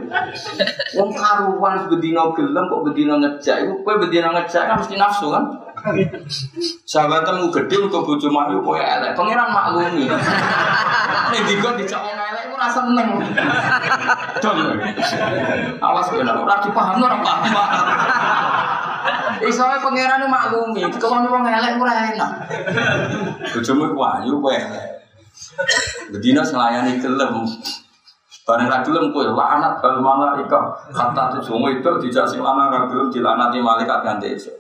Wong 0.96 1.10
karuan 1.12 1.92
bedino 1.92 2.32
gelem 2.32 2.66
kok 2.72 2.82
bedino 2.88 3.20
ngejak 3.20 3.68
iku 3.68 3.84
kowe 3.84 4.00
bedino 4.00 4.32
ngejak 4.32 4.64
kan 4.64 4.80
mesti 4.80 4.96
nafsu 4.96 5.28
kan. 5.36 5.44
Sahabatmu 6.88 7.52
gede 7.52 7.84
kok 7.92 8.08
bojo 8.08 8.28
mayu 8.32 8.64
kowe 8.64 8.80
elek. 8.80 9.12
Pangeran 9.12 9.52
maklumi. 9.52 10.08
Nek 10.08 11.42
dikon 11.52 11.76
dijak 11.76 12.00
ora 12.60 12.68
seneng. 12.68 13.10
Dong. 14.44 14.60
Awas 15.80 16.08
kena 16.12 16.36
ora 16.36 16.56
dipaham 16.60 17.00
ora 17.00 17.18
paham. 17.24 17.56
Iso 19.40 19.64
ae 19.64 19.80
pangeran 19.80 20.28
maklumi, 20.28 20.84
kalau 21.00 21.32
wong 21.32 21.48
elek 21.48 21.80
ora 21.80 22.12
enak. 22.12 22.32
Bojomu 23.56 23.96
ku 23.96 24.00
ayu 24.04 24.36
kowe 24.44 24.52
elek. 24.52 25.08
Bedina 26.12 26.44
selayani 26.44 27.00
gelem. 27.00 27.48
Bareng 28.44 28.68
ra 28.68 28.84
gelem 28.84 29.16
kowe 29.16 29.24
laknat 29.24 29.80
bal 29.80 30.04
malaika. 30.04 30.60
Kata 30.92 31.40
tujuh 31.40 31.80
itu 31.80 31.92
dijak 32.04 32.28
sing 32.28 32.44
lanang 32.44 32.68
ra 32.68 32.84
gelem 32.92 33.08
dilanati 33.08 33.64
malaikat 33.64 34.04
ganti 34.04 34.36
esuk. 34.36 34.52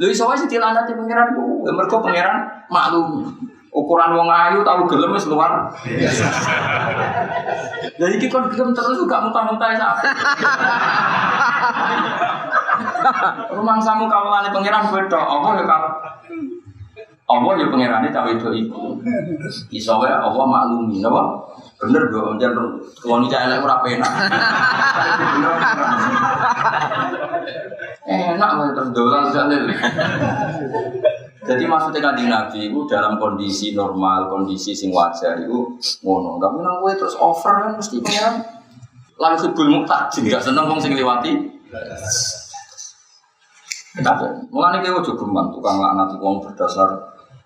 Lha 0.00 0.08
iso 0.08 0.24
wae 0.24 0.40
dilanati 0.40 0.96
pangeran 0.96 1.36
ku, 1.36 1.68
mergo 1.68 2.00
pangeran 2.00 2.48
maklumi. 2.72 3.28
Ukuran 3.72 4.12
wong 4.12 4.28
ayu 4.28 4.60
tahu 4.60 4.84
gelem 4.84 5.16
wis 5.16 5.24
luar. 5.32 5.64
Jadi 7.96 8.14
kita 8.20 8.28
kon 8.28 8.52
gelem 8.52 8.76
terus 8.76 9.00
gak 9.08 9.24
muntah-muntah 9.24 9.72
ya. 9.72 9.88
Rumah 13.48 13.76
samu 13.80 14.12
kawulane 14.12 14.52
pangeran 14.52 14.92
beda. 14.92 15.16
Allah 15.16 15.50
ya 15.56 15.64
kau. 15.64 15.88
Allah 17.32 17.52
ya 17.56 17.72
pangerane 17.72 18.12
cawe 18.12 18.28
itu 18.28 18.48
iku. 18.60 19.00
Iso 19.72 19.96
wae 19.96 20.12
Allah 20.12 20.44
maklumi, 20.44 21.00
napa? 21.00 21.48
Bener 21.80 22.12
do, 22.12 22.36
jan 22.36 22.52
wong 23.08 23.24
iki 23.24 23.36
elek 23.40 23.64
ora 23.64 23.80
penak. 23.80 24.12
Enak 28.04 28.50
wae 28.60 28.70
terus 28.76 28.90
dolan 28.92 29.32
jalil. 29.32 29.64
Jadi 31.42 31.66
maksudnya 31.66 31.98
kanjeng 31.98 32.30
Nabi 32.30 32.70
itu 32.70 32.86
dalam 32.86 33.18
kondisi 33.18 33.74
normal, 33.74 34.30
kondisi 34.30 34.70
sing 34.70 34.94
wajar 34.94 35.42
itu 35.42 35.74
ngono. 36.06 36.38
Tapi 36.38 36.62
nang 36.62 36.78
gue 36.78 36.94
terus 36.94 37.18
over 37.18 37.50
kan 37.58 37.74
mesti 37.74 37.98
pengen 37.98 38.46
langsung 39.18 39.50
bul 39.50 39.66
muktajin, 39.70 40.30
gak 40.30 40.42
seneng 40.42 40.70
wong 40.70 40.78
sing 40.78 40.94
liwati. 40.94 41.34
Tapi 43.92 44.24
mulane 44.48 44.80
kowe 44.80 45.04
aja 45.04 45.12
geman 45.12 45.46
tukang 45.52 45.76
laknat 45.82 46.16
wong 46.16 46.40
berdasar 46.40 46.88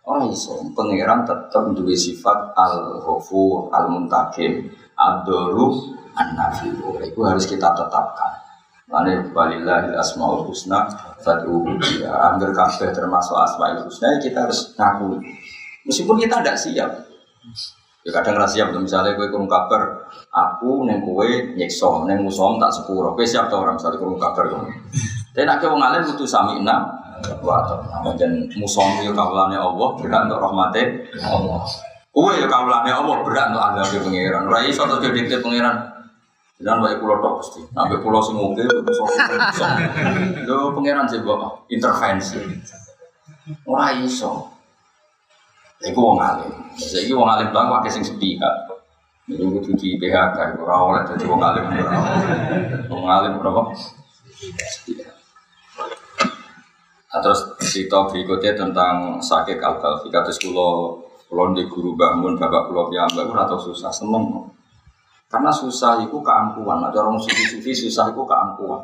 orang 0.06 0.30
iso. 0.30 0.60
Pangeran 0.76 1.26
tetap 1.26 1.64
duwe 1.74 1.96
sifat 1.96 2.54
al-ghafur, 2.54 3.72
al-muntakim, 3.74 4.70
ad-daru, 4.94 5.72
an-nafiu. 6.14 7.00
Itu 7.02 7.20
harus 7.26 7.48
kita 7.50 7.74
tetapkan. 7.74 8.45
Mane 8.86 9.34
walillahil 9.34 9.98
asmaul 9.98 10.46
husna 10.46 10.86
fad'uhu 11.18 11.74
biha. 11.74 12.06
Angger 12.30 12.54
kabeh 12.54 12.94
termasuk 12.94 13.34
asmaul 13.34 13.82
husna 13.82 14.14
ya 14.14 14.18
kita 14.22 14.46
harus 14.46 14.78
ngaku. 14.78 15.18
Meskipun 15.90 16.22
kita 16.22 16.38
tidak 16.38 16.54
siap. 16.54 16.90
Ya 18.06 18.14
kadang 18.14 18.38
ra 18.38 18.46
siap 18.46 18.70
misalnya 18.70 19.18
kowe 19.18 19.26
kurung 19.26 19.50
kabar, 19.50 20.06
aku 20.30 20.86
neng 20.86 21.02
kowe 21.02 21.26
nyekso, 21.58 22.06
neng 22.06 22.22
musom 22.22 22.62
tak 22.62 22.70
sepuro. 22.70 23.18
Kowe 23.18 23.26
siap 23.26 23.50
ta 23.50 23.58
orang 23.58 23.74
misalnya 23.74 23.98
kurung 23.98 24.22
kabar 24.22 24.46
kowe. 24.46 24.70
Tapi 25.34 25.42
nak 25.42 25.58
wong 25.66 25.82
alim 25.82 26.06
butuh 26.06 26.22
sami'na 26.22 26.86
wa 27.42 27.66
ata'na. 27.66 28.14
Dan 28.14 28.46
musom 28.54 29.02
yo 29.02 29.10
kawulane 29.10 29.58
Allah, 29.58 29.88
berat 29.98 30.30
untuk 30.30 30.38
rahmate 30.38 31.10
Allah. 31.26 31.66
Kowe 32.14 32.30
yo 32.38 32.46
kawulane 32.46 32.94
Allah, 32.94 33.16
berat 33.26 33.46
untuk 33.50 33.62
azab 33.66 34.06
pengiran. 34.06 34.46
Ora 34.46 34.62
iso 34.62 34.86
terus 34.86 35.10
dikte 35.10 35.42
pengiran. 35.42 35.95
Jangan 36.56 36.80
baik 36.80 37.04
pulau 37.04 37.20
tok 37.20 37.34
pasti. 37.44 37.60
Sampai 37.68 38.00
pulau 38.00 38.24
musom. 38.24 39.08
Lho 40.48 40.72
pengiran 40.72 41.04
sih 41.04 41.20
bapak 41.20 41.68
intervensi. 41.68 42.40
Ora 43.68 43.92
iso. 44.00 44.48
Iku 45.84 46.00
wong 46.00 46.18
alim. 46.24 46.52
Saiki 46.80 47.12
wong 47.12 47.28
alim 47.28 47.52
bang 47.52 47.68
pakai 47.68 47.92
sing 47.92 48.00
sepi 48.00 48.40
kan. 48.40 48.72
Itu 49.28 49.42
kudu 49.52 49.74
di 49.76 49.98
PHK, 50.00 50.56
ora 50.62 50.76
oleh 50.80 51.02
dadi 51.04 51.28
wong 51.28 51.42
alim. 51.44 51.66
Wong 52.88 53.04
alim 53.04 53.36
berapa? 53.36 53.60
Nah, 57.06 57.20
terus 57.20 57.40
cerita 57.60 58.08
berikutnya 58.08 58.56
tentang 58.56 59.20
sakit 59.20 59.60
kalkal. 59.60 60.00
Jika 60.08 60.24
terus 60.24 60.40
kulo 60.40 61.00
kulo 61.28 61.52
di 61.52 61.68
guru 61.68 61.92
bangun 61.92 62.40
bapak 62.40 62.72
kulo 62.72 62.88
piyambak 62.88 63.28
atau 63.28 63.60
susah 63.60 63.92
seneng. 63.92 64.55
Karena 65.26 65.50
susah 65.50 66.06
itu 66.06 66.16
keangkuhan. 66.22 66.78
Ada 66.86 67.02
orang 67.02 67.18
sufi-sufi 67.18 67.74
susah 67.74 68.14
itu 68.14 68.22
keangkuhan. 68.22 68.82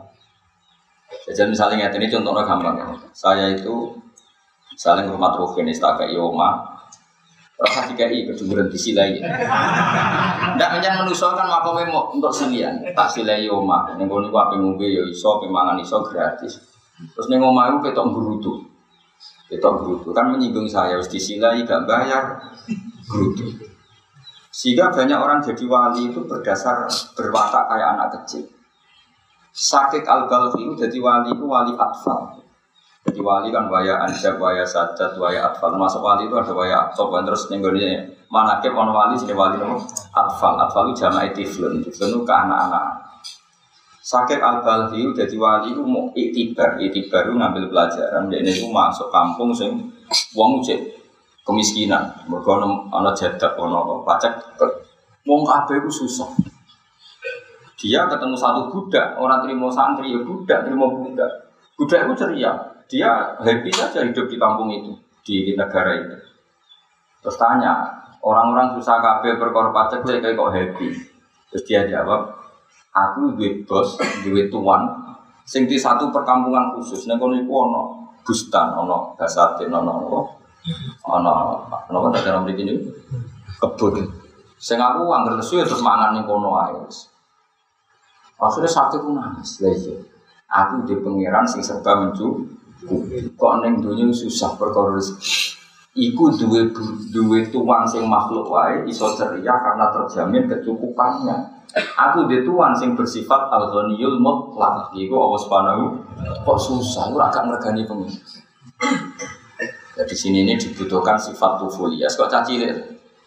Jadi 1.31 1.55
misalnya 1.55 1.93
ini 1.93 2.09
contohnya 2.11 2.43
gampang 2.43 2.75
ya. 2.83 2.87
Saya 3.15 3.53
itu 3.53 3.95
misalnya 4.75 5.13
rumah 5.13 5.37
Rohin 5.37 5.69
istaka 5.69 6.09
Ioma, 6.09 6.65
rasa 7.61 7.95
i 7.95 8.27
keduduran 8.27 8.67
di 8.67 8.79
silai. 8.81 9.23
Tidak 9.23 10.71
menjadi 10.73 10.99
manusia 10.99 11.31
kan 11.37 11.47
makomnya 11.47 11.87
untuk 12.11 12.33
silian. 12.35 12.83
Tak 12.91 13.07
silai 13.07 13.47
Ioma. 13.47 13.95
Yang 13.95 14.11
gue 14.11 14.21
nih 14.27 14.31
apa 14.35 14.55
ngombe 14.59 14.87
ya 14.89 15.05
iso, 15.07 15.39
pemangan 15.39 15.79
iso 15.79 16.03
gratis. 16.03 16.59
Terus 16.99 17.27
neng 17.31 17.43
omah 17.43 17.71
itu 17.71 17.79
ketok 17.91 18.07
berutu. 18.11 18.53
Ketok 19.47 19.85
berutu 19.85 20.09
kan 20.17 20.33
menyinggung 20.33 20.67
saya 20.67 20.99
harus 20.99 21.07
disilai 21.07 21.63
gak 21.63 21.87
bayar 21.87 22.41
berutu. 23.07 23.72
Sehingga 24.53 24.93
banyak 24.93 25.17
orang 25.17 25.41
jadi 25.41 25.65
wali 25.65 26.13
itu 26.13 26.29
berdasar 26.29 26.85
berwatak 27.17 27.73
kayak 27.73 27.89
anak 27.97 28.09
kecil. 28.21 28.45
Sakit 29.49 30.05
al 30.05 30.29
itu 30.29 30.77
jadi 30.77 30.99
wali 31.01 31.33
itu 31.33 31.45
wali 31.49 31.73
atfal. 31.73 32.37
Jadi 33.09 33.21
wali 33.25 33.49
kan 33.49 33.67
waya 33.73 34.05
anja, 34.05 34.37
waya 34.37 34.61
sajat, 34.63 35.17
waya 35.17 35.49
atfal. 35.49 35.73
Masuk 35.73 36.05
wali 36.05 36.29
itu 36.29 36.37
ada 36.37 36.53
waya 36.53 36.77
atfal. 36.85 37.09
Terus 37.25 37.49
nenggolnya 37.49 38.05
mana 38.29 38.61
ke 38.61 38.69
wali 38.69 39.17
jadi 39.17 39.33
wali 39.33 39.57
itu 39.57 39.69
atfal. 40.13 40.61
Atfal 40.61 40.93
itu 40.93 41.01
jamaah 41.01 41.33
tiflun. 41.33 41.81
Tiflun 41.81 42.09
itu 42.13 42.21
ke 42.21 42.35
anak-anak. 42.37 43.09
Sakit 44.05 44.45
al 44.45 44.61
balhi 44.61 45.17
jadi 45.17 45.37
wali 45.41 45.73
itu 45.73 45.81
mau 45.81 46.13
itibar, 46.13 46.77
itibar 46.77 47.25
itu 47.25 47.35
ngambil 47.41 47.73
pelajaran. 47.73 48.29
Dan 48.29 48.45
ini 48.45 48.69
masuk 48.69 49.09
kampung 49.09 49.57
sing 49.57 49.81
wong 50.37 50.61
cek 50.61 51.02
kemiskinan. 51.43 52.27
Mereka 52.27 52.53
ana 52.91 53.11
jadak 53.15 53.53
ana 53.59 53.81
pacak. 54.07 54.33
Wong 55.23 55.47
kabeh 55.47 55.79
itu 55.79 55.91
susah. 56.03 56.31
Dia 57.79 58.07
ketemu 58.07 58.39
satu 58.39 58.71
budak, 58.71 59.19
orang 59.19 59.43
terima 59.43 59.67
santri 59.67 60.15
ya 60.15 60.23
budak, 60.23 60.67
terima 60.67 60.87
budak. 60.87 61.31
Budak 61.75 62.07
itu 62.07 62.15
ceria. 62.15 62.53
Dia 62.87 63.35
happy 63.43 63.71
saja 63.75 64.07
hidup 64.07 64.31
di 64.31 64.39
kampung 64.39 64.71
itu, 64.71 64.95
di 65.27 65.59
negara 65.59 65.99
itu. 65.99 66.15
Terus 67.23 67.39
tanya, 67.39 67.91
orang-orang 68.23 68.79
susah 68.79 69.03
kabeh 69.03 69.35
perkara 69.35 69.75
pacak 69.75 70.07
kayak 70.07 70.39
kok 70.39 70.53
happy. 70.55 70.95
Terus 71.51 71.63
dia 71.67 71.83
jawab, 71.91 72.43
Aku 72.93 73.33
duwe 73.33 73.65
bos, 73.65 73.97
duwe 74.21 74.53
tuan, 74.53 74.85
sing 75.49 75.65
di 75.65 75.81
satu 75.81 76.13
perkampungan 76.13 76.77
khusus. 76.77 77.09
Nek 77.09 77.17
kono 77.17 77.41
iku 77.41 77.65
ana 77.65 77.81
bustan, 78.21 78.69
ana 78.69 79.17
basatin, 79.17 79.73
ana 79.73 79.97
apa? 79.97 80.21
Ana 81.03 81.33
ana 81.91 81.99
apa 81.99 82.19
cara 82.23 82.39
mriki 82.43 82.63
niku? 82.63 82.91
Kebun. 83.59 84.07
Sing 84.63 84.79
aku 84.79 85.11
anggar 85.11 85.35
lesu 85.35 85.59
ya 85.59 85.67
terus 85.67 85.83
mangan 85.83 86.15
ning 86.15 86.23
kono 86.23 86.55
ae. 86.55 86.87
Akhirnya 88.43 88.71
satu 88.71 89.03
pun 89.03 89.19
nangis, 89.19 89.63
lagi. 89.63 89.91
Iya. 89.91 89.95
Aku 90.51 90.83
di 90.83 90.99
pangeran 90.99 91.47
sing 91.47 91.63
serba 91.63 91.95
mencu, 92.03 92.43
kok 93.39 93.55
neng 93.63 93.79
dunia 93.79 94.11
susah 94.11 94.59
perkara 94.59 94.99
Iku 95.93 96.33
duwe 96.33 96.73
duwe 97.13 97.53
tuan 97.53 97.85
sing 97.85 98.09
makhluk 98.09 98.49
wae 98.49 98.81
iso 98.89 99.13
ceria 99.13 99.61
karena 99.61 99.93
terjamin 99.93 100.49
kecukupannya. 100.49 101.37
Aku 101.77 102.25
di 102.33 102.41
tuan 102.49 102.73
sing 102.73 102.97
bersifat 102.97 103.53
al 103.53 103.69
ghaniyul 103.69 104.17
mutlaq. 104.17 104.89
Iku 104.97 105.13
Allah 105.13 105.41
Subhanahu 105.45 105.85
kok 106.49 106.59
susah 106.61 107.13
ora 107.13 107.29
gak 107.29 107.45
ngregani 107.45 107.85
pengen. 107.85 108.09
Jadi 110.03 110.15
sini 110.19 110.43
ini 110.43 110.59
dibutuhkan 110.59 111.15
sifat 111.15 111.63
tufulias. 111.63 112.19
Kok 112.19 112.27
caci 112.27 112.59
cilik 112.59 112.75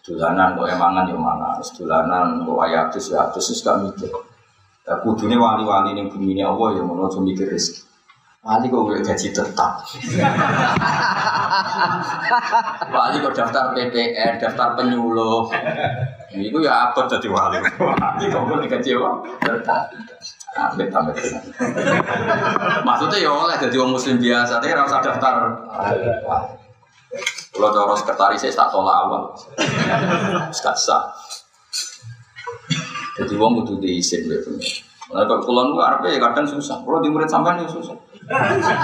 dolanan 0.04 0.60
kok 0.60 0.68
emangan 0.68 1.08
yo 1.08 1.16
mana, 1.16 1.56
dolanan 1.72 2.44
kok 2.44 2.60
ayatus 2.68 3.16
ya 3.16 3.24
atus 3.32 3.64
gak 3.64 3.80
mikir. 3.80 4.12
Ya 4.84 5.00
kudune 5.00 5.40
wali-wali 5.40 5.96
ning 5.96 6.12
bumi 6.12 6.36
ini 6.36 6.44
Allah 6.44 6.76
ya 6.76 6.84
ngono 6.84 7.08
mikir 7.24 7.48
rezeki. 7.48 7.86
Wali 8.46 8.70
kok 8.70 8.78
gue 8.86 9.02
gaji 9.02 9.34
tetap. 9.34 9.82
wali 12.94 13.16
kok 13.18 13.34
daftar 13.34 13.74
PPN, 13.74 14.38
daftar 14.38 14.78
penyuluh. 14.78 15.50
Itu 16.30 16.62
ya 16.62 16.86
apa 16.92 17.10
jadi 17.10 17.26
wali? 17.26 17.58
Wali 17.58 18.24
kok 18.30 18.42
gue 18.46 18.70
gaji 18.70 18.90
apa? 18.94 19.10
Tetap. 19.42 19.82
Amit. 20.56 20.88
Maksudnya 22.86 23.18
ya 23.18 23.30
oleh 23.34 23.56
jadi 23.58 23.76
orang 23.82 23.98
muslim 23.98 24.22
biasa, 24.22 24.62
tapi 24.62 24.78
rasa 24.78 25.02
daftar. 25.02 25.34
Kalau 27.56 27.72
cara 27.72 27.96
sekretaris 27.96 28.40
saya 28.44 28.52
tak 28.52 28.68
tolak 28.68 28.96
awal, 29.08 29.32
gak 30.52 30.76
sah. 30.76 31.08
Jadi 33.16 33.32
uang 33.32 33.64
butuh 33.64 33.80
diisin 33.80 34.28
gitu. 34.28 34.52
Nah, 35.16 35.24
kalau 35.24 35.40
kulon 35.40 35.72
gua 35.72 35.96
Arab 35.96 36.04
ya 36.12 36.20
kadang 36.20 36.44
susah. 36.44 36.84
Kalau 36.84 37.00
di 37.00 37.08
murid 37.08 37.30
sampean 37.30 37.64
ya 37.64 37.64
susah. 37.64 37.96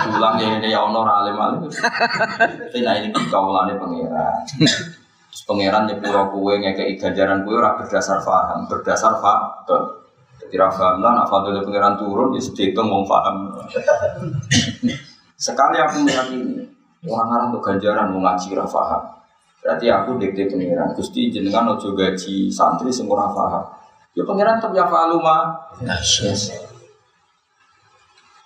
Pulang 0.09 0.41
ya 0.41 0.57
ini 0.57 0.73
ya 0.73 0.81
honor 0.81 1.05
alim 1.05 1.37
alim. 1.37 1.69
Tapi 1.69 2.79
nah 2.81 2.97
ini 2.97 3.13
kaulane 3.29 3.77
pangeran. 3.77 4.41
Terus 4.49 5.43
pangeran 5.45 5.85
nyepuro 5.85 6.33
kue 6.33 6.57
ngekei 6.63 6.97
ganjaran 6.97 7.45
kue 7.45 7.61
ora 7.61 7.77
berdasar 7.77 8.25
faham, 8.25 8.65
berdasar 8.71 9.21
faktor. 9.21 10.09
Jadi 10.41 10.55
rafaham 10.57 11.05
lah, 11.05 11.13
nak 11.13 11.27
fadil 11.29 11.61
pangeran 11.61 12.01
turun, 12.01 12.33
ya 12.33 12.41
sedih 12.41 12.73
mau 12.81 13.05
faham. 13.05 13.53
Sekali 15.37 15.77
aku 15.77 16.07
meyakini 16.07 16.72
orang 17.07 17.29
orang 17.31 17.45
untuk 17.51 17.63
ganjaran 17.67 18.15
mau 18.15 18.23
ngaji 18.23 18.55
rafaham. 18.55 19.03
Berarti 19.63 19.87
aku 19.91 20.19
dikte 20.19 20.51
pangeran. 20.51 20.95
Gusti 20.95 21.31
jenengan 21.31 21.75
ojo 21.75 21.95
gaji 21.95 22.51
santri 22.51 22.91
semua 22.95 23.27
rafaham. 23.27 23.65
Ya 24.15 24.23
pangeran 24.23 24.59
tetap 24.63 24.73
ya 24.75 24.87
faluma. 24.87 25.39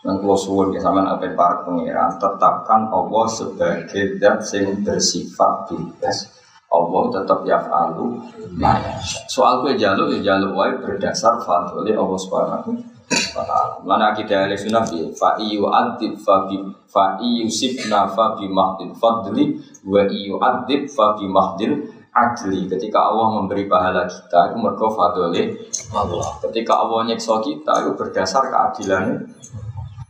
Dan 0.06 0.22
kalau 0.22 0.38
suwun 0.38 0.70
ya 0.70 0.78
sama 0.78 1.02
apa 1.02 1.26
para 1.34 1.66
pengiran 1.66 2.14
tetapkan 2.14 2.86
Allah 2.94 3.26
sebagai 3.26 4.22
zat 4.22 4.38
yang 4.54 4.78
bersifat 4.86 5.66
bebas. 5.66 6.30
Allah 6.70 7.02
tetap 7.10 7.42
ya 7.46 7.58
falu 7.62 8.18
Soal 9.30 9.62
gue 9.62 9.78
jaluk 9.78 10.14
ya 10.18 10.34
jaluk 10.34 10.54
wae 10.54 10.78
berdasar 10.78 11.42
fadli 11.42 11.94
Allah 11.94 12.18
subhanahu. 12.18 12.95
Mana 13.86 14.10
kita 14.10 14.46
ahli 14.46 14.58
sunnah 14.58 14.82
bi 14.82 15.06
fa 15.14 15.38
iyu 15.38 15.70
adib 15.70 16.18
fa 16.18 16.50
bi 16.50 16.58
fa 16.90 17.14
iyu 17.22 17.46
sibna 17.46 18.08
fa 18.10 18.34
bi 18.34 18.50
fadli 18.98 19.54
wa 19.86 20.02
iyu 20.02 20.34
adib 20.42 20.90
fa 20.90 21.14
bi 21.14 21.26
adli 22.16 22.60
ketika 22.66 22.98
Allah 23.12 23.38
memberi 23.38 23.68
pahala 23.70 24.08
kita 24.08 24.50
itu 24.50 24.56
mergo 24.58 24.90
fadli 24.90 25.54
Allah 25.94 26.28
ketika 26.48 26.82
Allah 26.82 27.06
nyekso 27.06 27.38
kita 27.38 27.86
itu 27.86 27.90
berdasar 27.94 28.50
keadilannya 28.50 29.30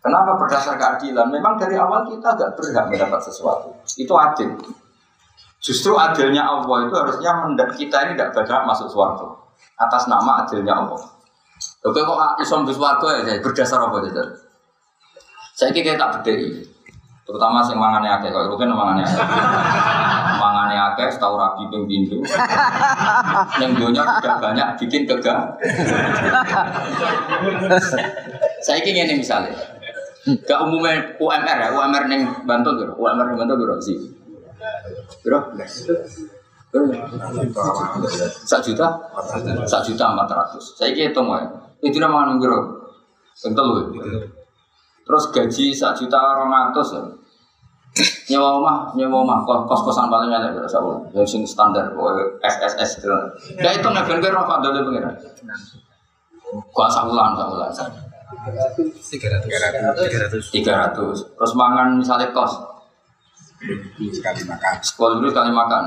Kenapa 0.07 0.39
berdasar 0.39 0.79
keadilan? 0.79 1.35
Memang 1.35 1.59
dari 1.59 1.75
awal 1.75 2.07
kita 2.07 2.39
agak 2.39 2.55
berhak 2.55 2.87
mendapat 2.87 3.19
sesuatu. 3.27 3.75
Itu 3.99 4.15
adil. 4.15 4.55
Justru 5.59 5.99
adilnya 5.99 6.47
Allah 6.47 6.87
itu 6.87 6.95
harusnya 6.95 7.43
kita 7.75 8.07
ini 8.07 8.13
tidak 8.15 8.31
berhak 8.39 8.63
masuk 8.71 8.87
suarga 8.87 9.27
atas 9.75 10.07
nama 10.07 10.47
adilnya 10.47 10.79
Allah. 10.79 11.16
Oke 11.87 12.03
kok 12.03 12.19
isom 12.43 12.67
di 12.67 12.75
suarga 12.75 13.23
ya 13.23 13.39
berdasar 13.39 13.79
apa 13.79 14.03
itu? 14.03 14.25
Saya 15.55 15.71
kira 15.71 15.95
tak 15.95 16.19
berdiri. 16.19 16.67
Terutama 17.27 17.63
sing 17.63 17.79
mangane 17.79 18.11
akeh 18.11 18.31
kok 18.31 18.51
rugen 18.51 18.75
mangane 18.75 19.07
akeh. 19.07 19.19
mangane 20.43 20.75
akeh 20.75 21.07
setahu 21.11 21.39
rabi 21.39 21.71
ping 21.71 21.87
pindho. 21.87 22.19
Ning 23.63 23.71
donya 23.79 24.03
sudah 24.03 24.35
banyak 24.43 24.69
bikin 24.83 25.07
kegah. 25.07 25.55
Saya 28.63 28.83
ingin 28.83 29.07
ini 29.07 29.23
misalnya. 29.23 29.55
Gak 30.27 30.59
umumnya 30.59 31.15
UMR 31.23 31.55
ya, 31.55 31.69
UMR 31.71 32.11
neng 32.11 32.27
Bantul 32.51 32.83
bro, 32.83 32.99
UMR 32.99 33.31
neng 33.31 33.39
Bantul 33.39 33.63
bro 33.63 33.79
sih. 33.79 33.95
Bro, 35.23 35.55
Sak 38.43 38.61
juta? 38.67 38.87
Sak 39.67 39.83
juta 39.87 40.05
empat 40.15 40.29
ratus. 40.31 40.75
Saya 40.75 40.91
hitung 40.95 41.31
ya. 41.31 41.66
Itu 41.83 41.99
nama 42.01 42.33
bro. 42.37 42.59
Bentul 43.37 43.93
Terus 45.07 45.25
gaji 45.31 45.71
sak 45.71 45.95
juta 45.95 46.19
orang 46.19 46.51
ratus 46.51 46.99
ya. 46.99 47.03
Nyewa 48.27 48.61
rumah, 48.61 48.77
nyewa 48.93 49.25
rumah, 49.25 49.39
kos 49.47 49.65
kos 49.65 49.81
kosan 49.89 50.11
paling 50.13 50.29
ada 50.29 50.53
berapa 50.53 50.69
sabun? 50.69 51.01
Yang 51.17 51.39
sing 51.39 51.43
standar, 51.49 51.89
SSS 52.45 53.01
gitu. 53.01 53.09
Ya 53.57 53.73
itu 53.73 53.87
nggak 53.87 54.05
bener 54.05 54.35
apa 54.37 54.61
dulu 54.61 54.93
pengiran. 54.93 55.15
Gua 56.75 56.91
sabulan, 56.91 57.39
sabulan. 57.39 57.71
Tiga 59.09 59.29
ratus. 59.33 60.45
Tiga 60.53 60.73
ratus. 60.77 61.19
Terus 61.25 61.53
mangan 61.57 61.97
misalnya 61.97 62.29
kos. 62.35 62.53
Sekali 63.97 64.43
makan. 64.45 64.75
Sekolah 64.83 65.15
dulu 65.23 65.31
sekali 65.33 65.51
makan. 65.55 65.83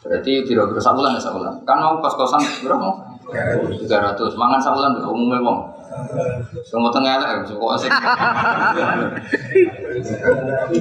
Berarti 0.00 0.32
kira-kira 0.46 0.80
sabulan 0.80 1.18
ya 1.18 1.20
sabulan. 1.20 1.54
Kan 1.66 1.76
mau 1.82 1.98
kos 2.00 2.14
kosan 2.16 2.40
berapa? 2.64 3.15
Tiga 3.26 3.98
ratus. 4.02 4.32
Mangan 4.38 4.60
sabulan 4.62 5.02
umumnya 5.02 5.42
bang. 5.42 5.58
Semua 6.66 6.90
tengah 6.92 7.16
lah, 7.18 7.40
cukup 7.46 7.78
asik. 7.78 7.90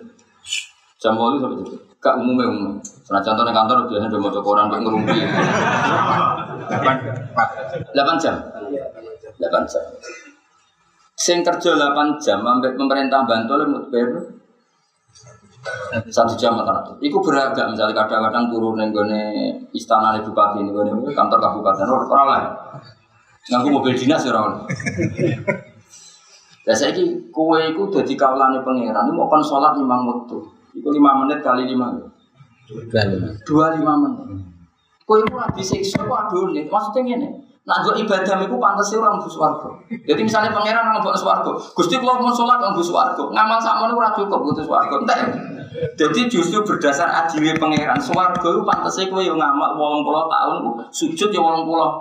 Jam 1.01 1.16
bolu 1.16 1.41
sampai 1.41 1.64
itu. 1.64 1.75
Gak 2.01 2.16
umumnya 2.16 2.49
umum. 2.49 2.81
Karena 2.81 3.21
contohnya 3.21 3.53
kantor 3.53 3.77
biasanya 3.89 4.09
udah 4.12 4.21
mau 4.21 4.41
koran 4.41 4.68
untuk 4.73 4.81
ngerumpi. 4.89 5.18
Delapan. 6.68 6.97
Delapan 7.93 8.16
jam. 8.21 8.37
Delapan 9.41 9.62
jam. 9.68 9.85
Sing 11.21 11.45
kerja 11.45 11.77
8 11.77 12.16
jam, 12.16 12.41
sampai 12.41 12.73
pemerintah 12.73 13.29
bantu 13.29 13.61
oleh 13.61 13.68
mau 13.68 13.85
bayar? 13.93 14.39
Satu 16.08 16.32
jam 16.40 16.56
atau 16.56 16.96
itu. 16.96 17.12
Iku 17.12 17.20
beragam 17.20 17.76
misalnya 17.76 17.92
kadang-kadang 17.92 18.48
turun 18.48 18.80
yang 18.80 18.88
gue 18.94 19.04
istana 19.76 20.16
nih 20.16 20.24
bupati 20.24 20.64
ini 20.64 20.72
gue 20.72 21.12
kantor 21.12 21.38
kabupaten 21.38 21.84
orang 21.84 22.28
lain. 22.28 22.48
Ngaku 23.50 23.68
mobil 23.72 23.92
dinas 23.96 24.24
ya 24.24 24.32
orang. 24.32 24.64
Ya 26.68 26.76
saya 26.76 26.92
ki 26.92 27.32
kue 27.32 27.61
iku 27.72 27.88
jadi 27.88 28.12
kaulane 28.14 28.61
pangeran. 28.61 29.08
Ini 29.08 29.12
mau 29.16 29.26
kon 29.26 29.40
sholat 29.40 29.74
lima 29.80 29.96
waktu. 30.06 30.38
Iku 30.76 30.88
lima 30.92 31.24
menit 31.24 31.40
kali 31.40 31.66
lima. 31.66 31.88
Dua 33.48 33.66
lima 33.74 33.92
menit. 33.96 34.44
Kue 35.02 35.24
iku 35.24 35.40
lagi 35.40 35.61
disiksa 35.61 36.04
waduh 36.04 36.52
nih. 36.52 36.68
Maksudnya 36.68 37.16
gini. 37.16 37.28
Nah, 37.61 37.76
untuk 37.84 37.92
ibadah 38.00 38.40
itu 38.40 38.56
pantas 38.56 38.86
sih 38.88 38.96
orang 38.96 39.20
bus 39.20 39.36
warga. 39.36 39.68
Jadi 39.86 40.20
misalnya 40.24 40.48
pangeran 40.48 40.80
orang 40.80 41.04
bus 41.04 41.20
warga, 41.20 41.52
gusti 41.52 42.00
kalau 42.00 42.16
mau 42.16 42.32
sholat 42.32 42.56
orang 42.56 42.72
bus 42.72 42.88
warga, 42.88 43.20
ngamal 43.20 43.61
sama 43.61 43.84
ini 43.86 43.94
orang 44.00 44.16
cukup 44.16 44.40
butuh 44.40 44.64
warga. 44.64 44.96
Jadi 45.94 46.20
justru 46.26 46.64
berdasar 46.64 47.06
adilnya 47.06 47.54
pangeran, 47.61 48.00
swarga 48.00 48.42
itu 48.42 48.64
pantas 48.64 48.96
sih 48.96 49.06
kue 49.12 49.22
yang 49.22 49.36
ngamal 49.36 49.76
wolong 49.76 50.02
puluh 50.02 50.24
tahun, 50.26 50.82
sujud 50.88 51.28
ya 51.28 51.40
wolong 51.40 51.68
puluh. 51.68 52.00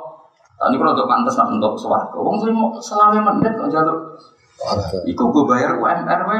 Tadi 0.59 0.75
kalau 0.79 0.91
untuk 0.95 1.07
pantas 1.11 1.35
untuk 1.35 1.75
swarga, 1.75 2.17
wong 2.17 2.39
mau 2.55 2.79
selama 2.79 3.19
menit 3.35 3.53
kok 3.59 3.67
jatuh. 3.67 3.99
Iku 5.07 5.23
gue 5.31 5.43
bayar 5.47 5.79
UMR 5.79 6.21
we. 6.27 6.39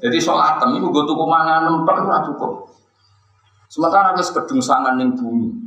Jadi 0.00 0.18
sholat 0.24 0.60
iku 0.60 0.86
gue 0.92 1.04
tuku 1.08 1.24
mangan 1.24 1.64
nempak 1.64 2.04
itu 2.04 2.32
cukup. 2.32 2.52
Sementara 3.72 4.12
ada 4.12 4.20
kedung 4.20 4.60
sangan 4.60 5.00
yang 5.00 5.16
bumi. 5.16 5.63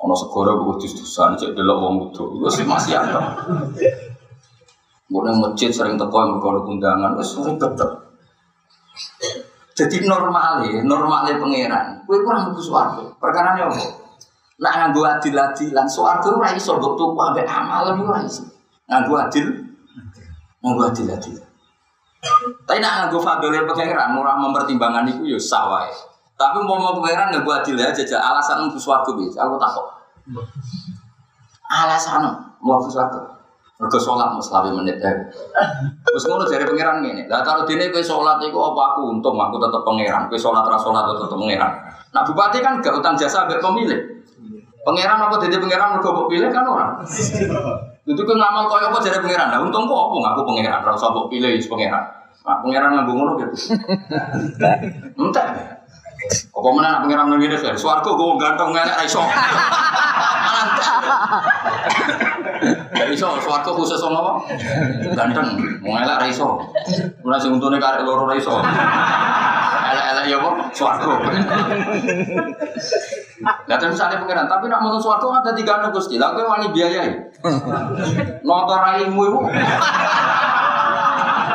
Ono 0.00 0.14
segoro 0.16 0.64
gue 0.64 0.80
dus-dusan 0.80 1.36
cek 1.36 1.52
delok 1.52 1.76
wong 1.76 1.94
wudu. 2.00 2.40
Wis 2.40 2.64
masih 2.64 2.96
ada. 2.96 3.36
Gue 5.10 5.20
nang 5.26 5.42
masjid 5.42 5.68
sering 5.68 6.00
teko 6.00 6.16
yang 6.24 6.40
undangan 6.40 7.12
wis 7.20 7.36
sering 7.36 7.60
tetep. 7.60 7.90
Jadi 9.76 9.96
normal 10.04 10.64
ya, 10.68 10.84
normal 10.84 11.24
ya 11.28 11.36
pangeran. 11.40 12.04
Gue 12.04 12.20
kurang 12.20 12.52
butuh 12.52 12.64
suarga. 12.64 13.04
Perkara 13.16 13.56
ini 13.56 13.64
apa? 13.64 13.80
Nak 14.60 14.72
nganggo 14.76 15.08
adil-adilan, 15.08 15.88
suarga 15.88 16.28
ora 16.36 16.52
iso 16.52 16.76
tuku 16.76 17.16
ambek 17.16 17.48
amal 17.48 17.96
ora 17.96 18.20
iso. 18.20 18.44
Nganggo 18.84 19.16
adil, 19.16 19.46
nganggo 20.60 20.82
adil-adil. 20.84 21.40
Tapi 22.68 22.76
nak 22.76 22.92
nganggo 23.08 23.24
fadole 23.24 23.64
pangeran, 23.64 24.12
ora 24.20 24.36
mempertimbangkan 24.36 25.08
iku 25.16 25.24
ya 25.32 25.40
sawah. 25.40 25.88
Tapi 26.40 26.56
mau 26.64 26.80
mau 26.80 26.96
pangeran 26.96 27.36
nggak 27.36 27.44
buat 27.44 27.60
adil 27.60 27.76
aja, 27.76 28.16
alasan 28.16 28.64
untuk 28.64 28.80
suatu 28.80 29.12
bis. 29.12 29.36
Aku 29.36 29.60
takut. 29.60 29.84
Alasan 31.68 32.24
mau 32.64 32.80
suatu. 32.80 33.36
Mereka 33.80 33.96
sholat 33.96 34.36
mau 34.36 34.40
selawi 34.44 34.76
menit 34.76 35.00
eh. 35.00 35.16
Terus 36.04 36.28
ngono 36.28 36.44
dari 36.44 36.68
pangeran 36.68 37.00
ini. 37.00 37.24
Lah 37.32 37.40
kalau 37.40 37.64
dini 37.64 37.88
kue 37.88 38.04
sholat 38.04 38.36
itu 38.44 38.52
apa 38.60 38.80
aku 38.92 39.08
untung 39.08 39.40
aku 39.40 39.56
tetap 39.56 39.80
pangeran. 39.84 40.28
Kue 40.28 40.36
sholat 40.36 40.60
ras 40.68 40.84
sholat 40.84 41.08
tetap 41.08 41.32
pangeran. 41.32 41.72
Nah 42.12 42.20
bupati 42.20 42.60
kan 42.60 42.84
gak 42.84 42.92
utang 43.00 43.16
jasa 43.16 43.48
gak 43.48 43.64
pemilih. 43.64 44.20
Pangeran 44.84 45.24
apa 45.24 45.36
jadi 45.40 45.56
pangeran 45.56 45.96
mereka 45.96 46.12
pilih 46.12 46.50
kan 46.52 46.64
orang. 46.68 46.92
Itu 48.04 48.20
kue 48.20 48.36
ngamal 48.36 48.68
kau 48.68 48.76
apa 48.76 49.00
jadi 49.00 49.16
pangeran. 49.24 49.48
Nah 49.48 49.64
untung 49.64 49.88
kok 49.88 49.96
apa 49.96 50.16
aku 50.36 50.40
pangeran. 50.44 50.80
Rasa 50.84 51.16
buat 51.16 51.32
pilih 51.32 51.56
pangeran. 51.64 52.04
Nah 52.44 52.56
pangeran 52.60 52.88
nggak 53.00 53.16
ngono 53.16 53.32
gitu. 53.40 53.80
Entah. 55.16 55.79
Apa 56.28 56.68
mana 56.76 56.88
nak 56.92 57.00
pengiram 57.08 57.32
nang 57.32 57.40
ngene 57.40 57.56
kan? 57.56 57.72
Swarga 57.72 58.10
gue 58.12 58.36
ganteng 58.36 58.70
ngelak 58.76 58.96
ra 59.00 59.04
iso. 59.08 59.24
Gak 62.92 63.08
iso, 63.08 63.28
swarga 63.40 63.70
khusus 63.72 63.96
sama 63.96 64.20
apa? 64.20 64.32
Ganteng, 65.16 65.56
mau 65.80 65.96
ngelak 65.96 66.20
ra 66.20 66.26
iso. 66.28 66.60
Mulai 67.24 67.40
sing 67.40 67.56
untune 67.56 67.80
karek 67.80 68.04
loro 68.04 68.28
ra 68.28 68.36
iso. 68.36 68.52
Elek-elek 69.90 70.24
ya 70.28 70.36
apa? 70.36 70.50
Swarga. 70.76 71.12
Lah 73.40 73.76
terus 73.80 73.96
misalnya 73.96 74.20
pengiran, 74.20 74.44
tapi 74.44 74.68
nak 74.68 74.84
mau 74.84 75.00
swarga 75.00 75.24
kan 75.24 75.40
dadi 75.48 75.64
ganteng 75.64 75.96
Gusti. 75.96 76.20
Lah 76.20 76.36
kowe 76.36 76.44
wani 76.44 76.68
biayai. 76.68 77.40
Motor 78.44 78.78
raimu 78.84 79.20
iku. 79.24 79.40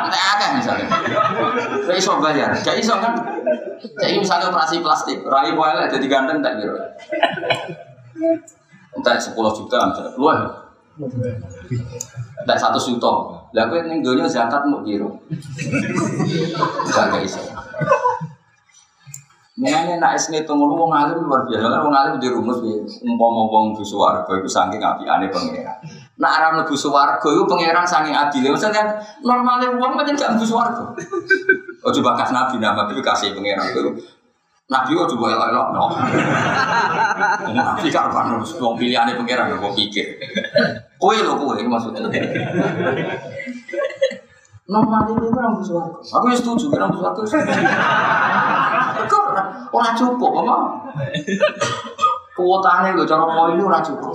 Entek 0.06 0.22
akeh 0.22 0.48
misalnya. 0.62 0.86
Gak 1.82 1.96
iso 1.98 2.22
bayar, 2.22 2.50
gak 2.62 2.76
iso 2.78 2.94
kan? 2.96 3.12
Jadi 3.98 4.22
misalnya 4.22 4.54
operasi 4.54 4.80
plastik, 4.80 5.18
rai 5.26 5.52
poel 5.52 5.76
ada 5.76 5.98
di 5.98 6.08
ganteng 6.08 6.38
tak 6.40 6.62
kira. 6.62 6.74
Entah 8.94 9.18
sepuluh 9.18 9.50
juta, 9.50 9.92
luar. 10.14 10.70
Entah 12.40 12.56
satu 12.56 12.78
juta. 12.78 13.12
Lah 13.52 13.64
kowe 13.68 13.80
ning 13.84 14.00
donya 14.00 14.30
zakat 14.30 14.64
mau 14.70 14.80
kira. 14.86 15.10
Gak 16.88 17.04
gak 17.10 17.22
iso. 17.26 17.42
Mengenai 19.56 19.96
nak 19.96 20.12
es 20.20 20.28
ngitung 20.28 20.60
lu 20.60 20.76
wong 20.76 20.92
alim 20.92 21.24
luar 21.24 21.48
biasa 21.48 21.64
kan 21.64 21.80
wong 21.80 21.96
alim 21.96 22.20
di 22.20 22.28
rumus 22.28 22.60
ya 22.60 22.76
umpama 23.08 23.48
wong 23.48 23.72
bu 23.72 23.80
swarga 23.80 24.28
iku 24.28 24.44
saking 24.44 24.84
apikane 24.84 25.32
pangeran. 25.32 25.80
Nak 26.16 26.32
ora 26.40 26.48
mlebu 26.56 26.72
swarga 26.72 27.28
iku 27.28 27.44
pangeran 27.44 27.84
saking 27.84 28.16
adile. 28.16 28.56
Maksudnya 28.56 28.96
normalnya 29.20 29.68
wong 29.76 30.00
pancen 30.00 30.16
gak 30.16 30.30
mlebu 30.36 30.46
swarga. 30.46 30.84
Oh 31.86 31.94
coba 31.94 32.18
kas 32.18 32.34
nabi 32.34 32.58
nama 32.58 32.82
tapi 32.82 32.98
kasih 32.98 33.30
pangeran 33.30 33.70
itu. 33.70 33.94
Nabi 34.66 34.90
kok 34.98 35.06
coba 35.14 35.38
elok-elok 35.38 35.68
no. 35.70 35.86
Nabi 37.54 37.86
karuan 37.94 38.42
wong 38.42 38.74
pilihane 38.74 39.14
pangeran 39.14 39.54
kok 39.54 39.76
pikir. 39.78 40.18
Kowe 40.98 41.14
lho 41.14 41.38
kowe 41.38 41.54
maksudnya. 41.54 42.10
Normal 44.66 45.06
itu 45.06 45.30
orang 45.30 45.62
bersuara. 45.62 45.94
Aku 45.94 46.26
ya 46.26 46.34
setuju, 46.34 46.74
orang 46.74 46.90
bersuara 46.90 47.14
itu. 47.14 47.38
Kok 49.06 49.26
orang 49.70 49.94
cukup, 49.94 50.32
apa? 50.42 50.56
Kuotanya 52.34 52.98
gue 52.98 53.06
cara 53.06 53.24
poin 53.30 53.62
orang 53.62 53.86
cukup. 53.86 54.10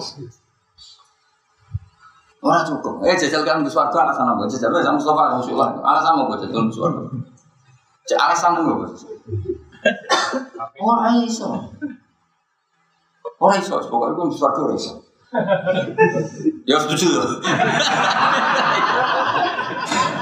Orang 2.41 2.65
cukup. 2.65 3.05
Eh 3.05 3.13
jajal 3.13 3.45
kan 3.45 3.61
bersuara 3.61 3.93
alasan 3.93 4.25
apa? 4.25 4.49
Jajal 4.49 4.73
sama 4.81 4.97
Mustafa 4.97 5.37
Rasulullah. 5.37 5.69
Alasan 5.77 6.25
apa 6.25 6.33
jajal 6.41 6.61
bersuara? 6.65 7.01
Cek 8.09 8.17
alasan 8.17 8.57
apa? 8.57 8.73
Orang 10.81 11.21
iso. 11.21 11.49
Orang 13.37 13.57
iso, 13.61 13.77
pokoknya 13.77 14.17
gue 14.17 14.25
bersuara 14.33 14.57
orang 14.57 14.77
iso. 14.77 14.93
Ya 16.65 16.77
setuju 16.81 17.07
loh. 17.13 17.29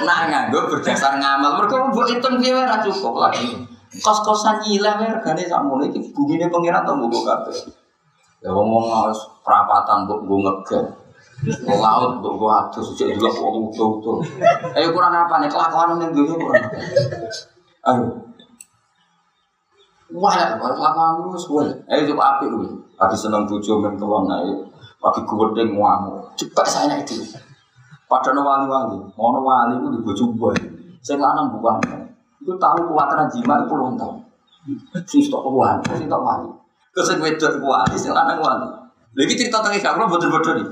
Nah 0.03 0.19
nganggo 0.27 0.69
berdasar 0.69 1.17
ngamal, 1.17 1.59
mereka 1.59 1.87
mau 1.87 2.03
hitung 2.03 2.39
dia 2.43 2.55
ora 2.55 2.83
cukup 2.83 3.15
lagi. 3.15 3.63
Kos-kosan 3.89 4.61
nyilah 4.61 5.01
ya 5.01 5.17
regane 5.17 5.49
sakmono 5.49 5.87
iki 5.87 6.13
bumine 6.13 6.45
pengiran 6.51 6.85
to 6.85 6.93
mbok 6.93 7.25
kabeh. 7.25 7.57
Ya 8.43 8.53
ngomong 8.53 8.85
harus 8.91 9.17
perapatan 9.41 10.05
mbok 10.05 10.19
gue 10.27 10.39
ngegel. 11.43 11.79
Laut 11.79 12.19
mbok 12.19 12.33
gue 12.35 12.51
adus 12.51 12.85
sejak 12.93 13.15
juga 13.15 13.29
kok 13.31 13.47
utuh-utuh. 13.47 14.17
Ayo 14.75 14.91
kurang 14.91 15.13
apa 15.15 15.39
nih 15.39 15.49
kelakuan 15.51 15.99
ning 15.99 16.11
dunia 16.11 16.35
kurang. 16.35 16.65
Ayo. 17.87 18.05
Wah, 20.09 20.35
kelakuan 20.57 21.21
lu 21.23 21.37
suwe. 21.37 21.65
Ayo 21.87 22.09
coba 22.13 22.37
apik 22.37 22.49
lu. 22.49 22.65
Lagi 22.99 23.15
seneng 23.15 23.47
bojo 23.47 23.79
men 23.79 23.95
kelon 23.95 24.27
ayo. 24.27 24.67
Lagi 24.99 25.21
gudeng 25.23 25.79
ngamuk. 25.79 26.35
Cepat 26.35 26.67
saya 26.67 26.99
itu. 26.99 27.15
Padahal 28.09 28.41
wali-wali, 28.41 28.97
ngono 29.13 29.39
wali 29.45 29.77
itu 29.77 29.87
di 29.93 29.99
bojo 30.01 30.23
gue. 30.33 30.53
Saya 31.05 31.21
lanang 31.21 31.53
bukan. 31.53 31.77
Itu 32.41 32.57
tahu 32.57 32.89
kuatan 32.89 33.29
jima 33.29 33.69
puluhan 33.69 33.93
tahun. 33.93 34.17
Sing 35.05 35.21
stok 35.21 35.45
wali, 35.45 35.85
sing 35.93 36.09
tok 36.09 36.25
wali. 36.25 36.49
Terus 36.89 37.05
sing 37.05 37.21
wedok 37.21 37.61
wali, 37.61 37.93
sing 37.93 38.09
lanang 38.09 38.41
wali. 38.41 38.65
Lagi 39.17 39.33
cerita 39.33 39.57
tentang 39.57 39.73
Isya, 39.73 39.97
kalau 39.97 40.05
betul-betul 40.05 40.53
nih. 40.61 40.67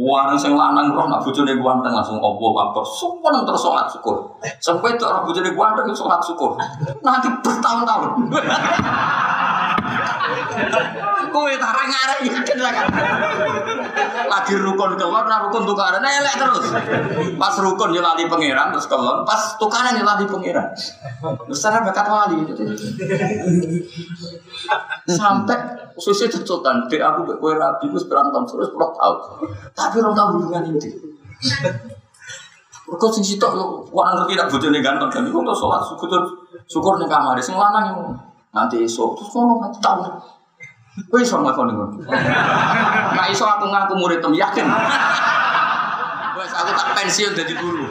Wah, 0.00 0.32
sing 0.40 0.56
lanang 0.56 0.96
roh 0.96 1.12
nak 1.12 1.20
bojone 1.20 1.60
ganteng 1.60 1.92
langsung 1.92 2.16
opo 2.16 2.56
kabar. 2.56 2.80
Sumpah 2.80 3.44
terus 3.44 3.60
sholat 3.60 3.84
syukur. 3.84 4.16
Sampai 4.56 4.96
itu 4.96 5.04
orang 5.04 5.28
bojone 5.28 5.52
ganteng 5.52 5.92
sholat 5.92 6.24
syukur. 6.24 6.56
Nanti 7.04 7.28
bertahun-tahun. 7.44 8.32
Kowe 11.30 11.52
tarang 11.54 11.88
ngarep 11.88 12.18
yakin 12.26 12.58
lah 12.58 12.72
kan. 12.74 12.86
Lagi 14.26 14.54
rukun 14.58 14.98
kelon, 14.98 15.24
nah 15.30 15.46
rukun 15.46 15.62
tukaran, 15.62 16.02
nah 16.02 16.10
elek 16.10 16.34
terus. 16.38 16.66
Pas 17.38 17.54
rukun 17.62 17.94
ya 17.94 18.02
lali 18.02 18.26
pangeran 18.26 18.74
terus 18.74 18.90
kelon, 18.90 19.22
pas 19.22 19.54
tukaran 19.58 19.94
ya 19.94 20.02
lali 20.02 20.26
pangeran. 20.26 20.70
Besar 21.46 21.82
bakat 21.86 22.06
wali. 22.10 22.42
Sampai 25.06 25.58
susi 25.98 26.26
cecotan, 26.26 26.90
dek 26.90 27.02
aku 27.02 27.30
bek 27.30 27.36
kue 27.38 27.52
rabi, 27.54 27.86
gue 27.90 28.02
berantem 28.10 28.42
terus 28.46 28.70
pelok 28.74 28.92
tau. 28.98 29.14
Tapi 29.74 30.02
orang 30.02 30.14
tahu 30.14 30.28
hubungan 30.38 30.66
ini. 30.66 30.90
Kau 32.90 33.06
sing 33.06 33.22
sitok 33.22 33.54
yo, 33.54 33.86
orang 33.94 34.18
ngerti 34.18 34.34
tak 34.34 34.50
bojone 34.50 34.82
ganteng, 34.82 35.10
tapi 35.14 35.30
kok 35.30 35.54
sholat 35.54 35.78
syukur 35.86 36.10
syukur 36.66 36.98
ning 36.98 37.06
kamar, 37.06 37.38
sing 37.38 37.54
lanang 37.54 37.94
yo 37.94 38.02
nanti 38.50 38.82
esok 38.82 39.14
terus 39.14 39.30
nanti 39.38 39.78
tahu. 39.78 40.02
Kowe 41.08 41.20
iso 41.22 41.40
ngakoni 41.40 41.72
ngono. 41.72 41.96
Nek 43.16 43.26
iso 43.32 43.46
aku 43.46 43.70
ngaku 43.70 43.94
murid 43.96 44.20
tem 44.20 44.34
yakin. 44.34 44.66
Wes 46.36 46.52
aku 46.52 46.70
tak 46.76 46.88
pensiun 46.98 47.32
jadi 47.32 47.54
guru. 47.56 47.86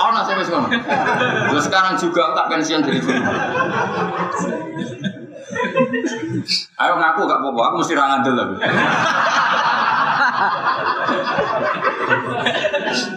Oh, 0.00 0.10
nasi 0.16 0.32
wes 0.38 0.48
ngono. 0.48 0.68
Terus 1.52 1.64
sekarang 1.68 1.98
juga 2.00 2.32
tak 2.32 2.46
pensiun 2.48 2.80
jadi 2.80 2.98
guru. 3.02 3.20
Ayo 6.80 6.94
ngaku 6.96 7.20
gak 7.28 7.38
apa-apa, 7.42 7.62
aku 7.68 7.74
mesti 7.84 7.94
rangan 7.98 8.20
dulu. 8.24 8.44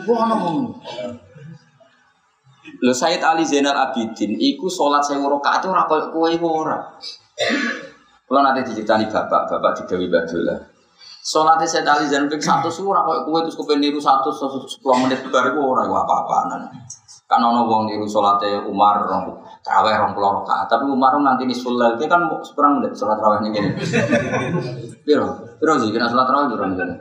Wah, 0.09 0.23
ngomong. 0.27 0.57
Lho 2.83 2.91
Sayyid 2.91 3.23
Ali 3.23 3.47
Zainal 3.47 3.79
Abidin 3.79 4.35
iku 4.35 4.67
salat 4.67 5.07
sewu 5.07 5.31
rakaat 5.31 5.63
ora 5.63 5.87
koyo 5.87 6.11
kowe 6.11 6.67
ora. 6.67 6.79
Kula 8.23 8.39
nanti 8.39 8.71
diceritani 8.71 9.11
bapak, 9.11 9.51
bapak 9.51 9.83
digawe 9.83 10.05
Badullah. 10.07 10.59
Salat 11.23 11.63
Sayyid 11.63 11.87
Ali 11.87 12.11
Zainal 12.11 12.27
ping 12.27 12.43
100 12.43 12.67
ora 12.83 12.99
koyo 13.07 13.23
kowe 13.23 13.39
terus 13.47 13.55
kepen 13.55 13.79
niru 13.79 13.95
100 13.95 14.27
10 14.27 15.03
menit 15.07 15.23
bar 15.31 15.47
iku 15.47 15.59
ora 15.71 15.87
iku 15.87 15.95
apa-apaan. 15.95 16.67
Kan 17.23 17.39
ana 17.39 17.63
wong 17.63 17.87
niru 17.87 18.03
salate 18.03 18.59
Umar 18.67 19.07
rong 19.07 19.39
tarawih 19.63 19.95
rong 19.95 20.11
puluh 20.11 20.43
rakaat, 20.43 20.67
tapi 20.67 20.83
Umar 20.91 21.15
nanti 21.23 21.47
di 21.47 21.55
sulal 21.55 21.95
kan 21.95 22.27
seperang 22.43 22.83
menit 22.83 22.99
salat 22.99 23.15
tarawih 23.15 23.39
ning 23.47 23.55
kene. 23.55 23.71
Piro? 25.07 25.55
Piro 25.55 25.73
sih 25.79 25.95
kena 25.95 26.11
salat 26.11 26.27
tarawih 26.27 26.51
piro 26.51 26.63
ning 26.67 26.79
kene? 26.79 26.95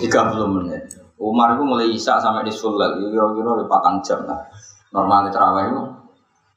30 0.00 0.56
menit. 0.56 0.82
Umar 1.20 1.56
itu 1.56 1.62
mulai 1.68 1.92
isak 1.92 2.20
sampai 2.20 2.48
di 2.48 2.52
sulal, 2.52 2.96
kira-kira 2.96 3.60
di 3.60 3.66
patang 3.68 4.00
jam 4.00 4.24
lah. 4.24 4.40
Normalnya 4.92 5.30
terawih 5.30 5.64
itu, 5.68 5.82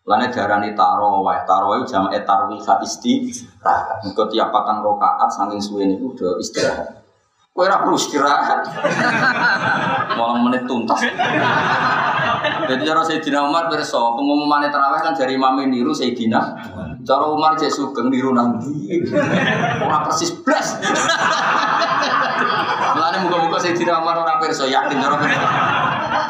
lainnya 0.07 0.31
darani 0.31 0.71
tarawih, 0.71 1.43
tarawih 1.43 1.83
jam 1.83 2.07
etarwi 2.07 2.55
isti, 2.63 3.27
istirahat. 3.27 3.99
Engkau 4.07 4.31
tiap 4.31 4.55
patang 4.55 4.79
rokaat, 4.79 5.27
saking 5.27 5.59
suwe 5.59 5.83
ini 5.83 5.99
udah 5.99 6.39
istirahat. 6.39 7.03
Kue 7.51 7.67
ora 7.67 7.83
perlu 7.83 7.99
istirahat. 7.99 8.63
Malam 10.17 10.47
menit 10.47 10.63
tuntas. 10.63 11.03
Jadi 12.71 12.81
cara 12.87 13.03
Sayyidina 13.03 13.51
Umar 13.51 13.67
berso, 13.67 14.15
pengumuman 14.15 14.63
terawih 14.71 15.03
kan 15.03 15.11
dari 15.11 15.35
Imam 15.35 15.59
niru 15.67 15.91
Sayyidina. 15.91 16.55
Cara 17.03 17.25
Umar 17.27 17.59
cek 17.59 17.67
sugeng 17.67 18.07
niru 18.07 18.31
nanti. 18.31 19.03
Ora 19.83 20.07
persis 20.07 20.31
blas. 20.39 20.79
Mulane 22.95 23.27
muga-muga 23.27 23.59
Sayyidina 23.59 23.99
Umar 23.99 24.23
ora 24.23 24.39
perso 24.39 24.63
yakin 24.63 25.03
cara 25.03 25.19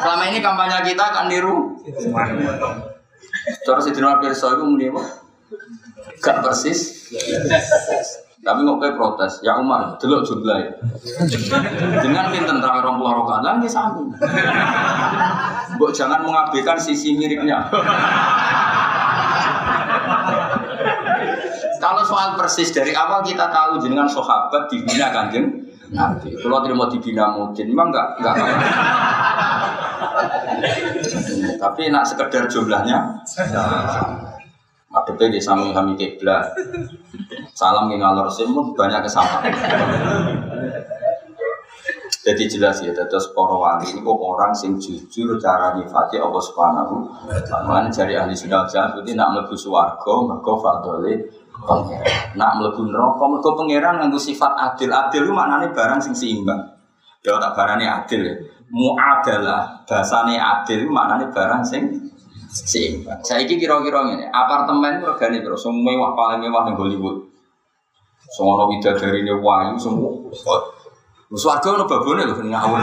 Selama 0.02 0.24
ini 0.26 0.42
kampanye 0.42 0.82
kita 0.82 1.04
akan 1.14 1.30
niru. 1.30 1.78
Cara 3.64 3.80
Sayyidina 3.80 4.06
Umar 4.12 4.20
perso 4.24 4.46
itu 4.52 4.64
muni 4.64 4.86
apa? 4.90 5.02
Gak 6.18 6.42
persis. 6.42 7.08
Tapi 8.38 8.64
kok 8.64 8.78
kayak 8.80 8.96
protes, 8.96 9.42
ya 9.42 9.58
Umar, 9.58 9.98
delok 9.98 10.22
jumlah 10.24 10.56
Dengan 12.00 12.30
pinten 12.30 12.62
terawih 12.62 12.86
rong 12.86 12.96
puluh 13.02 13.12
rokaat, 13.20 13.42
lah 13.42 13.58
nggih 13.58 13.68
sami. 13.68 14.08
Mbok 15.76 15.90
jangan 15.92 16.22
mengabaikan 16.22 16.78
sisi 16.78 17.18
miripnya. 17.18 17.66
Kalau 21.78 22.02
soal 22.06 22.38
persis 22.38 22.70
dari 22.70 22.94
awal 22.94 23.26
kita 23.26 23.50
tahu 23.50 23.82
jenengan 23.82 24.08
sahabat 24.08 24.70
dibina 24.70 25.10
kanjeng 25.10 25.68
Nabi. 25.92 26.32
Kalau 26.38 26.62
terima 26.64 26.86
dibina 26.88 27.34
mungkin, 27.34 27.64
memang 27.68 27.90
enggak 27.90 28.08
enggak 28.22 28.34
Tapi 31.58 31.90
nak 31.90 32.06
sekedar 32.06 32.46
jumlahnya. 32.46 33.18
Madepnya 34.88 35.26
di 35.28 35.40
sami 35.42 35.74
kami 35.74 35.98
kiblat. 35.98 36.54
Salam 37.52 37.90
yang 37.92 38.00
ngalor 38.00 38.30
banyak 38.72 39.00
kesamaan. 39.04 39.52
Jadi 42.28 42.44
jelas 42.44 42.84
ya, 42.84 42.92
terus 42.92 43.32
para 43.32 43.56
wali 43.56 43.88
ini 43.88 44.04
kok 44.04 44.20
orang 44.20 44.52
sing 44.52 44.76
jujur 44.76 45.40
cara 45.40 45.72
nyifati 45.80 46.20
Allah 46.20 46.42
Subhanahu 46.44 46.94
wa 47.24 47.40
taala. 47.40 47.88
Jari 47.88 48.20
ahli 48.20 48.36
sunnah 48.36 48.68
jahal 48.68 49.00
itu 49.00 49.16
nak 49.16 49.32
mlebu 49.32 49.56
swarga 49.56 50.14
mergo 50.28 50.60
fadole. 50.60 51.24
Nak 52.36 52.50
mlebu 52.60 52.84
neraka 52.84 53.24
mergo 53.32 53.56
pangeran 53.56 54.04
nganggo 54.04 54.20
sifat 54.20 54.52
adil. 54.60 54.92
Adil 54.92 55.24
itu 55.24 55.32
maknane 55.32 55.72
barang 55.72 56.00
sing 56.04 56.12
seimbang. 56.12 56.68
Ya 57.24 57.32
tak 57.40 57.56
barane 57.56 57.88
adil 57.88 58.20
ya. 58.20 58.34
Muadalah 58.68 59.80
bahasane 59.88 60.36
adil 60.36 60.92
maknane 60.92 61.32
barang 61.32 61.64
sing 61.64 61.88
seimbang. 62.52 63.16
Saiki 63.24 63.56
kira-kira 63.56 64.04
ngene, 64.04 64.28
apartemen 64.28 65.00
regane 65.00 65.40
piro? 65.40 65.56
Sing 65.56 65.72
mewah 65.72 66.12
paling 66.12 66.44
mewah 66.44 66.68
ning 66.68 66.76
Hollywood. 66.76 67.16
Semua 68.28 68.68
widadari 68.68 69.24
ini 69.24 69.32
wahyu 69.32 69.80
semua. 69.80 70.12
Swarga 71.32 71.80
ono 71.80 71.84
babone 71.88 72.28
lho 72.28 72.44
ngawur. 72.44 72.80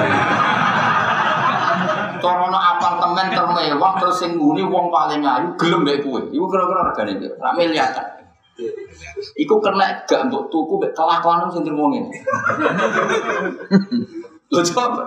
Cara 2.18 2.42
ono 2.50 2.58
apartemen 2.58 3.30
termewah 3.30 3.94
terus 4.02 4.26
sing 4.26 4.42
nguni 4.42 4.66
wong 4.66 4.90
paling 4.90 5.22
ayu 5.22 5.54
gelem 5.54 5.86
mbek 5.86 6.02
kowe. 6.02 6.18
Iku 6.34 6.46
kira-kira 6.50 6.82
regane 6.90 7.14
piro? 7.22 7.38
Rak 7.38 7.54
miliar 7.54 7.94
kan. 7.94 8.06
Iku 9.38 9.62
kena 9.62 10.02
gak 10.10 10.34
mbok 10.34 10.50
tuku 10.50 10.82
mbek 10.82 10.98
kelakuan 10.98 11.46
sing 11.54 11.62
ngene. 11.62 12.10
Coba. 14.64 15.04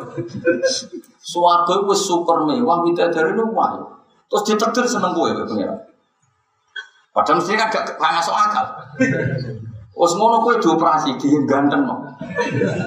Swarga 1.22 1.74
wis 1.88 2.00
super 2.04 2.44
mewah 2.44 2.84
widadari 2.84 3.32
ini 3.32 3.44
wahyu. 3.48 3.84
Terus 4.28 4.42
ditetir 4.44 4.84
seneng 4.84 5.16
mbek 5.16 5.48
pengira. 5.48 5.76
Padahal 7.12 7.40
mesti 7.40 7.56
kan 7.56 7.72
gak 7.72 7.96
masuk 7.98 8.36
akal. 8.36 8.66
Wes 9.98 10.12
ngono 10.14 10.38
kowe 10.44 10.54
dioperasi 10.60 11.18
di 11.18 11.28
ganteng 11.48 11.82
no. 11.88 11.96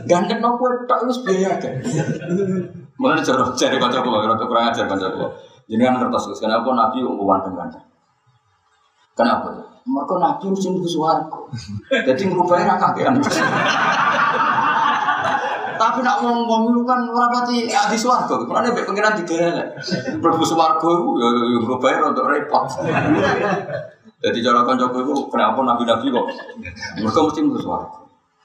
Ganteng 0.07 0.39
no 0.39 0.55
kowe 0.55 0.71
tok 0.87 1.09
wis 1.09 1.19
biaya 1.25 1.57
kan. 1.57 1.75
Mulane 3.01 3.25
cara 3.25 3.49
cari 3.51 3.77
kanca 3.81 3.99
kula 4.05 4.21
ora 4.21 4.37
kurang 4.37 4.69
ajar 4.69 4.85
kanca 4.85 5.09
kula. 5.11 5.27
Jenengan 5.65 6.03
ngertos 6.03 6.29
Gus, 6.29 6.39
kenapa 6.43 6.67
Nabi 6.71 7.01
umum 7.01 7.27
ganteng? 7.55 7.83
Kenapa? 9.17 9.49
Mereka 9.81 10.15
Nabi 10.21 10.45
mesti 10.53 10.67
nunggu 10.69 10.87
suaraku. 10.87 11.49
Jadi 11.89 12.21
ngerubahnya 12.29 12.77
kakean. 12.77 13.17
Tapi 15.81 16.05
nak 16.05 16.21
ngomong 16.21 16.69
itu 16.69 16.81
kan 16.85 17.09
ora 17.09 17.25
pati 17.33 17.65
di 17.65 17.97
swarga. 17.97 18.37
Mulane 18.45 18.69
mek 18.69 18.85
pengiran 18.85 19.17
digelek. 19.17 19.73
Mlebu 20.21 20.45
swarga 20.45 20.85
iku 20.85 21.17
ya 21.17 21.25
ya 21.33 21.57
ngerubahnya 21.57 22.13
untuk 22.13 22.29
repot. 22.29 22.69
Jadi 24.21 24.37
cara 24.45 24.61
kanca 24.61 24.93
itu 24.93 25.15
kenapa 25.33 25.57
nabi-nabi 25.65 26.13
kok 26.13 26.25
mereka 27.01 27.19
mesti 27.25 27.41
mlebu 27.41 27.57
swarga. 27.57 27.97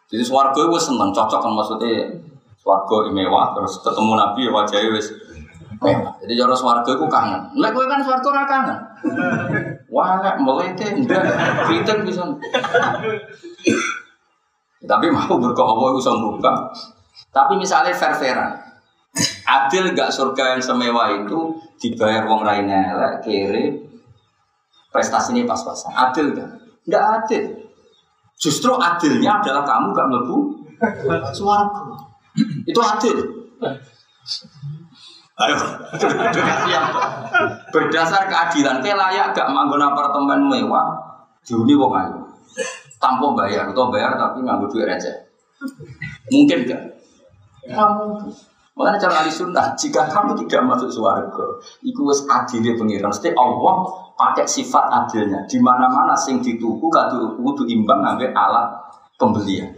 Jadi 0.08 0.24
swarga 0.24 0.64
itu 0.64 0.80
seneng 0.80 1.12
cocok 1.12 1.40
kan 1.44 1.52
maksudnya 1.52 2.08
swarga 2.56 3.12
mewah 3.12 3.52
terus 3.52 3.84
ketemu 3.84 4.16
nabi 4.16 4.48
ya 4.48 4.50
wajahnya 4.56 4.88
wis 4.96 5.12
mewah. 5.76 6.16
Jadi 6.24 6.32
cara 6.40 6.56
swarga 6.56 6.88
itu 6.88 7.04
kangen. 7.04 7.42
Lek 7.60 7.76
kowe 7.76 7.84
kan 7.84 8.00
swarga 8.00 8.28
ora 8.32 8.44
kangen. 8.48 8.78
Wah, 9.92 10.18
melete, 10.40 10.88
enggak, 10.92 11.24
kritik 11.68 12.04
bisa. 12.08 12.24
Tapi 14.84 15.06
mau 15.08 15.36
berkah 15.40 15.66
Allah 15.68 15.88
itu 15.96 16.10
buka. 16.10 16.52
Tapi 17.32 17.56
misalnya 17.60 17.92
fair-fairan. 17.92 18.66
Adil 19.46 19.96
gak 19.96 20.12
surga 20.12 20.56
yang 20.56 20.62
semewah 20.62 21.24
itu 21.24 21.56
dibayar 21.80 22.28
wong 22.28 22.44
raine 22.44 22.92
elek, 22.92 23.24
kere, 23.24 23.64
prestasinya 24.92 25.48
pas-pasan. 25.48 25.92
Adil 25.92 26.36
gak? 26.36 26.50
Gak 26.88 27.04
adil. 27.22 27.44
Justru 28.36 28.76
adilnya 28.76 29.40
adalah 29.40 29.64
kamu 29.64 29.96
gak 29.96 30.08
melebu 30.12 30.36
suaraku. 31.32 31.96
Itu 32.68 32.80
adil. 32.84 33.16
Ayo, 35.36 35.56
berdasar 37.68 38.24
keadilan, 38.24 38.80
kayak 38.80 38.96
layak 38.96 39.26
gak 39.36 39.52
manggon 39.52 39.84
apartemen 39.84 40.48
mewah, 40.48 40.96
diuni 41.44 41.76
wong 41.76 41.92
ayu, 41.92 42.20
tanpa 42.96 43.36
bayar 43.36 43.68
atau 43.68 43.92
bayar 43.92 44.16
tapi 44.16 44.40
nganggo 44.40 44.64
duit 44.72 44.88
receh. 44.88 45.12
Mungkin 46.32 46.64
gak? 46.64 46.95
Kamu 47.66 48.06
Makanya 48.76 49.08
cara 49.08 49.24
ahli 49.24 49.32
sunnah, 49.32 49.72
jika 49.72 50.04
kamu 50.04 50.36
tidak 50.44 50.68
masuk 50.68 50.92
surga, 50.92 51.46
itu 51.80 51.96
wis 52.04 52.28
adilnya 52.28 52.76
pengiran. 52.76 53.08
Mesti 53.08 53.32
Allah 53.32 53.88
pakai 54.20 54.44
sifat 54.44 54.92
adilnya. 54.92 55.48
Di 55.48 55.56
mana 55.56 55.88
mana 55.88 56.12
sing 56.12 56.44
dituku 56.44 56.84
kadu 56.92 57.40
kudu 57.40 57.64
imbang 57.72 58.04
ngambil 58.04 58.36
alat 58.36 58.68
pembelian. 59.16 59.72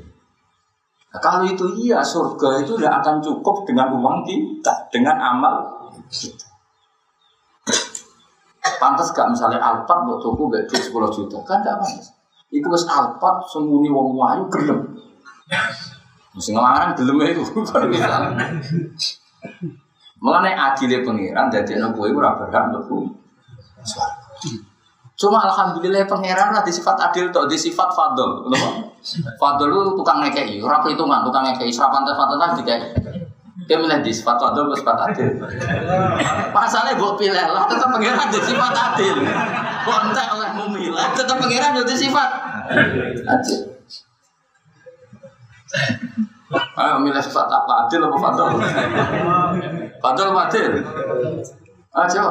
Nah, 1.15 1.21
kalau 1.23 1.47
itu 1.47 1.63
iya, 1.79 2.03
surga 2.03 2.67
itu 2.67 2.75
tidak 2.75 2.99
akan 2.99 3.23
cukup 3.23 3.63
dengan 3.71 3.95
uang 3.95 4.27
kita, 4.27 4.91
dengan 4.91 5.15
amal 5.15 5.55
kita. 6.11 6.51
Pantas 8.83 9.15
gak 9.15 9.31
misalnya 9.31 9.63
Alphard 9.63 10.11
buat 10.11 10.19
tuku 10.19 10.43
gak 10.51 10.67
10 10.75 10.91
juta, 11.15 11.39
kan 11.47 11.63
gak 11.63 11.79
pantas. 11.79 12.19
Itu 12.51 12.67
wis 12.67 12.83
Alphard 12.91 13.47
sembunyi 13.47 13.95
wong 13.95 14.19
wayu 14.19 14.43
gelem. 14.51 14.99
Mesti 16.39 16.55
ngelarang 16.55 16.95
gelem 16.95 17.19
itu 17.35 17.43
bisa. 17.91 18.31
Mengenai 20.23 20.55
adilnya 20.55 21.03
pengiran, 21.03 21.51
jadi 21.51 21.83
anak 21.83 21.99
gue 21.99 22.11
ora 22.11 22.35
berhak 22.35 22.75
mlebu 22.75 23.07
Cuma 25.19 25.43
alhamdulillah 25.43 26.07
pangeran 26.07 26.55
lah 26.55 26.63
di 26.63 26.71
sifat 26.71 26.95
adil 27.11 27.35
tuh, 27.35 27.51
di 27.51 27.59
sifat 27.59 27.91
fadl. 27.91 28.47
Fadl 29.35 29.67
itu 29.67 29.83
tukang 29.99 30.23
ngekei, 30.23 30.63
ora 30.63 30.79
perhitungan, 30.79 31.27
tukang 31.27 31.43
ngekei, 31.43 31.75
serapan 31.75 32.07
teh 32.07 32.15
fadl 32.15 32.39
lah 32.39 32.55
dikai. 32.55 32.79
Dia 33.67 33.83
milih 33.83 33.99
di 34.07 34.15
sifat 34.15 34.39
fadl 34.39 34.71
atau 34.71 34.79
sifat 34.79 34.97
adil. 35.11 35.27
Pasalnya 36.55 36.95
gue 36.95 37.11
pilih 37.19 37.47
lah, 37.51 37.67
tetap 37.67 37.91
pangeran 37.91 38.31
di 38.31 38.41
sifat 38.47 38.75
adil. 38.75 39.17
Kontek 39.83 40.29
oleh 40.39 40.51
memilah, 40.55 41.11
tetap 41.19 41.35
pangeran 41.35 41.83
di 41.83 41.97
sifat 41.99 42.31
adil. 43.27 43.78
Ayo 46.79 46.95
milih 47.05 47.21
sifat 47.21 47.45
apa 47.51 47.85
adil 47.85 48.09
apa 48.09 48.17
fadl? 48.17 48.49
Fadl 50.01 50.27
apa 50.33 50.41
adil? 50.49 50.73
Ayo. 51.93 52.27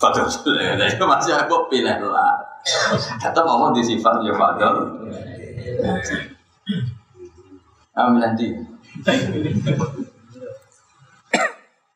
Fadl 0.00 0.24
ya 0.56 0.86
itu 0.88 1.04
masih 1.04 1.34
aku 1.36 1.68
pilih 1.68 1.98
lah. 2.08 2.40
Kata 3.18 3.40
mau 3.44 3.74
di 3.74 3.82
sifat 3.82 4.22
ya 4.24 4.32
Fadl. 4.32 4.74
Ayo 7.92 8.08
nanti. 8.16 8.48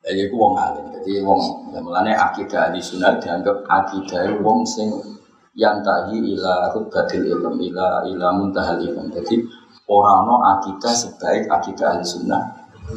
Ya 0.07 0.11
iku 0.15 0.35
wong 0.39 0.55
alim. 0.55 0.87
Jadi 1.01 1.23
wong 1.25 1.41
mulane 1.83 2.13
akidah 2.13 2.71
di 2.71 2.83
sunnah 2.83 3.17
dianggap 3.19 3.65
akidah 3.67 4.37
wong 4.43 4.63
sing 4.67 4.91
yang 5.57 5.81
tadi 5.81 6.21
ila 6.37 6.69
rubbatil 6.77 7.25
ilm 7.25 7.57
ila 7.57 8.05
ila 8.05 8.29
muntahal 8.37 8.77
ilm. 8.77 9.09
Jadi 9.09 9.41
orang 9.89 10.29
no 10.29 10.37
akidah 10.45 10.93
sebaik 10.93 11.49
akidah 11.49 11.97
ahli 11.97 12.05
sunnah 12.05 12.45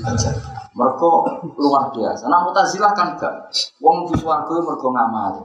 aja. 0.03 0.35
Mereka 0.75 1.09
luar 1.57 1.89
biasa. 1.89 2.29
Nah 2.29 2.45
mutazilah 2.45 2.93
kan 2.93 3.17
gak. 3.17 3.49
Wong 3.81 4.05
di 4.11 4.15
suarga 4.19 4.53
mereka 4.59 4.87
ngamali. 4.91 5.43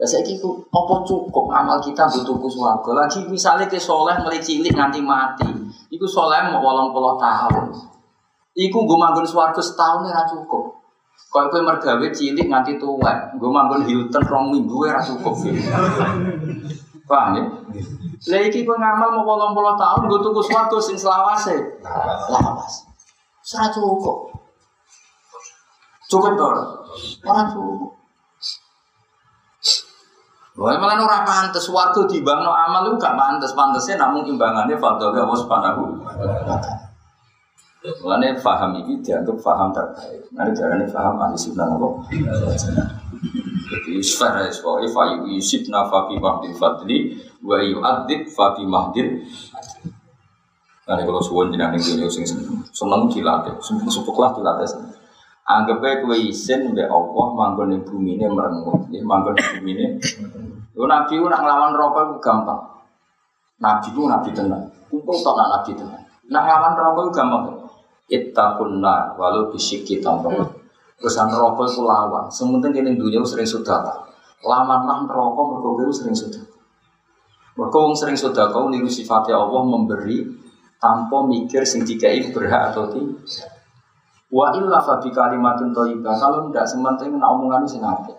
Ya 0.00 0.08
saya 0.08 0.24
kira 0.24 0.48
apa 0.48 0.94
cukup 1.04 1.52
amal 1.52 1.76
kita 1.76 2.08
butuh 2.08 2.40
ke 2.40 2.48
suarga. 2.48 2.90
Lagi 3.04 3.20
misalnya 3.28 3.68
ke 3.68 3.76
soleh 3.76 4.16
mulai 4.24 4.40
cilik 4.40 4.72
nganti 4.72 5.04
mati. 5.04 5.50
Iku 5.92 6.08
soleh 6.08 6.48
mau 6.48 6.64
walang 6.64 6.88
puluh 6.88 7.20
tahun. 7.20 7.68
Iku 8.56 8.78
gue 8.88 8.96
manggon 8.96 9.28
suarga 9.28 9.60
setahun 9.60 10.08
ya 10.08 10.24
cukup. 10.24 10.79
Kalau 11.30 11.46
gue 11.46 11.62
mergawe 11.62 12.06
cilik 12.10 12.50
nganti 12.50 12.74
tua, 12.74 13.30
gue 13.38 13.50
manggon 13.50 13.86
Hilton 13.86 14.24
rong 14.26 14.50
minggu 14.50 14.82
ya 14.82 14.98
cukup. 14.98 15.38
Paham 17.06 17.38
ya? 17.38 17.42
Lah 18.34 18.40
iki 18.42 18.66
gue 18.66 18.76
ngamal 18.76 19.22
mau 19.22 19.54
puluh 19.54 19.78
tahun, 19.78 20.10
gue 20.10 20.20
tunggu 20.26 20.42
suarga 20.42 20.78
sing 20.82 20.98
selawase. 20.98 21.54
Lawas. 22.34 22.90
Serah 23.46 23.70
cukup. 23.70 24.34
Cukup 26.10 26.34
dong. 26.34 26.58
Orang 27.22 27.46
cukup. 27.54 27.90
Wah, 30.58 30.76
malah 30.76 30.98
ora 30.98 31.22
pantes 31.22 31.70
waktu 31.70 32.10
di 32.10 32.26
bangno 32.26 32.50
amal 32.52 32.84
itu 32.84 32.98
gak 33.00 33.16
pantes, 33.16 33.54
pantesnya 33.56 34.02
namun 34.02 34.26
imbangannya 34.28 34.76
fadl 34.76 35.08
Allah 35.14 35.38
subhanahu 35.38 36.04
Mulane 37.80 38.36
faham 38.36 38.76
ini 38.76 39.00
dianggap 39.00 39.40
faham 39.40 39.72
terbaik. 39.72 40.28
Nanti 40.36 40.52
jarane 40.52 40.84
faham 40.84 41.16
ahli 41.16 41.32
sunnah 41.40 41.64
apa? 41.64 41.88
Jadi 43.70 44.04
sfera 44.04 44.44
ya, 44.44 44.52
pokoknya 44.52 44.88
fa 44.92 45.02
yusibna 45.24 45.88
fa 45.88 46.04
fi 46.04 46.20
mahdil 46.20 46.52
fadli 46.52 47.16
wa 47.40 47.56
yu'adzib 47.56 48.28
fa 48.28 48.52
fi 48.52 48.68
mahdil 48.68 49.24
Nanti 50.90 51.06
kalau 51.06 51.22
suwon 51.22 51.54
jenengan 51.54 51.78
ning 51.78 51.86
dunia 51.86 52.10
sing 52.10 52.26
seneng, 52.26 53.06
dilatih, 53.06 53.54
seneng 53.62 53.86
sepuklah 53.86 54.34
dilatih. 54.34 54.90
Anggap 55.46 55.78
aja 55.86 56.02
kue 56.02 56.18
isin 56.18 56.74
mbak 56.74 56.90
Allah 56.90 57.26
manggon 57.30 57.70
ning 57.70 57.86
bumi 57.86 58.18
ini 58.18 58.26
merengut, 58.26 58.90
ya 58.90 58.98
manggon 59.06 59.38
ning 59.38 59.46
bumi 59.54 59.70
ini. 59.78 59.86
Yo 60.74 60.90
nabi 60.90 61.14
ku 61.14 61.30
nak 61.30 61.46
nglawan 61.46 61.78
rokok 61.78 62.02
itu 62.10 62.14
gampang. 62.18 62.58
Nabi 63.62 63.88
ku 63.94 64.10
nabi 64.10 64.34
tenang, 64.34 64.66
kumpul 64.90 65.14
tok 65.22 65.38
nabi 65.38 65.70
tenang. 65.78 66.02
Nak 66.26 66.42
nglawan 66.42 66.72
rokok 66.74 67.02
itu 67.06 67.12
gampang. 67.14 67.59
Ittaqun 68.10 68.82
nar 68.82 69.14
walau 69.14 69.54
bisyiki 69.54 70.02
tamrok. 70.02 70.58
Pesan 71.00 71.30
rokok 71.30 71.70
itu 71.70 71.80
lawan. 71.86 72.26
Sementing 72.28 72.74
kene 72.74 72.92
dunia 72.98 73.22
sering 73.24 73.46
sudah 73.46 74.10
Laman 74.40 74.88
lah 74.88 75.04
rokok 75.04 75.44
mergo 75.52 75.70
kowe 75.76 75.92
sering 75.92 76.16
sudah. 76.16 76.40
Mergo 77.60 77.78
wong 77.88 77.94
sering 77.94 78.16
sudah 78.16 78.48
kau 78.48 78.72
niru 78.72 78.88
sifatnya 78.88 79.36
Allah 79.36 79.62
memberi 79.68 80.24
tanpa 80.80 81.20
mikir 81.28 81.60
sing 81.60 81.84
dikai 81.84 82.32
berhak 82.32 82.72
atau 82.72 82.88
tidak. 82.88 83.20
Wa 84.32 84.48
illa 84.56 84.80
fa 84.80 84.96
bi 84.96 85.12
kalimatun 85.12 85.76
thayyibah. 85.76 86.14
Kalau 86.16 86.48
ndak 86.48 86.64
sementing 86.64 87.20
nak 87.20 87.36
omongan 87.36 87.68
sing 87.68 87.84
apik. 87.84 88.16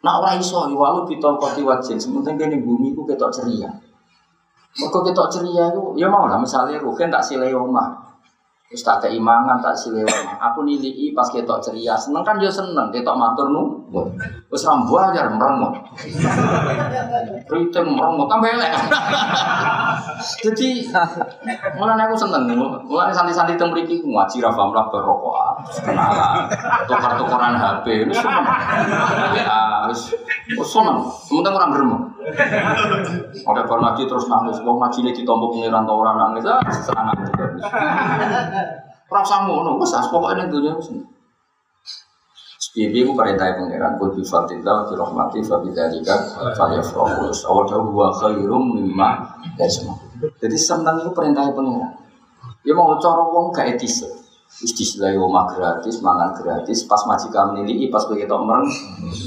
Nak 0.00 0.14
ora 0.22 0.32
iso 0.40 0.64
walu 0.72 1.04
bitol 1.04 1.36
koti 1.36 1.60
wajin, 1.60 2.00
sementing 2.00 2.40
kene 2.40 2.56
bumi 2.64 2.96
ku 2.96 3.04
ketok 3.04 3.28
ceria. 3.28 3.68
Mergo 4.80 5.04
ketok 5.04 5.28
ceria 5.28 5.68
itu 5.68 5.98
ya 6.00 6.08
mau 6.08 6.24
lah 6.24 6.40
misalnya 6.40 6.80
rugen 6.80 7.12
tak 7.12 7.20
silai 7.20 7.52
omah. 7.52 8.05
Terus 8.66 8.82
tak 8.82 9.06
keimangan 9.06 9.62
tak 9.62 9.78
omah. 9.78 10.42
Aku 10.50 10.66
nilai 10.66 11.14
pas 11.14 11.30
ketok 11.30 11.62
ceria, 11.62 11.94
seneng 11.94 12.26
kan 12.26 12.34
yo 12.42 12.50
seneng 12.50 12.90
ketok 12.90 13.14
matur 13.14 13.46
nu. 13.54 13.86
Wis 14.50 14.66
rambu 14.66 14.98
aja 14.98 15.30
meremut. 15.30 15.70
Ritem 17.46 17.86
meremut 17.94 18.26
tambah 18.26 18.50
elek. 18.50 18.74
Jadi 20.42 20.82
mulane 21.78 22.02
aku 22.10 22.18
seneng. 22.18 22.50
Mulane 22.90 23.14
santai-santai 23.14 23.54
mriki 23.70 24.02
ku 24.02 24.10
ngaji 24.10 24.42
ra 24.42 24.50
paham 24.50 24.74
lah 24.74 24.90
berokokan. 24.90 25.54
Kenalan. 25.86 26.50
Tukar-tukaran 26.90 27.54
HP 27.54 28.10
wis 28.10 28.18
seneng. 28.18 28.46
Ya 29.38 29.86
seneng. 30.66 31.06
Sementara 31.22 31.54
orang 31.62 31.70
beremuk. 31.70 32.02
Ada 33.46 33.62
bar 33.70 33.78
ngaji 33.78 34.02
terus 34.10 34.26
nangis. 34.26 34.58
Ngaji 34.58 34.98
iki 35.06 35.22
ditompo 35.22 35.54
pengiran 35.54 35.86
ta 35.86 35.94
ora 35.94 36.18
nangis. 36.18 36.42
Ah 36.50 36.58
seneng. 36.66 37.14
Ora 39.06 39.20
usah 39.22 39.46
ngono, 39.46 39.78
wis 39.78 39.94
pokoke 40.10 40.34
ning 40.34 40.50
dunya 40.50 40.74
wis. 40.74 40.90
Bibi 42.76 43.08
ku 43.08 43.16
perintah 43.16 43.56
pangeran 43.56 43.96
kul 43.96 44.12
bi 44.12 44.20
fadlillah 44.20 44.84
bi 44.84 44.94
rahmati 45.00 45.40
fa 45.40 45.56
falyafrahu. 46.60 47.32
Awal 47.32 47.64
tahu 47.64 47.88
wa 47.96 48.12
khairum 48.12 48.76
mimma 48.76 49.10
yasma. 49.56 49.96
Jadi 50.36 50.56
seneng 50.60 51.00
itu 51.00 51.10
perintah 51.16 51.48
pangeran. 51.56 51.96
Ya 52.66 52.74
mau 52.74 52.92
cara 53.00 53.22
wong 53.24 53.54
gak 53.54 53.78
etis. 53.78 54.04
Wis 54.60 54.72
disilai 54.76 55.16
omah 55.16 55.52
gratis, 55.52 56.00
mangan 56.00 56.32
gratis, 56.36 56.88
pas 56.88 57.00
majikan 57.04 57.52
menilai, 57.52 57.92
pas 57.92 58.04
ketok 58.08 58.40
mereng, 58.44 58.68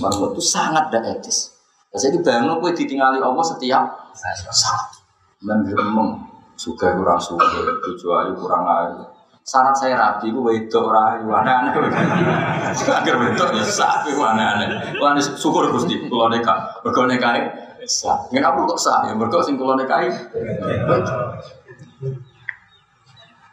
mereng 0.02 0.22
itu 0.34 0.42
sangat 0.42 0.90
gak 0.94 1.06
etis. 1.06 1.54
Jadi 1.90 2.22
bayangno 2.22 2.62
kowe 2.62 2.70
ditinggali 2.70 3.18
Allah 3.18 3.46
setiap 3.46 4.14
saat. 4.54 4.94
Men 5.42 5.66
gremeng, 5.66 6.22
suka 6.54 6.94
kurang 6.94 7.18
suka, 7.18 7.46
ayu 7.50 8.34
kurang 8.38 8.66
ayu. 8.68 9.19
Syarat 9.50 9.74
saya 9.74 9.98
rabi 9.98 10.30
ku 10.30 10.46
wedok 10.46 10.94
ora 10.94 11.18
ayu 11.18 11.26
aneh-aneh. 11.34 11.74
Agar 12.86 13.16
wedok 13.18 13.50
ya 13.58 13.66
sah 13.66 14.06
ku 14.06 14.22
aneh-aneh. 14.22 15.02
Wah 15.02 15.18
ini 15.18 15.22
syukur 15.26 15.66
Gusti 15.74 16.06
kula 16.06 16.30
neka. 16.30 16.86
Mergo 16.86 17.10
nekae 17.10 17.42
sah. 17.90 18.30
Kenapa 18.30 18.62
kok 18.70 18.78
sah? 18.78 19.10
Ya 19.10 19.18
mergo 19.18 19.42
sing 19.42 19.58
kula 19.58 19.74
nekae. 19.74 20.06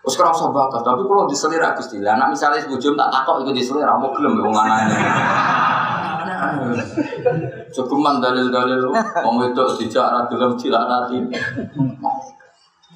Terus 0.06 0.22
kira 0.22 0.30
usah 0.30 0.54
bakat, 0.54 0.86
tapi 0.86 1.02
kalau 1.02 1.26
diselera 1.26 1.72
Gusti. 1.72 1.98
Lah 2.04 2.20
anak 2.20 2.36
misalnya 2.36 2.60
sebujum 2.60 2.92
tak 2.94 3.08
takok 3.08 3.42
iku 3.42 3.56
diselera 3.56 3.96
mau 3.96 4.12
gelem 4.12 4.36
wong 4.36 4.52
aneh. 4.52 5.00
Cukuman 7.72 8.20
dalil-dalil 8.20 8.92
wong 9.24 9.34
wedok 9.40 9.80
dijak 9.80 10.12
ra 10.12 10.28
gelem 10.28 10.52
dilaknati. 10.60 11.18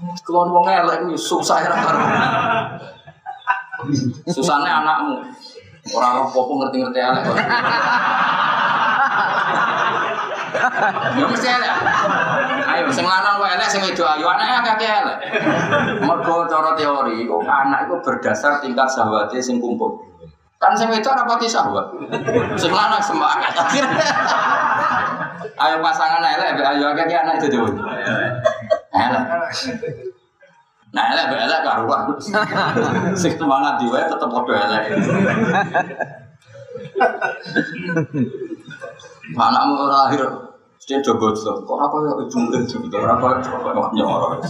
Kalau 0.00 0.48
wong 0.48 0.64
elek 0.64 1.04
kuwi 1.04 1.16
susah 1.18 1.60
ya 1.60 1.68
karo. 1.76 2.00
Anakmu. 4.40 5.16
Orang 5.96 6.28
apa 6.28 6.36
ngerti-ngerti 6.36 7.00
elek. 7.00 7.24
Ya 11.16 11.24
mesti 11.24 11.48
elek. 11.48 11.72
Ayo 12.70 12.84
sing 12.92 13.08
lanang 13.08 13.40
kok 13.40 13.48
elek 13.48 13.68
sing 13.68 13.80
wedok 13.84 14.08
ayo 14.16 14.28
anake 14.28 14.70
akeh 14.76 14.88
elek. 14.88 15.18
Mergo 16.04 16.44
cara 16.48 16.76
teori 16.76 17.24
kok 17.24 17.42
anak 17.48 17.88
itu 17.88 17.96
berdasar 18.04 18.60
tingkat 18.60 18.88
syahwate 18.88 19.40
sing 19.40 19.56
kumpul. 19.60 20.04
Kan 20.60 20.76
sing 20.76 20.92
wedok 20.92 21.16
ora 21.16 21.24
pati 21.24 21.48
syahwat. 21.48 21.86
Sing 22.60 22.72
lanang 22.72 23.00
semangat. 23.00 23.52
Ayo 25.60 25.76
pasangan 25.80 26.24
elek 26.24 26.60
ayo 26.60 26.92
akeh 26.92 27.16
anak 27.16 27.40
itu 27.40 27.56
dhewe. 27.56 27.72
Elek. 28.90 29.24
Nah, 30.90 31.04
elek 31.14 31.24
mbek 31.30 31.40
elek 31.46 31.60
karuan. 31.62 32.02
Sing 33.14 33.32
semangat 33.38 33.78
diwe 33.78 34.00
tetep 34.10 34.26
padha 34.26 34.54
elek. 34.66 34.84
Anakmu 39.38 39.86
lahir 39.86 40.22
Dia 40.90 40.98
coba 41.06 41.30
tuh, 41.30 41.54
kok 41.62 41.78
apa 41.78 41.96
ya 42.02 42.12
ibu 42.18 42.50
itu 42.50 42.82
gitu, 42.82 42.96
apa 42.98 43.22
ya 43.30 43.38
coba 43.46 43.94
nyoro. 43.94 44.42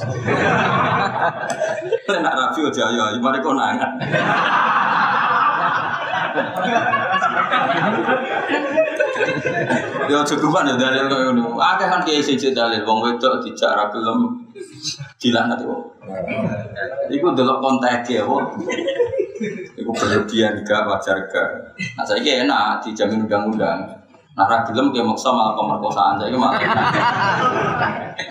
Nak 2.08 2.32
rapi 2.32 2.60
aja 2.64 2.88
ayo 2.88 3.20
mari 3.20 3.44
kau 3.44 3.52
nangan. 3.52 4.00
Ya 10.10 10.26
cukup 10.26 10.66
ya 10.66 10.74
dalil 10.74 11.06
kau 11.06 11.30
ini. 11.30 11.42
Ada 11.54 11.84
kan 11.86 12.00
kayak 12.02 12.26
sih 12.26 12.34
dalil, 12.50 12.82
bang 12.82 12.98
wedok 12.98 13.38
dijak 13.46 13.78
ra 13.78 13.86
film 13.94 14.42
dilaknat 15.22 15.62
wong. 15.62 15.86
Iku 17.06 17.30
delok 17.38 17.62
konteknya 17.62 18.26
wong. 18.26 18.58
Iku 19.78 19.90
berlebihan 19.94 20.66
gak 20.66 20.82
wajar 20.90 21.14
gak. 21.30 21.48
Nah 21.94 22.02
saya 22.02 22.42
enak 22.42 22.82
dijamin 22.82 23.22
undang-undang. 23.24 23.86
Nah, 24.30 24.46
ra 24.46 24.62
gelem 24.62 24.94
dia 24.94 25.02
maksa 25.02 25.30
malah 25.34 25.58
pemerkosaan 25.58 26.16
saya 26.18 26.32
malah. 26.38 26.58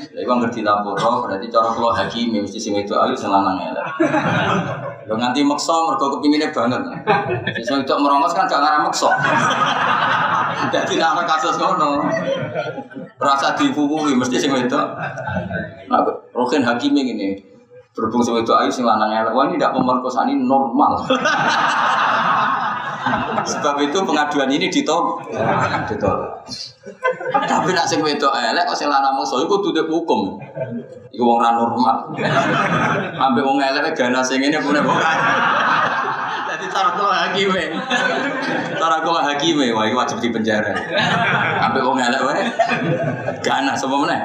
Jadi 0.10 0.24
gua 0.26 0.36
ngerti 0.42 0.64
lapor, 0.64 0.96
berarti 0.96 1.48
cara 1.52 1.70
kalau 1.76 1.92
hakim 1.92 2.34
mesti 2.34 2.60
sing 2.60 2.74
itu 2.76 2.96
ayu 2.96 3.14
sing 3.14 3.30
lanang 3.30 3.60
elek. 3.62 3.88
Lo 5.06 5.16
nganti 5.20 5.44
maksa 5.44 5.76
mergo 5.86 6.18
kepingine 6.18 6.50
banget. 6.50 6.82
Sing 7.62 7.84
itu 7.84 7.94
merongos 8.00 8.36
kan 8.36 8.48
gak 8.48 8.64
ngarah 8.64 8.82
maksa. 8.84 9.12
Jadi 10.68 11.00
nak 11.00 11.24
kasus 11.24 11.56
ngono. 11.56 12.04
Rasa 13.16 13.56
dipukuli 13.56 14.16
mesti 14.16 14.36
sing 14.36 14.52
itu. 14.52 14.82
Nah, 15.88 16.00
rohin 16.36 16.64
hakim 16.64 16.92
ini 16.96 17.40
berhubung 17.96 18.24
sing 18.24 18.36
itu 18.36 18.52
ayu 18.52 18.68
sing 18.72 18.84
lanang 18.84 19.12
elek. 19.12 19.32
Wah 19.32 19.48
ini 19.48 19.56
tidak 19.56 19.76
pemerkosaan 19.76 20.28
ini 20.32 20.44
normal. 20.44 21.00
Sebab 23.40 23.80
itu 23.82 23.98
pengaduan 24.04 24.52
ini 24.52 24.68
ditolak. 24.68 25.24
Ditolak. 25.88 26.32
Tapi 27.30 27.70
nak 27.74 27.86
sing 27.88 28.04
wedok 28.04 28.34
elek 28.36 28.68
kok 28.68 28.78
sing 28.78 28.92
lanang 28.92 29.16
mongso 29.16 29.42
iku 29.42 29.64
tutup 29.64 29.88
hukum. 29.88 30.38
Iku 31.10 31.24
wong 31.24 31.40
ra 31.42 31.56
normal. 31.56 32.12
Ambek 33.16 33.44
wong 33.44 33.58
elek 33.60 33.96
gana 33.96 34.22
sing 34.22 34.44
ngene 34.44 34.60
punya 34.62 34.84
wong. 34.84 35.00
Kula 36.70 37.16
hakime. 37.28 37.64
Kula 38.78 39.22
hakime 39.26 39.66
wah 39.74 39.84
iku 39.90 39.98
wajib 39.98 40.18
di 40.22 40.30
penjara. 40.30 40.74
Ambek 41.70 41.84
wong 41.84 41.98
elek 41.98 42.22
wae. 42.24 42.44
Gana 43.42 43.74
sapa 43.74 43.96
meneh. 43.98 44.22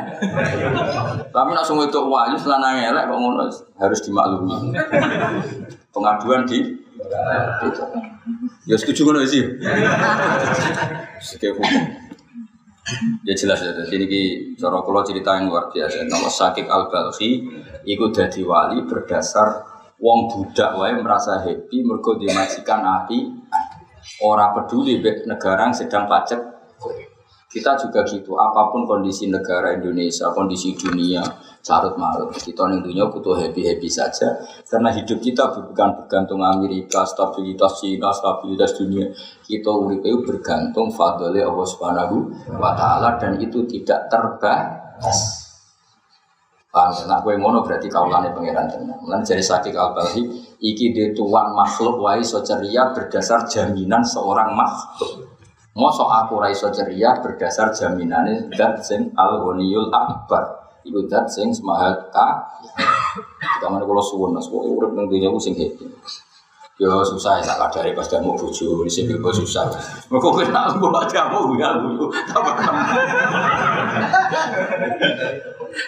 Tapi 1.33 1.51
nak 1.53 1.65
sing 1.67 1.77
wedok 1.81 2.05
wayu 2.07 2.37
selanang 2.37 2.79
elek 2.81 3.05
kok 3.09 3.19
ngono 3.19 3.49
harus 3.81 4.01
dimaklumi. 4.05 4.77
Pengaduan 5.95 6.45
di 6.47 6.59
Ya 8.65 8.77
setuju 8.81 9.05
ngono 9.05 9.25
sih. 9.29 9.45
Sekep 11.21 11.57
hukum. 11.57 12.05
Ya 13.25 13.33
jelas 13.33 13.65
ya, 13.65 13.73
jadi 13.73 13.97
ini 13.97 14.21
cara 14.61 14.85
kula 14.85 15.01
cerita 15.01 15.41
yang 15.41 15.49
luar 15.49 15.73
biasa. 15.73 16.05
Nama 16.05 16.29
Sakik 16.29 16.69
Al 16.69 16.93
Balhi, 16.93 17.41
ikut 17.89 18.13
jadi 18.13 18.45
wali 18.45 18.85
berdasar 18.85 19.65
wong 20.05 20.29
budak 20.29 20.77
wae 20.77 20.93
merasa 21.01 21.41
happy 21.41 21.81
mergo 21.81 22.21
dimajikan 22.21 22.85
ahli 22.85 23.33
ora 24.21 24.53
peduli 24.53 25.01
be 25.01 25.25
negara 25.25 25.65
yang 25.65 25.73
sedang 25.73 26.05
pacek 26.05 26.37
kita 27.49 27.73
juga 27.81 28.05
gitu 28.05 28.37
apa 28.37 28.69
pun 28.69 28.85
kondisi 28.85 29.33
negara 29.33 29.73
Indonesia 29.73 30.29
kondisi 30.37 30.77
dunia 30.77 31.25
carut 31.65 31.97
marut 31.97 32.29
kita 32.37 32.69
nih 32.69 32.85
dunia 32.85 33.09
butuh 33.09 33.41
happy 33.41 33.65
happy 33.65 33.89
saja. 33.89 34.37
Karena 34.69 34.93
hidup 34.93 35.17
kita 35.17 35.49
bukan 35.49 35.97
bergantung 35.97 36.45
Amerika 36.45 37.09
stabilitas 37.09 37.81
Cina 37.81 38.13
stabilitas 38.13 38.77
dunia. 38.77 39.09
Kita 39.41 39.73
urip 39.73 40.05
itu 40.05 40.21
bergantung 40.29 40.93
fadli 40.93 41.41
Allah 41.41 41.65
Subhanahu 41.65 42.29
wa 42.61 42.77
taala 42.77 43.17
dan 43.17 43.41
itu 43.41 43.65
tidak 43.65 44.13
terbatas 44.13 45.44
Paham? 46.75 47.07
Nah, 47.07 47.23
gue 47.23 47.39
ngono 47.39 47.63
berarti 47.63 47.87
kaulane 47.87 48.35
pangeran 48.35 48.67
tenan. 48.67 48.99
Lan 49.07 49.23
jadi 49.23 49.39
sakit 49.39 49.79
al 49.79 49.95
iki 50.59 50.91
de 50.91 51.15
tuan 51.15 51.55
makhluk 51.55 52.03
wae 52.03 52.19
so 52.19 52.43
ceria 52.43 52.91
berdasar 52.91 53.47
jaminan 53.47 54.03
seorang 54.03 54.51
makhluk. 54.59 55.39
Mosok 55.79 56.11
aku 56.11 56.43
ra 56.43 56.51
iso 56.51 56.71
ceria 56.75 57.15
berdasar 57.23 57.71
jaminane 57.71 58.51
zat 58.59 58.83
sing 58.83 59.15
al 59.15 59.39
ghaniyul 59.39 59.87
akbar. 59.95 60.75
Iku 60.83 61.07
zat 61.07 61.31
sing 61.31 61.55
semaha 61.55 61.95
ka. 62.11 62.43
Kamane 63.63 63.87
kula 63.87 64.03
suwun 64.03 64.35
mas 64.35 64.51
kok 64.51 64.59
urip 64.59 64.99
nang 64.99 65.07
dunya 65.07 65.31
ku 65.31 65.39
sing 65.39 65.55
happy. 65.55 65.87
Yo 66.75 67.07
susah 67.07 67.39
ya 67.39 67.55
tak 67.55 67.71
dari 67.71 67.95
pas 67.95 68.11
mau 68.19 68.35
bojo 68.35 68.83
di 68.83 68.91
sini 68.91 69.15
kok 69.15 69.31
susah. 69.31 69.71
Mergo 70.11 70.35
kowe 70.35 70.43
nak 70.51 70.75
mbok 70.75 71.07
jamu 71.07 71.55
ya 71.55 71.79
guyu. 71.79 72.11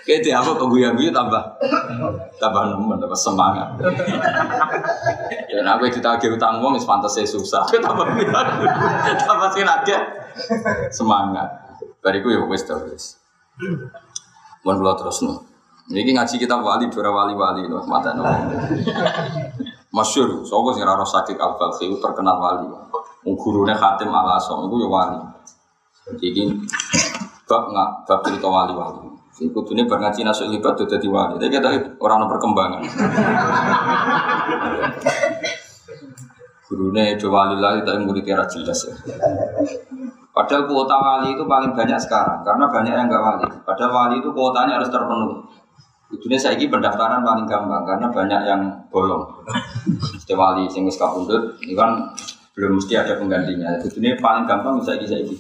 Kayak 0.07 0.43
apa 0.43 0.51
guyu 0.59 0.91
guyu 0.95 1.11
tambah 1.15 1.43
tambah 2.39 2.63
nemen 2.75 2.99
tambah 2.99 3.19
semangat. 3.19 3.69
Ya 5.47 5.63
nak 5.63 5.79
kowe 5.79 5.89
ditagih 5.89 6.35
utang 6.35 6.59
wong 6.61 6.75
wis 6.75 6.87
pantes 6.87 7.17
susah. 7.27 7.65
Tambah. 7.87 8.07
Tambah 9.25 9.49
sing 9.55 9.65
semangat. 10.93 11.49
Bariku 12.03 12.31
ya 12.35 12.43
wis 12.47 12.67
wis. 12.67 13.23
Mun 14.67 14.83
kula. 14.83 14.95
Ini 15.87 16.19
ngaji 16.19 16.43
kita 16.43 16.59
wali, 16.59 16.91
dua 16.91 17.15
wali-wali, 17.15 17.71
loh, 17.71 17.87
mata 17.87 18.11
Masyur, 19.95 20.43
soalnya 20.43 20.71
sih 20.77 20.85
raro 20.85 21.07
sakit 21.07 21.39
al 21.39 21.55
balkhi 21.57 21.89
terkenal 22.03 22.37
wali. 22.43 22.67
Gurune 23.23 23.73
Khatim 23.73 24.11
al 24.11 24.37
Asom 24.37 24.67
itu 24.67 24.83
ya 24.83 24.89
wali. 24.91 25.19
Jadi 26.21 26.43
bab 27.49 27.71
nggak 27.71 27.89
bab 28.05 28.21
wali-wali. 28.27 29.16
Iku 29.37 29.59
dunia 29.69 29.85
berngaji 29.85 30.25
nasuk 30.25 30.49
libat 30.49 30.81
tuh 30.81 30.89
jadi 30.89 31.05
wali. 31.13 31.37
Tapi 31.37 31.53
kita 31.53 31.69
orang 32.01 32.25
perkembangan. 32.25 32.81
Gurune 36.67 37.15
do 37.15 37.29
wali 37.31 37.57
lah 37.61 37.79
tapi 37.85 38.01
muridnya 38.03 38.43
jelas 38.49 38.89
ya. 38.89 38.95
Padahal 40.33 40.69
kuota 40.69 40.97
wali 40.99 41.33
itu 41.37 41.45
paling 41.45 41.73
banyak 41.73 41.97
sekarang 42.01 42.45
karena 42.45 42.65
banyak 42.69 42.93
yang 42.93 43.07
nggak 43.09 43.23
wali. 43.23 43.47
Padahal 43.65 43.93
wali 43.93 44.15
itu 44.25 44.29
kuotanya 44.33 44.81
harus 44.81 44.89
terpenuhi. 44.89 45.37
Ini 46.07 46.37
saya 46.39 46.55
ini 46.55 46.71
pendaftaran 46.71 47.21
paling 47.21 47.45
gampang 47.45 47.83
karena 47.83 48.07
banyak 48.09 48.41
yang 48.47 48.61
bolong. 48.89 49.27
Mesti 50.17 50.33
wali 50.33 50.65
sing 50.71 50.89
wis 50.89 50.97
kapundhut 50.97 51.61
ini 51.61 51.77
kan 51.77 52.09
belum 52.57 52.81
mesti 52.81 52.95
ada 52.97 53.21
penggantinya. 53.21 53.77
Ini 53.85 54.17
paling 54.17 54.49
gampang 54.49 54.81
saya 54.81 54.97
ini 54.97 55.07
saya 55.07 55.21
ini. 55.23 55.37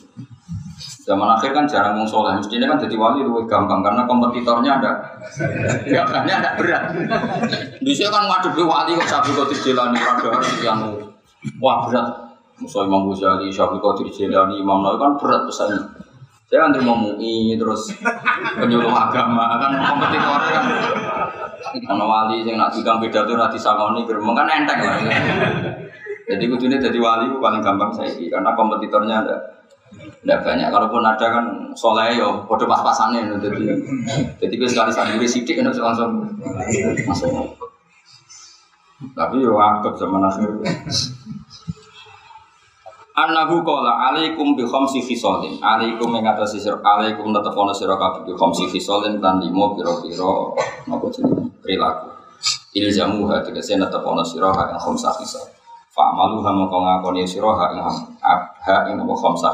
Zaman 1.06 1.38
akhir 1.38 1.54
kan 1.54 1.70
jarang 1.70 1.94
ngomong 1.94 2.10
soleh, 2.10 2.34
mestinya 2.34 2.66
kan 2.74 2.82
jadi 2.82 2.98
wali 2.98 3.22
lebih 3.22 3.46
gampang 3.46 3.78
karena 3.78 4.02
kompetitornya 4.10 4.82
ada, 4.82 4.92
ya 5.86 6.02
kan 6.02 6.26
ada 6.26 6.58
berat. 6.58 6.90
Sini 7.78 8.10
kan 8.10 8.26
ngadepi 8.26 8.66
wali 8.66 8.98
kok 8.98 9.06
sapi 9.06 9.30
kok 9.30 9.46
dijelani 9.46 10.02
rada 10.02 10.34
yang 10.66 10.82
wah 11.62 11.86
berat. 11.86 12.10
Musa 12.58 12.82
Imam 12.82 13.06
Ghazali, 13.06 13.52
Syafi'i 13.52 13.78
Qadir 13.78 14.08
Jilani, 14.10 14.58
Imam 14.58 14.82
Nawawi 14.82 14.98
kan 14.98 15.12
berat 15.14 15.46
pesannya. 15.46 15.78
Saya 16.50 16.66
kan 16.66 16.70
terima 16.74 16.94
MUI 16.98 17.54
terus 17.58 17.90
penyuluh 18.58 18.90
agama 18.90 19.58
kan 19.58 19.78
kompetitornya 19.82 20.50
kan 20.54 20.64
Ana 21.90 22.04
wali 22.06 22.46
sing 22.46 22.54
nak 22.54 22.70
tukang 22.70 23.02
pidato 23.02 23.34
ora 23.34 23.50
disangoni 23.50 24.06
gremeng 24.06 24.34
kan 24.34 24.46
enteng 24.46 24.78
lah. 24.78 24.98
Jadi 26.26 26.44
kudune 26.46 26.78
jadi 26.78 26.98
wali 26.98 27.30
paling 27.38 27.62
gampang 27.62 27.90
saiki 27.94 28.30
karena 28.30 28.54
kompetitornya 28.54 29.26
ada 29.26 29.36
tidak 30.26 30.42
banyak. 30.42 30.68
Kalaupun 30.74 31.06
ada 31.06 31.26
kan 31.30 31.46
soleh 31.78 32.18
yo 32.18 32.42
podo 32.50 32.66
pas-pasannya 32.66 33.30
jadi 33.38 33.78
jadi 34.42 34.54
gue 34.58 34.66
sekali 34.66 34.90
sendiri 34.90 35.22
sidik 35.22 35.54
kan 35.54 35.70
langsung 35.70 36.34
masuk. 37.06 37.30
Tapi 39.14 39.38
yo 39.38 39.54
akut 39.54 39.94
zaman 39.94 40.26
akhir. 40.26 40.50
Annahu 43.16 43.62
qala 43.62 44.10
alaikum 44.10 44.58
bi 44.58 44.66
khamsi 44.66 44.98
khisalin. 45.06 45.62
Alaikum 45.62 46.10
atas 46.18 46.58
sira 46.58 46.74
alaikum 46.82 47.30
netepono 47.30 47.70
sira 47.70 47.94
kabeh 47.94 48.26
bi 48.26 48.34
khamsi 48.34 48.66
khisalin 48.66 49.22
lan 49.22 49.38
limo 49.38 49.78
pira-pira 49.78 50.52
napa 50.90 51.06
jenenge 51.14 51.54
perilaku. 51.62 52.10
Ilzamu 52.74 53.30
ha 53.30 53.40
tegese 53.46 53.78
netepono 53.78 54.26
sira 54.26 54.50
ha 54.50 54.74
ing 54.74 54.80
khamsa 54.82 55.14
khisal. 55.22 55.46
Fa'malu 55.94 56.44
ha 56.44 56.50
mongko 56.50 56.76
ngakoni 56.82 57.22
sira 57.24 57.54
ha 57.54 57.70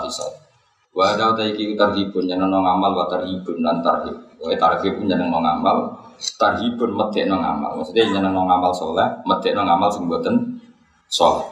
khisal. 0.01 0.42
Wa 0.93 1.17
ada 1.17 1.33
ta 1.33 1.41
iki 1.41 1.73
tarhibun 1.73 2.29
nyeneng 2.29 2.53
ngamal 2.53 2.93
wa 2.93 3.09
tarhibun 3.09 3.65
lan 3.65 3.81
tarhib. 3.81 4.13
Wa 4.37 4.53
tarhibun 4.53 5.09
nyeneng 5.09 5.33
ngamal, 5.33 5.89
tarhibun 6.37 6.93
medekno 6.93 7.41
ngamal. 7.41 7.81
Maksudnya 7.81 8.13
nyeneng 8.13 8.37
ngamal 8.37 8.73
saleh, 8.77 9.09
medekno 9.25 9.65
ngamal 9.65 9.89
sing 9.89 10.05
boten 10.05 10.61
saleh. 11.09 11.49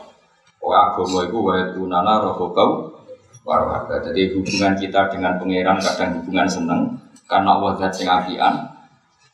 Oh 0.60 0.76
agama 0.76 1.24
itu 1.24 1.38
wa 1.40 1.56
tunana 1.72 2.20
warwaga. 3.40 3.96
Jadi 4.12 4.36
hubungan 4.36 4.76
kita 4.76 5.08
dengan 5.08 5.40
pangeran 5.40 5.80
kadang 5.80 6.20
hubungan 6.20 6.44
seneng 6.44 6.80
karena 7.24 7.56
Allah 7.56 7.72
zat 7.80 7.96
sing. 7.96 8.08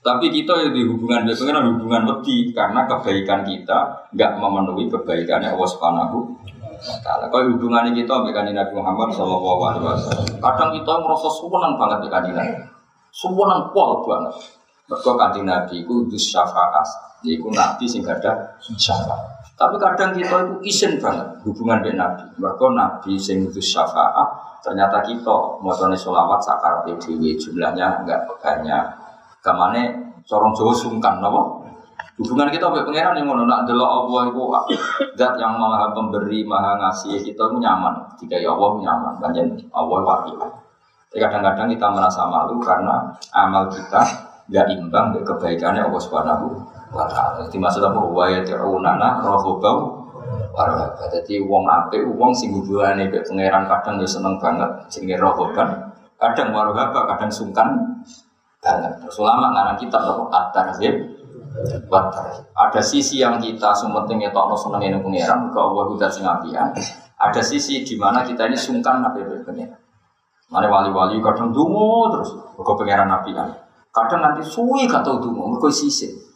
Tapi 0.06 0.30
kita 0.30 0.54
ya 0.62 0.70
di 0.70 0.86
hubungan 0.86 1.26
dengan 1.26 1.34
pangeran 1.34 1.66
hubungan 1.74 2.02
wedi 2.06 2.54
karena 2.54 2.86
kebaikan 2.86 3.42
kita 3.42 4.06
nggak 4.14 4.32
memenuhi 4.38 4.86
kebaikannya 4.86 5.50
Allah 5.50 5.66
Subhanahu 5.66 6.18
taala. 7.02 7.26
Kau 7.30 7.42
hubungannya 7.42 7.92
kita 7.94 8.14
dengan 8.26 8.52
Nabi 8.52 8.72
Muhammad 8.76 9.08
Shallallahu 9.14 9.62
alaihi 9.66 9.84
wasallam. 9.84 10.26
Kadang 10.38 10.70
kita 10.74 10.92
merasa 11.02 11.28
senang 11.30 11.74
banget 11.80 11.98
dengan 12.06 12.22
Nabi. 12.36 12.62
Senang 13.10 13.60
pol 13.72 13.90
banget. 14.04 14.34
Mereka 14.86 15.10
kanjeng 15.18 15.46
Nabi 15.46 15.82
itu 15.82 15.94
dus 16.06 16.24
syafaat. 16.30 16.86
Yaitu 17.26 17.48
Nabi 17.50 17.84
sing 17.88 18.06
ada 18.06 18.54
syafaat. 18.62 19.36
Tapi 19.56 19.80
kadang 19.80 20.12
kita 20.12 20.36
itu 20.36 20.54
isin 20.68 20.92
banget 21.00 21.26
hubungan 21.42 21.80
dengan 21.80 22.12
Nabi. 22.12 22.24
Mereka 22.36 22.66
Nabi 22.76 23.12
sing 23.16 23.48
itu 23.48 23.58
syafaat. 23.58 24.60
Ternyata 24.60 25.00
kita 25.00 25.62
mau 25.62 25.72
sholawat 25.72 26.42
sakar 26.42 26.82
PDW 26.84 27.38
jumlahnya 27.38 28.02
enggak 28.02 28.26
banyak. 28.42 28.84
Kamane 29.40 29.94
corong 30.26 30.50
Jawa 30.52 30.74
sungkan, 30.74 31.22
nopo. 31.22 31.55
Hubungan 32.16 32.48
kita 32.48 32.72
sampai 32.72 32.88
pangeran 32.88 33.20
yang 33.20 33.28
ngono 33.28 33.44
nak 33.44 33.68
delok 33.68 34.08
Allah 34.08 34.32
itu 34.32 34.40
zat 35.20 35.36
yang 35.36 35.60
maha 35.60 35.92
pemberi, 35.92 36.48
maha 36.48 36.80
ngasih 36.80 37.20
kita 37.20 37.44
itu 37.44 37.56
nyaman. 37.60 37.92
Jika 38.16 38.40
ya 38.40 38.56
Allah 38.56 38.72
nyaman, 38.80 39.12
banyak 39.20 39.68
Allah 39.68 39.98
wakil. 40.00 40.40
Jadi 41.12 41.20
kadang-kadang 41.20 41.68
kita 41.76 41.86
merasa 41.92 42.24
malu 42.24 42.56
karena 42.56 43.12
amal 43.36 43.68
kita 43.68 44.00
nggak 44.48 44.66
imbang 44.80 45.12
dengan 45.12 45.28
kebaikannya 45.28 45.82
Allah 45.92 46.00
Subhanahu 46.00 46.46
wa 46.96 47.04
taala. 47.04 47.44
Jadi 47.44 47.60
maksud 47.60 47.84
apa 47.84 48.00
wa 48.00 48.24
yad'unana 48.32 49.20
rahobau 49.20 50.08
warahaba. 50.56 51.04
Jadi 51.12 51.44
wong 51.44 51.68
apik 51.68 52.00
wong 52.16 52.32
sing 52.32 52.56
hubungane 52.56 53.12
mek 53.12 53.28
pangeran 53.28 53.68
kadang 53.68 54.00
ya 54.00 54.08
seneng 54.08 54.40
banget 54.40 54.70
jenenge 54.88 55.20
rahoban, 55.20 55.68
kadang 56.16 56.48
warahaba, 56.56 57.04
kadang 57.12 57.28
sungkan 57.28 57.76
banget. 58.64 58.92
Terus 59.04 59.16
ulama 59.20 59.52
ngarang 59.52 59.76
kitab 59.76 60.00
apa 60.00 60.24
at-tarhib 60.32 61.15
Ada 62.56 62.80
sisi 62.84 63.22
yang 63.22 63.40
kita 63.40 63.72
sementing 63.72 64.20
ya 64.20 64.30
tokno 64.32 64.56
seneng 64.56 64.82
ini 64.84 64.98
pangeran, 65.00 65.48
ke 65.48 65.58
Allah 65.58 65.84
udah 65.88 66.10
sing 66.10 66.24
apian. 66.24 66.72
Ada 67.16 67.40
sisi 67.40 67.80
di 67.80 67.94
mana 67.96 68.24
kita 68.24 68.44
ini 68.48 68.56
sungkan 68.56 69.00
apa 69.00 69.20
pangeran. 69.44 69.80
Mana 70.46 70.66
wali-wali 70.70 71.18
kadang 71.24 71.50
dungu 71.50 72.12
terus 72.12 72.30
ke 72.54 72.72
pangeran 72.76 73.08
apian. 73.08 73.48
Kadang 73.90 74.20
nanti 74.20 74.44
suwi 74.44 74.84
gak 74.84 75.00
tau 75.00 75.16
dungu, 75.16 75.56
mergo 75.56 75.72
sisi. 75.72 76.26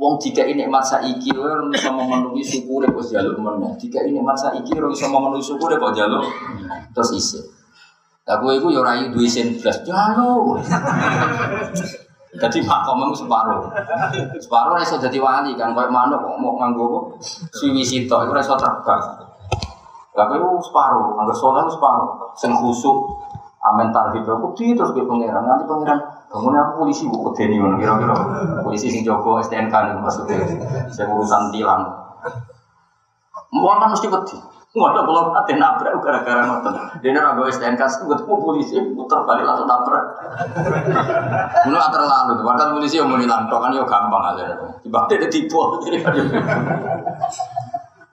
Wong 0.00 0.16
jika 0.18 0.42
ini 0.48 0.64
nikmat 0.64 0.82
saiki 0.82 1.30
ora 1.36 1.62
bisa 1.68 1.92
memenuhi 1.92 2.42
syukure 2.42 2.88
kok 2.90 3.06
jaluk 3.06 3.38
meneh. 3.38 3.70
Jika 3.76 4.02
ini 4.02 4.18
nikmat 4.18 4.34
saiki 4.34 4.74
ora 4.74 4.88
bisa 4.88 5.06
memenuhi 5.06 5.44
syukure 5.44 5.76
kok 5.78 5.92
jaluk 5.94 6.24
terus 6.90 7.10
isi. 7.14 7.38
Lah 8.26 8.40
kowe 8.40 8.50
iku 8.50 8.72
ya 8.72 8.80
ora 8.82 8.98
sen 9.28 9.54
jaluk. 9.60 10.58
Jadi 12.32 12.64
makommu 12.64 13.12
separuh. 13.12 13.68
Separuh 14.40 14.80
iso 14.80 14.96
dadi 14.96 15.20
wali 15.20 15.52
kan 15.52 15.76
koyo 15.76 15.92
manuk 15.92 16.16
kok 16.24 16.40
mau 16.40 16.56
nganggo 16.56 16.84
apa? 16.88 17.00
Siwi 17.52 17.84
sitok 17.84 18.24
iku 18.24 18.32
iso 18.40 18.56
terbang. 18.56 19.00
Lah 20.16 20.24
kowe 20.28 20.56
separuh, 20.64 21.20
anggar 21.20 21.36
saleh 21.36 21.68
separuh. 21.68 22.32
Sing 22.32 22.56
khusuk 22.56 22.96
amen 23.62 23.92
tarhib 23.92 24.24
aku 24.24 24.56
terus 24.56 24.96
ke 24.96 25.04
pangeran. 25.04 25.44
Nanti 25.44 25.68
pangeran 25.68 26.00
bangun 26.32 26.56
aku 26.56 26.72
polisi 26.80 27.04
bu 27.04 27.20
kedeni 27.28 27.60
kira-kira. 27.76 28.16
Polisi 28.64 28.88
sing 28.88 29.04
jaga 29.04 29.44
STNK 29.44 30.00
maksudnya. 30.00 30.40
Saya 30.88 31.12
urusan 31.12 31.52
tilang. 31.52 31.84
Mau 33.52 33.76
kan 33.76 33.92
mesti 33.92 34.08
wedi. 34.08 34.40
Ngono 34.72 35.04
kalau 35.04 35.36
ate 35.36 35.60
nabrak 35.60 36.00
gara-gara 36.00 36.48
nonton. 36.48 36.72
Dene 37.04 37.20
ora 37.20 37.36
go 37.36 37.44
STNK 37.44 37.84
sebut 37.84 38.24
polisi 38.24 38.80
puter 38.96 39.20
balik 39.28 39.44
langsung 39.44 39.68
nabrak. 39.68 40.04
Ngono 41.68 41.76
terlalu. 41.92 42.32
Padahal 42.40 42.80
polisi 42.80 42.96
yang 42.96 43.12
muni 43.12 43.28
lantok 43.28 43.60
kan 43.60 43.76
yo 43.76 43.84
gampang 43.84 44.32
aja. 44.32 44.56
Tiba-tiba 44.80 45.28
dia 45.28 45.28
tipu. 45.28 45.60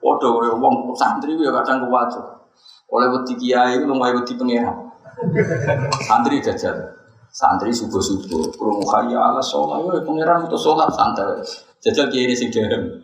Waduh, 0.04 0.56
wong 0.60 0.92
santri 0.92 1.32
ya 1.40 1.48
kadang 1.48 1.88
kuat. 1.88 2.12
Oleh 2.92 3.08
wedi 3.08 3.40
kiai 3.40 3.80
lumayan 3.80 4.20
wedi 4.20 4.36
pangeran. 4.36 4.76
Santri 6.04 6.44
jajan. 6.44 6.76
Santri 7.30 7.70
subuh-subuh, 7.70 8.50
kurung 8.58 8.82
kaya 8.82 9.14
ala 9.14 9.38
sholat, 9.38 9.86
ya 9.86 10.02
pangeran 10.02 10.50
untuk 10.50 10.58
sholat 10.58 10.90
santai. 10.90 11.38
Jajal 11.80 12.12
kiai 12.12 12.28
ini 12.28 12.36
sing 12.36 12.52
derem. 12.52 13.00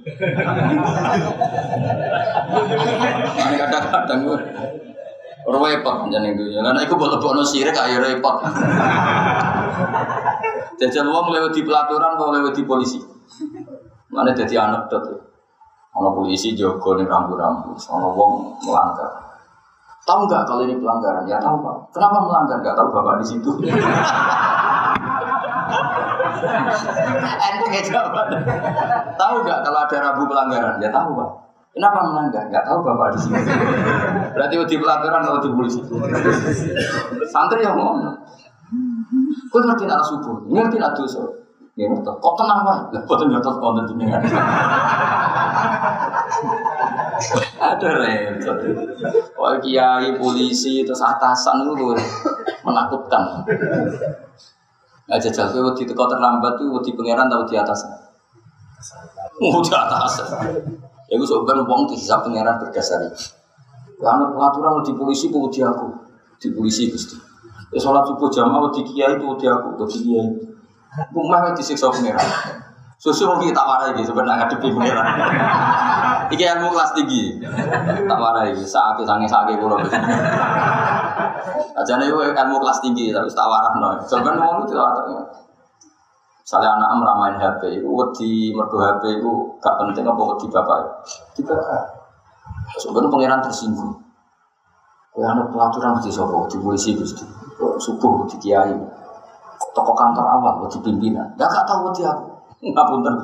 Ini 3.40 3.56
kadang-kadang 3.56 4.18
gue 4.28 4.36
repot 5.46 5.96
itu, 6.12 6.44
karena 6.60 6.80
aku 6.84 6.94
boleh 7.00 7.16
bono 7.16 7.40
sirik 7.40 7.72
ayo 7.72 8.04
repot. 8.04 8.36
Jajal 10.76 11.08
uang 11.08 11.32
lewat 11.32 11.56
di 11.56 11.64
pelaturan, 11.64 12.20
atau 12.20 12.28
lewat 12.36 12.52
di 12.52 12.68
polisi. 12.68 13.00
Mana 14.12 14.36
jadi 14.36 14.68
anak 14.68 14.92
dot 14.92 15.08
Ono 15.96 16.12
polisi 16.12 16.52
jogo 16.52 17.00
nih 17.00 17.08
rambu-rambu, 17.08 17.72
ono 17.72 18.08
wong 18.12 18.60
melanggar. 18.60 19.08
Tahu 20.04 20.28
nggak 20.28 20.44
kalau 20.44 20.68
ini 20.68 20.76
pelanggaran? 20.76 21.24
Ya 21.24 21.40
tahu 21.40 21.64
pak. 21.64 21.96
Kenapa 21.96 22.20
melanggar? 22.20 22.60
Gak 22.60 22.76
tahu 22.76 22.92
bapak 22.92 23.24
di 23.24 23.26
situ. 23.26 23.50
Enteng 27.46 27.84
jawaban. 27.86 28.26
Tahu 29.16 29.34
nggak 29.44 29.58
kalau 29.64 29.80
ada 29.84 29.96
rabu 30.00 30.22
pelanggaran? 30.28 30.76
Ya 30.80 30.90
tahu 30.92 31.10
pak. 31.16 31.30
Kenapa 31.76 32.08
melanggar? 32.08 32.48
Gak 32.48 32.64
tahu 32.64 32.80
bapak 32.80 33.12
di 33.12 33.18
sini. 33.20 33.36
Berarti 34.32 34.56
di 34.64 34.76
pelaturan 34.80 35.28
atau 35.28 35.44
di 35.44 35.52
polisi. 35.52 35.84
Santri 37.28 37.60
yang 37.60 37.76
ngomong. 37.76 38.16
Kau 39.52 39.60
ngerti 39.60 39.84
nak 39.84 40.00
subuh, 40.00 40.40
ngerti 40.48 40.80
nak 40.80 40.96
dosa. 40.96 41.20
Ya 41.76 41.84
ngerti. 41.92 42.08
Kok 42.08 42.34
tenang 42.40 42.64
pak? 42.64 42.96
Lah 42.96 43.02
boten 43.04 43.28
ngerti 43.28 43.50
konten 43.60 43.84
jenengan. 43.92 44.24
Ada 47.60 47.88
repot. 48.00 48.56
Wah 49.36 49.60
kiai 49.60 50.16
polisi 50.16 50.80
terus 50.80 51.04
atasan 51.04 51.68
itu 51.68 51.92
menakutkan. 52.64 53.44
Nggak 55.06 55.18
jajal 55.30 55.46
kowe 55.54 55.62
wedi 55.70 55.86
teko 55.86 56.04
terlambat 56.10 56.58
tuh 56.58 56.66
wedi 56.74 56.90
pangeran 56.98 57.30
tau 57.30 57.46
di 57.46 57.54
atas. 57.54 57.86
Oh 59.38 59.62
di 59.62 59.70
atas. 59.70 60.12
Ya 61.06 61.14
gue 61.14 61.22
sebenarnya 61.22 61.62
wong 61.62 61.86
dihisap 61.86 62.26
pangeran 62.26 62.58
berdasar 62.58 62.98
itu. 63.06 63.30
Karena 64.02 64.26
pengaturan 64.28 64.82
di 64.82 64.92
polisi 64.98 65.30
ku 65.30 65.46
wedi 65.46 65.62
aku. 65.62 65.86
Di 66.42 66.50
polisi 66.50 66.90
Gusti. 66.90 67.14
Ya 67.70 67.78
sholat 67.78 68.02
subuh 68.02 68.26
jamaah 68.26 68.66
wedi 68.66 68.82
kiai 68.82 69.14
itu 69.14 69.24
wedi 69.30 69.46
aku, 69.46 69.78
wedi 69.78 69.98
kiai. 70.02 70.28
Rumah 71.14 71.54
disiksa 71.54 71.86
pangeran. 71.86 72.26
Susu 72.96 73.28
mau 73.28 73.38
kita 73.38 73.60
warai 73.60 73.92
gitu 73.94 74.10
sebenarnya 74.10 74.48
ngadepi 74.48 74.68
pangeran. 74.74 75.06
Iki 76.34 76.44
ilmu 76.58 76.74
kelas 76.74 76.90
tinggi. 76.98 77.38
Tak 78.10 78.18
warai 78.18 78.50
saat 78.58 78.98
sange 79.06 79.30
sange 79.30 79.54
kulo. 79.62 79.78
Aja 81.76 81.92
nih 81.96 82.08
gue 82.12 82.24
ilmu 82.32 82.56
kelas 82.60 82.78
tinggi 82.84 83.12
tapi 83.12 83.28
tak 83.32 83.48
warah 83.48 83.72
no. 83.76 83.88
Sebenarnya 84.04 84.40
mau 84.40 84.60
itu 84.64 84.76
ada. 84.76 85.02
Misalnya 86.46 86.78
anak 86.78 87.02
meramain 87.02 87.34
HP, 87.42 87.82
itu 87.82 87.90
wedi 87.90 88.54
merdu 88.54 88.78
HP 88.78 89.18
itu 89.18 89.32
gak 89.58 89.82
penting 89.82 90.06
apa 90.06 90.22
wedi 90.30 90.46
bapak. 90.46 90.78
Di 91.34 91.42
bapak. 91.42 91.82
Sebenarnya 92.78 93.10
pangeran 93.10 93.40
tersinggung. 93.42 93.98
Kau 95.10 95.26
anak 95.26 95.50
pelaturan 95.50 95.98
di 95.98 96.12
sopo, 96.12 96.46
di 96.46 96.60
polisi 96.62 96.94
gusti. 96.94 97.26
Subuh 97.58 98.30
di 98.30 98.38
kiai. 98.38 98.78
Toko 99.74 99.92
kantor 99.96 100.22
awal, 100.22 100.70
di 100.70 100.78
pimpinan. 100.84 101.34
Gak 101.34 101.50
gak 101.50 101.66
tahu 101.66 101.90
wedi 101.90 102.06
aku. 102.06 102.30
Ngapunten. 102.62 103.14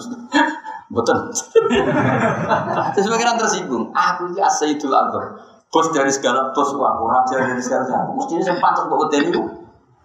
Betul. 0.93 1.19
Terus 2.98 3.06
pikiran 3.06 3.39
tersinggung. 3.39 3.89
Aku 3.94 4.35
ini 4.35 4.43
asyidul 4.43 4.93
akbar. 4.93 5.51
Bos 5.72 5.88
dari 5.88 6.12
segala 6.12 6.52
bos, 6.52 6.76
wah, 6.76 7.00
raja 7.00 7.48
dari 7.48 7.56
segala 7.56 7.88
siapa. 7.88 8.12
Mestinya 8.12 8.44
sempat 8.44 8.76
untuk 8.84 9.08
hotel 9.08 9.32
itu. 9.32 9.40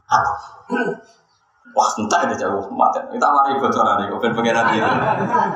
Aku. 0.08 0.34
Wah, 1.76 1.90
entah 2.00 2.24
ada 2.24 2.32
jauh 2.32 2.72
mati. 2.72 3.04
Kita 3.12 3.28
mari 3.28 3.60
bocoran 3.60 4.00
nih, 4.00 4.08
open 4.08 4.32
pengiran 4.32 4.72
gitu. 4.72 4.88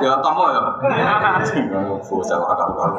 Ya, 0.04 0.20
tamu 0.20 0.52
ya. 0.52 0.60
Bocah 2.04 2.36
orang 2.36 2.58
karu-karu. 2.60 2.94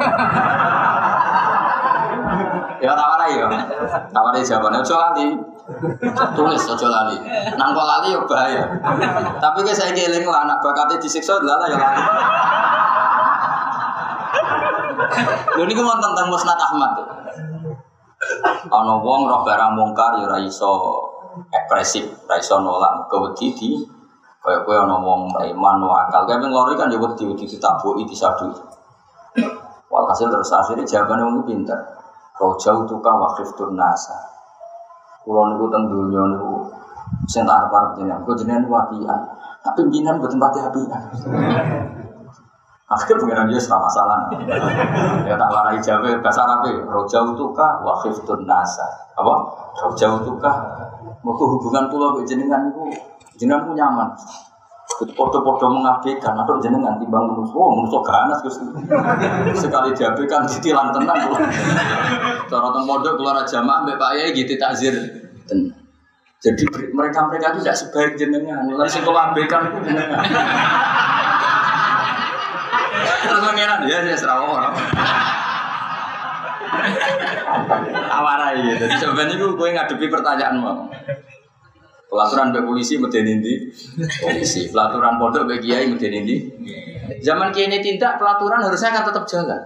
Ya 2.82 2.92
tawarai 2.98 3.38
ya. 3.38 3.48
Tawarai 4.10 4.42
jawabannya 4.42 4.82
ojo 4.82 4.96
lali. 4.98 5.28
Tulis 6.34 6.64
ojo 6.66 6.88
lali. 6.90 7.16
Nang 7.54 7.78
kok 7.78 7.88
lali 7.88 8.12
ya 8.12 8.20
bahaya. 8.26 8.64
Tapi 9.38 9.70
saya 9.70 9.94
keling 9.94 10.26
lah 10.26 10.50
anak 10.50 10.60
bakatnya 10.66 10.98
disiksa 10.98 11.38
lah 11.40 11.62
ya 11.70 11.78
lali. 11.78 12.04
Lho 15.58 15.64
niku 15.70 15.82
wonten 15.86 16.10
tentang 16.14 16.28
Musnad 16.30 16.60
Ahmad. 16.60 16.92
Ana 18.72 18.96
wong 19.04 19.28
roh 19.28 19.42
barang 19.44 19.76
mungkar 19.76 20.16
ya 20.18 20.26
ora 20.32 20.40
iso 20.40 20.96
ekspresif, 21.52 22.08
ora 22.26 22.40
iso 22.40 22.56
nolak 22.64 23.12
kewedi 23.12 23.48
di 23.54 23.70
kaya 24.44 24.64
kowe 24.64 24.76
ana 24.76 24.98
wong 25.00 25.32
iman 25.36 25.78
wakal. 25.84 26.24
Kayak 26.28 26.48
nglori 26.48 26.76
kan 26.76 26.92
ya 26.92 26.98
wedi 27.00 27.24
wedi 27.28 27.46
ditabuki 27.48 28.08
disadu. 28.08 28.52
Walhasil 29.92 30.32
terus 30.32 30.52
akhirnya 30.52 30.88
jawabannya 30.88 31.24
wong 31.28 31.44
pinter. 31.46 31.80
Jauh 32.40 32.84
tuka 32.84 33.12
wakif 33.14 33.56
nasa. 33.72 34.18
Kulo 35.24 35.56
niku 35.56 35.72
teng 35.72 35.88
dunya 35.88 36.24
niku 36.36 36.68
sing 37.30 37.48
tak 37.48 37.56
arep-arep 37.64 38.02
jenengan. 38.02 38.26
Kok 38.26 38.36
jenengan 38.36 38.68
wapian. 38.68 39.20
Tapi 39.64 39.80
jenengan 39.88 40.20
mboten 40.20 40.40
pati 40.42 40.60
apian. 40.60 41.02
Akhirnya 42.94 43.18
pengiran 43.26 43.46
dia 43.50 43.58
sama 43.58 43.90
masalah. 43.90 44.30
ya 45.26 45.34
tak 45.34 45.50
warai 45.50 45.78
jabe 45.82 46.14
bahasa 46.22 46.46
Arab 46.46 46.70
Roja 46.86 47.20
utuka 47.26 47.82
wakif 47.82 48.14
nasa. 48.46 48.86
Apa? 49.18 49.34
Roja 49.82 50.08
utuka. 50.22 50.52
Mau 51.24 51.34
hubungan 51.34 51.90
pulau 51.90 52.22
jenengan 52.28 52.70
itu 52.70 52.84
jenengan 53.40 53.66
pun 53.66 53.74
nyaman. 53.74 54.10
Podo-podo 54.94 55.74
mengabaikan 55.74 56.38
atau 56.38 56.62
jenengan 56.62 57.02
timbang 57.02 57.26
manusia, 57.26 57.58
oh 57.58 57.74
manusia 57.74 58.00
ganas 58.06 58.40
gus. 58.46 58.62
Sekali 59.58 59.90
diabaikan 59.96 60.46
ditilang 60.46 60.94
tenang. 60.94 61.34
Cara 62.46 62.68
teng 62.70 62.86
pondok 62.86 63.18
keluar 63.18 63.42
jamaah 63.42 63.88
mbak 63.88 63.98
Pak 63.98 64.12
Yai 64.22 64.36
gitu 64.38 64.54
takzir 64.60 64.94
tenang. 65.50 65.84
Jadi 66.44 66.68
mereka 66.92 67.24
mereka 67.32 67.56
itu 67.56 67.64
tidak 67.64 67.78
sebaik 67.80 68.14
jenengan. 68.20 68.68
Lalu 68.68 68.92
sing 68.92 69.08
abaikan 69.08 69.72
itu 69.72 69.80
jenengan. 69.88 70.22
Terus 73.24 73.42
mengenan 73.42 73.80
ya 73.90 74.06
saya 74.06 74.18
serawa 74.18 74.46
orang. 74.46 74.76
Awarai 78.14 78.62
gitu. 78.62 78.84
Jadi 78.86 78.96
sebenarnya 79.00 79.36
gue 79.40 79.70
ngadepi 79.74 80.06
pertanyaan 80.10 80.56
mau. 80.60 80.86
Pelaturan 82.14 82.54
be 82.54 82.62
polisi 82.62 83.02
medeni 83.02 83.42
di 83.42 83.54
polisi. 84.22 84.70
Pelaturan 84.70 85.18
pondok 85.18 85.50
be 85.50 85.58
kiai 85.58 85.90
medeni 85.90 86.22
di. 86.22 86.36
Zaman 87.26 87.50
kiai 87.50 87.74
ini 87.74 87.82
tindak 87.82 88.22
pelaturan 88.22 88.62
harusnya 88.62 88.94
kan 88.94 89.02
tetap 89.02 89.26
jalan. 89.26 89.62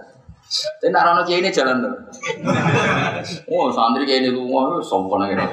Tapi 0.80 0.88
nak 0.88 1.04
rono 1.04 1.22
kiai 1.28 1.44
ini 1.44 1.52
jalan 1.52 1.84
tuh. 1.84 1.92
Oh 3.52 3.68
santri 3.68 4.08
kiai 4.08 4.24
ini 4.24 4.32
lunga, 4.32 4.80
sombong 4.80 5.28
aja. 5.28 5.44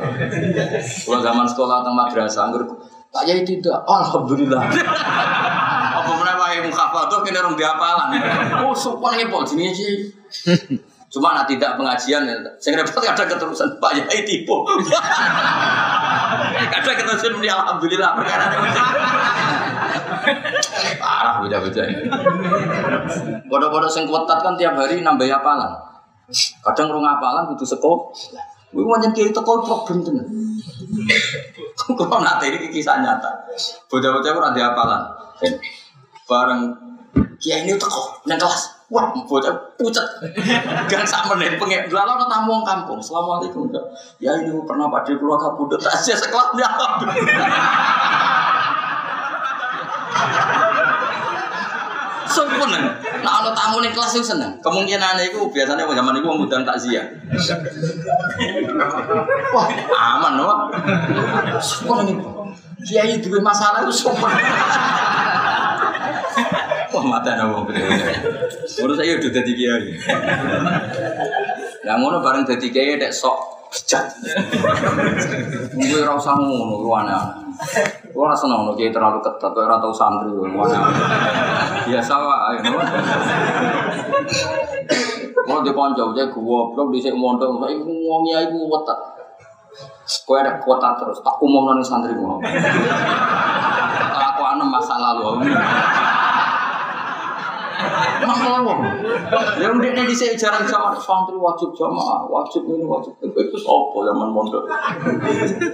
Kalau 0.80 1.20
zaman 1.20 1.44
sekolah 1.44 1.84
atau 1.84 1.92
madrasah, 1.92 2.48
anggur 2.48 2.64
tak 3.12 3.28
jadi 3.28 3.44
tidak. 3.44 3.84
Alhamdulillah. 3.84 4.64
Wae 6.56 6.72
mukhafadah 6.72 7.20
kene 7.20 7.44
orang 7.44 7.60
diapalan. 7.60 8.16
Oh 8.64 8.72
sopan 8.72 9.20
iki 9.20 9.28
pol 9.28 9.44
jenenge 9.44 9.76
sih. 9.76 10.08
Cuma 11.12 11.36
nak 11.36 11.52
tidak 11.52 11.76
pengajian 11.76 12.24
ya. 12.24 12.32
Saya 12.64 12.80
repot 12.80 13.04
kadang 13.04 13.28
keterusan 13.28 13.76
Pak 13.76 13.92
Yai 13.92 14.24
tipu. 14.24 14.64
kadang 16.72 16.96
keterusan 16.96 17.36
muni 17.36 17.52
alhamdulillah 17.52 18.16
perkara 18.16 18.56
Parah 20.96 21.44
beda-beda. 21.44 21.84
Bodoh-bodoh 23.52 23.92
sing 23.92 24.08
kuat 24.08 24.24
kan 24.24 24.56
tiap 24.56 24.80
hari 24.80 25.04
nambah 25.04 25.28
apalan. 25.28 25.76
Kadang 26.64 26.88
rong 26.88 27.04
apalan 27.04 27.52
butuh 27.52 27.68
seko. 27.68 28.16
Gue 28.72 28.88
mau 28.88 28.96
kiai 29.12 29.36
teko 29.36 29.60
problem 29.60 30.08
tenan. 30.08 30.24
Kalau 32.00 32.24
nanti 32.24 32.48
ini 32.48 32.72
kisah 32.72 33.04
nyata. 33.04 33.44
Bocah-bocah 33.92 34.32
ora 34.32 34.56
di 34.56 34.64
apalan. 34.64 35.04
Bareng 36.26 36.74
kiai 37.38 37.70
ini 37.70 37.78
teko 37.78 38.26
nang 38.26 38.42
kelas. 38.42 38.90
Wah, 38.90 39.10
bocah 39.14 39.54
pucat. 39.78 40.06
Gang 40.90 41.06
sak 41.06 41.26
menit 41.34 41.58
pengen. 41.58 41.90
Lalu 41.90 42.12
ada 42.18 42.26
tamu 42.30 42.54
wong 42.54 42.66
kampung. 42.66 43.02
Assalamualaikum. 43.02 43.70
Ya 44.22 44.34
ini 44.42 44.54
pernah 44.66 44.90
pada 44.90 45.10
keluarga 45.10 45.54
budut 45.58 45.82
tak 45.82 45.94
sia 46.02 46.18
sekelas 46.18 46.54
dia. 46.54 46.70
Sempurna. 52.30 52.78
Nah, 53.22 53.32
kalau 53.42 53.54
tamu 53.54 53.78
nih 53.86 53.94
kelas 53.94 54.18
itu 54.18 54.26
seneng. 54.26 54.58
Kemungkinan 54.62 55.18
itu 55.22 55.46
biasanya 55.50 55.86
zaman 55.86 56.14
itu 56.18 56.26
ngundang 56.26 56.66
takziah. 56.66 57.06
Wah, 59.54 59.66
aman 60.18 60.42
loh. 60.42 60.70
Sempurna 61.62 62.06
nih. 62.06 62.18
Kiai 62.86 63.18
dua 63.18 63.42
masalah 63.42 63.82
itu 63.82 63.94
sempurna. 63.94 64.42
Wah 66.96 67.04
mata 67.04 67.36
wong 67.48 67.68
Menurut 67.72 68.96
saya 68.96 69.20
udah 69.20 69.32
jadi 69.32 69.52
kiai. 69.52 69.90
Yang 71.86 71.98
ngono 72.02 72.18
bareng 72.24 72.44
jadi 72.48 72.68
kiai 72.72 72.96
dek 73.00 73.12
sok 73.12 73.56
bejat. 73.76 74.08
Gue 75.76 76.02
rasa 76.02 76.32
ngono, 76.40 76.80
gue 76.80 76.96
aneh. 76.96 77.24
Gue 78.16 78.24
rasa 78.24 78.48
ngono, 78.48 78.72
kiai 78.80 78.96
terlalu 78.96 79.20
ketat, 79.20 79.52
gue 79.52 79.68
rasa 79.68 79.92
santri, 79.92 80.32
aneh. 80.32 80.82
Biasa 81.92 82.14
lah. 82.16 82.56
Mau 85.46 85.60
di 85.62 85.72
konco, 85.76 86.16
jadi 86.16 86.32
gue 86.32 86.60
blok 86.74 86.88
di 86.90 87.00
sini 87.04 87.20
mondok, 87.20 87.60
saya 87.60 87.76
ngomong 87.76 88.22
kiai 88.24 88.48
gue 88.48 88.66
wetat. 88.72 89.00
Gue 90.26 90.38
ada 90.40 90.56
kuota 90.64 90.96
terus, 90.96 91.20
tak 91.20 91.36
umum 91.44 91.76
nih 91.76 91.84
santri 91.84 92.16
gue. 92.16 92.34
Aku 94.16 94.42
aneh 94.42 94.68
masa 94.72 94.96
lalu. 94.96 95.44
Mahal 98.26 98.66
Ya 99.60 99.68
udah 99.72 99.92
nih 99.96 100.06
di 100.08 100.16
jarang 100.16 100.66
sama 100.68 100.96
santri 100.98 101.36
wajib 101.38 101.72
jamaah, 101.76 102.28
wajib 102.28 102.68
ini 102.68 102.84
wajib 102.86 103.14
itu 103.22 103.40
itu 103.40 103.58
apa 103.64 103.98
zaman 104.12 104.30
mondok. 104.32 104.64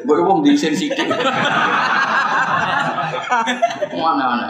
Gue 0.05 0.19
wong 0.21 0.41
di 0.45 0.57
sini 0.57 0.75
sidik. 0.75 1.07
Mana 3.95 4.25
mana. 4.35 4.47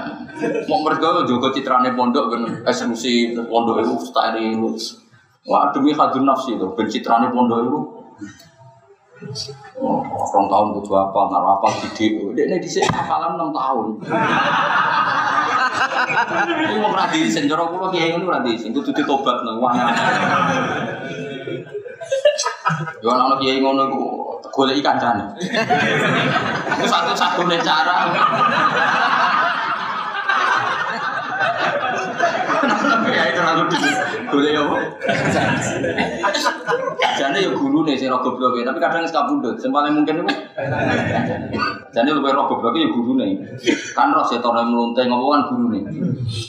Mau 0.65 0.81
mereka 0.81 1.21
juga 1.29 1.53
citrane 1.53 1.93
pondok 1.93 2.33
kan 2.33 2.41
eksklusi 2.65 3.37
pondok 3.37 3.85
itu 3.85 3.93
steril. 4.01 4.61
Wah 5.45 5.73
demi 5.73 5.93
hadun 5.93 6.25
nafsi 6.25 6.57
itu 6.57 6.67
pencitrane 6.77 7.29
pondok 7.33 7.59
itu. 7.65 7.79
Oh, 9.77 10.01
orang 10.01 10.49
tahun 10.49 10.67
butuh 10.81 10.97
apa, 10.97 11.19
nggak 11.29 11.45
apa, 11.45 11.67
didik. 11.85 12.33
Dia 12.33 12.49
ini 12.49 12.57
di 12.57 12.65
sini 12.65 12.89
hafalan 12.89 13.37
enam 13.37 13.53
tahun. 13.53 14.01
Ini 16.01 16.75
mau 16.81 16.93
radi 16.95 17.29
sen 17.29 17.45
jorok 17.45 17.77
kulo 17.77 17.87
kiai 17.93 18.17
ini 18.17 18.25
radi 18.25 18.57
sen 18.57 18.73
kudu 18.73 18.91
ditobat 18.93 19.45
nang 19.45 19.61
wana. 19.61 19.93
Yo 23.01 23.09
ana 23.13 23.35
kiai 23.37 23.61
ngono 23.61 23.89
iku 23.89 24.03
golek 24.51 24.81
kancane. 24.83 25.37
Iku 26.77 26.85
satu-satunya 26.85 27.57
cara. 27.61 27.97
Ya 33.11 33.23
itu 33.27 33.41
lalu 33.43 33.63
boleh 34.31 34.51
ya, 34.55 34.63
Jadi 37.19 37.37
ya 37.43 37.51
guru 37.51 37.83
nih 37.83 37.95
si 37.99 38.07
rogo 38.07 38.39
blok 38.39 38.55
tapi 38.63 38.79
kadang 38.79 39.03
suka 39.03 39.27
bundut. 39.27 39.55
Yang 39.59 39.91
mungkin 39.91 40.23
itu. 40.23 40.33
Jadi 41.91 42.09
lebih 42.09 42.31
rogo 42.31 42.63
blok 42.63 42.75
ya 42.79 42.87
guru 42.87 43.19
nih. 43.19 43.35
Kan 43.91 44.15
roh 44.15 44.23
setor 44.23 44.55
yang 44.55 44.71
meluntai 44.71 45.05
ngomong 45.11 45.29
kan 45.35 45.41
guru 45.51 45.65
nih. 45.75 45.83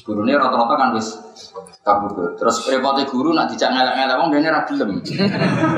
Guru 0.06 0.20
nih 0.22 0.38
rata-rata 0.38 0.74
kan 0.78 0.88
wis 0.94 1.18
kabudut. 1.82 2.38
Terus 2.38 2.56
repotnya 2.70 3.04
guru 3.10 3.34
nak 3.34 3.50
dijak 3.50 3.74
ngelak-ngelak 3.74 4.16
wong 4.16 4.28
dia 4.30 4.50
ra 4.54 4.62
gelem. 4.62 5.02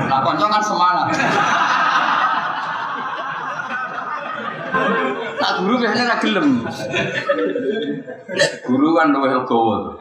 Nah 0.08 0.20
konco 0.20 0.46
kan 0.46 0.62
semangat. 0.62 1.08
Nah 5.44 5.60
guru 5.60 5.76
biasanya 5.76 6.08
ra 6.08 6.16
gelem. 6.24 6.64
Guru 8.64 8.96
kan 8.96 9.12
luwih 9.12 9.36
legowo. 9.36 9.92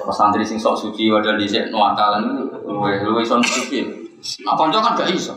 Pas 0.00 0.16
santri 0.16 0.40
sing 0.48 0.56
sok 0.56 0.80
suci 0.80 1.12
padahal 1.12 1.36
dhisik 1.36 1.68
nuakalan 1.68 2.48
luwih 2.64 3.04
luwih 3.04 3.20
son 3.28 3.44
suci. 3.44 4.08
Nah, 4.42 4.58
konco 4.58 4.82
kan 4.82 4.98
gak 4.98 5.14
iso. 5.14 5.30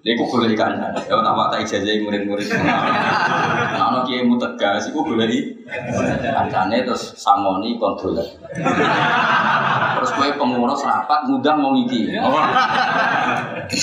Iku 0.00 0.22
boleh 0.32 0.56
ikan. 0.56 0.80
Ya 0.80 1.12
tak 1.12 1.34
tak 1.52 1.60
ijazah 1.60 1.92
murid-murid. 2.00 2.48
Nah, 2.56 3.92
ono 3.92 4.00
kiai 4.00 4.24
mu 4.24 4.40
tegas, 4.40 4.88
iku 4.88 5.04
boleh 5.04 5.28
i. 5.28 5.52
Kancane 6.24 6.88
terus 6.88 7.12
samoni 7.20 7.76
kontrol. 7.76 8.16
Terus 8.16 10.10
kowe 10.16 10.28
pengurus 10.40 10.88
rapat 10.88 11.28
ngundang 11.28 11.60
mau 11.60 11.76
ngiki. 11.76 12.16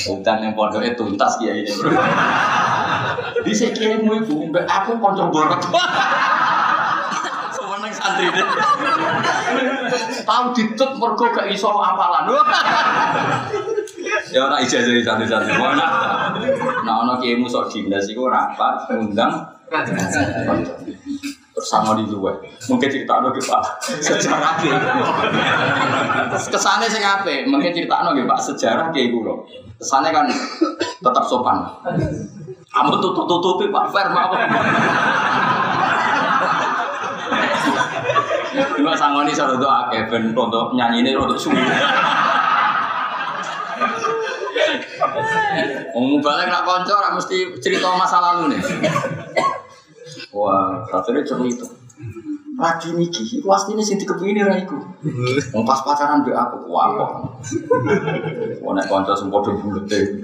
Undang 0.10 0.38
yang 0.42 0.58
pondoknya 0.58 0.98
tuntas 0.98 1.38
kiai 1.38 1.62
ini. 1.62 1.70
Di 3.42 3.54
kiai 3.54 4.02
mu 4.02 4.18
iku 4.22 4.50
mbak 4.50 4.66
aku 4.66 4.98
konco 5.02 5.30
borot. 5.34 5.62
Semeneng 7.56 7.94
santri 7.94 8.28
deh. 8.30 8.48
Tahu 10.22 10.44
ditut 10.56 10.92
mergo 11.02 11.26
gak 11.34 11.48
iso 11.50 11.70
apalan. 11.74 12.30
Ya 14.32 14.48
ora 14.48 14.58
ijazah 14.62 14.94
santri-santri. 15.02 15.54
Mana? 15.58 15.88
Nah 16.86 16.96
ono 17.06 17.18
kiai 17.18 17.38
mu 17.40 17.50
sok 17.50 17.74
dinas 17.74 18.08
iku 18.08 18.30
rapat 18.30 18.90
ngundang 18.92 19.62
terus 21.52 21.68
sama 21.68 21.96
di 22.00 22.08
luar 22.08 22.40
mungkin 22.68 22.88
cerita 22.92 23.24
no 23.24 23.32
pak 23.32 23.64
sejarah 23.84 24.60
kayak 24.60 24.82
kesannya 26.52 26.88
sih 26.88 27.00
ngape 27.00 27.48
mungkin 27.48 27.72
cerita 27.76 28.04
no 28.04 28.16
pak 28.16 28.40
sejarah 28.40 28.88
kayak 28.92 29.16
gue 29.16 29.36
kesannya 29.80 30.12
kan 30.16 30.26
tetap 31.00 31.24
sopan 31.24 31.64
kamu 32.72 32.96
tutup 33.04 33.28
tutupi 33.28 33.68
pak 33.68 33.86
Fer 33.92 34.08
mau 34.16 34.32
Cuma 38.52 38.98
sangoni 38.98 39.32
saya 39.32 39.56
doa 39.56 39.88
Kevin 39.88 40.34
untuk 40.36 40.76
nyanyi 40.76 41.06
ini 41.06 41.12
untuk 41.16 41.38
suwi. 41.40 41.56
Ngomong 45.94 46.20
balik 46.20 46.50
nak 46.50 46.66
konco, 46.66 46.96
mesti 47.16 47.56
cerita 47.62 47.94
masa 47.96 48.20
lalu 48.20 48.58
nih. 48.58 48.62
Wah, 50.34 50.84
akhirnya 50.90 51.24
cerita. 51.24 51.68
Lagi 52.62 52.94
niki, 52.94 53.42
pasti 53.42 53.74
ini 53.74 53.82
sinti 53.82 54.06
kepingin 54.06 54.46
ra 54.46 54.54
iku. 54.54 54.78
Wong 55.58 55.66
pas 55.66 55.82
pacaran 55.82 56.22
mbek 56.22 56.38
aku, 56.38 56.70
wah 56.70 56.94
kok. 56.94 57.12
Wong 58.64 58.78
nek 58.78 58.86
kanca 58.86 59.18
sing 59.18 59.34
padha 59.34 59.50
bulete. 59.58 60.22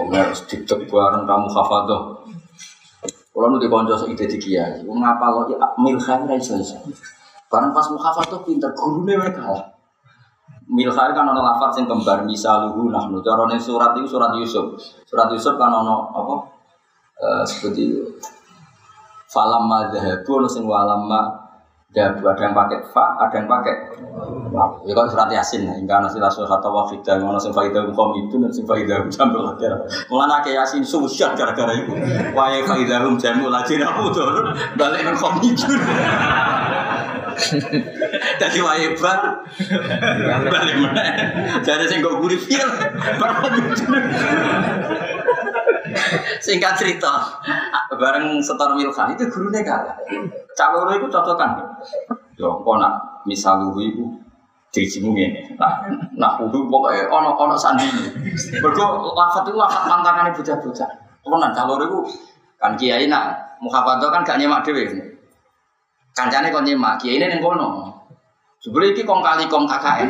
Wong 0.00 0.08
harus 0.16 0.40
dicek 0.48 0.88
bareng 0.88 1.28
kamu 1.28 1.48
hafadzah. 1.52 2.02
Kalau 3.30 3.46
nu 3.52 3.60
di 3.60 3.68
kanca 3.68 3.92
sing 4.00 4.16
ide 4.16 4.40
kiai, 4.40 4.80
wong 4.88 5.04
ngapal 5.04 5.52
ya 5.52 5.60
milkhan 5.76 6.24
ra 6.24 6.32
iso 6.32 6.56
iso. 6.56 6.80
Bareng 7.52 7.76
pas 7.76 7.84
mukhafadzah 7.92 8.40
pinter, 8.48 8.72
gurune 8.72 9.20
wae 9.20 9.28
kalah. 9.36 9.68
Milkhan 10.70 11.12
kan 11.12 11.28
ana 11.28 11.44
lafaz 11.44 11.76
sing 11.76 11.84
kembar 11.84 12.24
misaluhu 12.24 12.88
nahnu. 12.88 13.20
Carane 13.20 13.60
surat 13.60 13.92
itu 14.00 14.16
surat 14.16 14.32
Yusuf. 14.32 14.80
Surat 15.04 15.28
Yusuf 15.28 15.60
kan 15.60 15.68
ana 15.68 16.08
apa? 16.08 16.34
Eh, 17.20 17.44
seperti 17.44 17.80
itu. 17.90 18.00
Falam 19.30 19.70
madhabu, 19.70 20.42
sing 20.50 20.66
walamma 20.66 21.38
dabu 21.90 22.22
ada 22.26 22.38
yang 22.42 22.54
pakai 22.54 22.78
fa, 22.90 23.14
ada 23.18 23.34
yang 23.34 23.46
pakai 23.46 23.74
waf. 24.50 24.82
Ya 24.86 24.94
kan 24.94 25.06
surat 25.06 25.30
yasin, 25.30 25.66
hingga 25.70 26.02
nasi 26.02 26.18
rasul 26.18 26.46
kata 26.46 26.66
wafidah, 26.66 27.18
mana 27.22 27.38
sing 27.38 27.54
faidah 27.54 27.86
hukum 27.86 28.14
itu, 28.18 28.42
dan 28.42 28.50
sing 28.50 28.66
faidah 28.66 29.06
jambul 29.06 29.46
akhir. 29.46 29.74
Mulanya 30.10 30.42
ke 30.42 30.50
yasin 30.54 30.82
susah 30.82 31.38
gara-gara 31.38 31.70
itu. 31.78 31.94
Wahai 32.34 32.66
faidah 32.66 33.06
hum 33.06 33.14
jambul 33.18 33.54
akhir 33.54 33.78
aku 33.86 34.10
tuh 34.10 34.26
balik 34.74 35.06
ke 35.06 35.10
hukum 35.14 35.34
itu. 35.46 35.70
Jadi 38.38 38.58
wahai 38.60 38.90
bar 38.98 39.46
balik 40.50 40.74
mana? 40.78 41.02
Jadi 41.62 41.84
sing 41.86 42.02
gue 42.02 42.14
gurih 42.18 42.38
fil, 42.38 42.70
Singkat 46.40 46.72
cerita, 46.72 47.40
bareng 47.92 48.40
setor 48.40 48.72
Milkan 48.72 49.12
itu 49.12 49.28
gurunya 49.28 49.60
kalah. 49.60 49.92
Caloro 50.56 50.92
itu 50.96 51.06
cocokan. 51.12 51.60
Yo, 52.40 52.64
kok 52.64 52.76
nak 52.80 53.24
misal 53.28 53.60
lu 53.60 53.76
itu 53.76 54.04
dirimu 54.72 55.12
ini. 55.12 55.52
Nah, 55.60 55.84
nah 56.16 56.32
udah 56.40 56.62
pokoknya 56.64 57.12
ono 57.12 57.36
ono 57.36 57.54
sandi. 57.60 57.84
Berko 58.64 59.12
lafat 59.12 59.44
itu 59.52 59.58
lafat 59.60 59.82
mantangan 59.84 60.32
bocah-bocah. 60.32 60.90
Tenan 61.20 61.52
caloro 61.52 61.84
itu 61.84 61.98
kan 62.56 62.72
kiai 62.80 63.04
nak 63.12 63.60
muhafadah 63.60 64.08
kan 64.08 64.24
gak 64.24 64.40
nyemak 64.40 64.64
dewe. 64.64 64.88
Kancane 66.16 66.48
kon 66.48 66.64
nyemak, 66.64 66.96
kiai 66.96 67.20
ini 67.20 67.28
yang 67.28 67.44
kono. 67.44 67.92
Sebelum 68.60 68.92
ini 68.92 69.02
kong 69.08 69.20
kali 69.24 69.44
kong 69.48 69.64
KKN. 69.64 70.08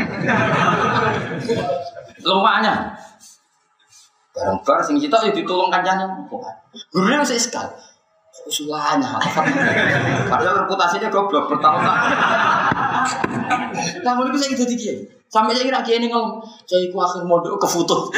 Lumpanya. 2.26 2.98
Barang 4.40 4.56
bar 4.64 4.80
sing 4.80 4.96
kita 4.96 5.20
ya 5.28 5.36
ditolong 5.36 5.68
kancane. 5.68 6.08
Gurunya 6.88 7.20
masih 7.20 7.36
sekal. 7.36 7.68
Usulannya, 8.48 9.20
padahal 10.32 10.64
reputasinya 10.64 11.12
goblok 11.12 11.52
bertahun-tahun. 11.52 12.08
Nah, 14.00 14.12
mulai 14.16 14.32
bisa 14.32 14.48
kita 14.48 14.64
kiai. 14.64 15.04
Sampai 15.28 15.52
saya 15.52 15.68
kira 15.68 15.84
kiai 15.84 16.00
ini 16.00 16.08
ngomong, 16.08 16.40
saya 16.64 16.88
ku 16.88 16.96
akhir 17.04 17.28
modal 17.28 17.60
ke 17.60 17.68
foto. 17.68 18.08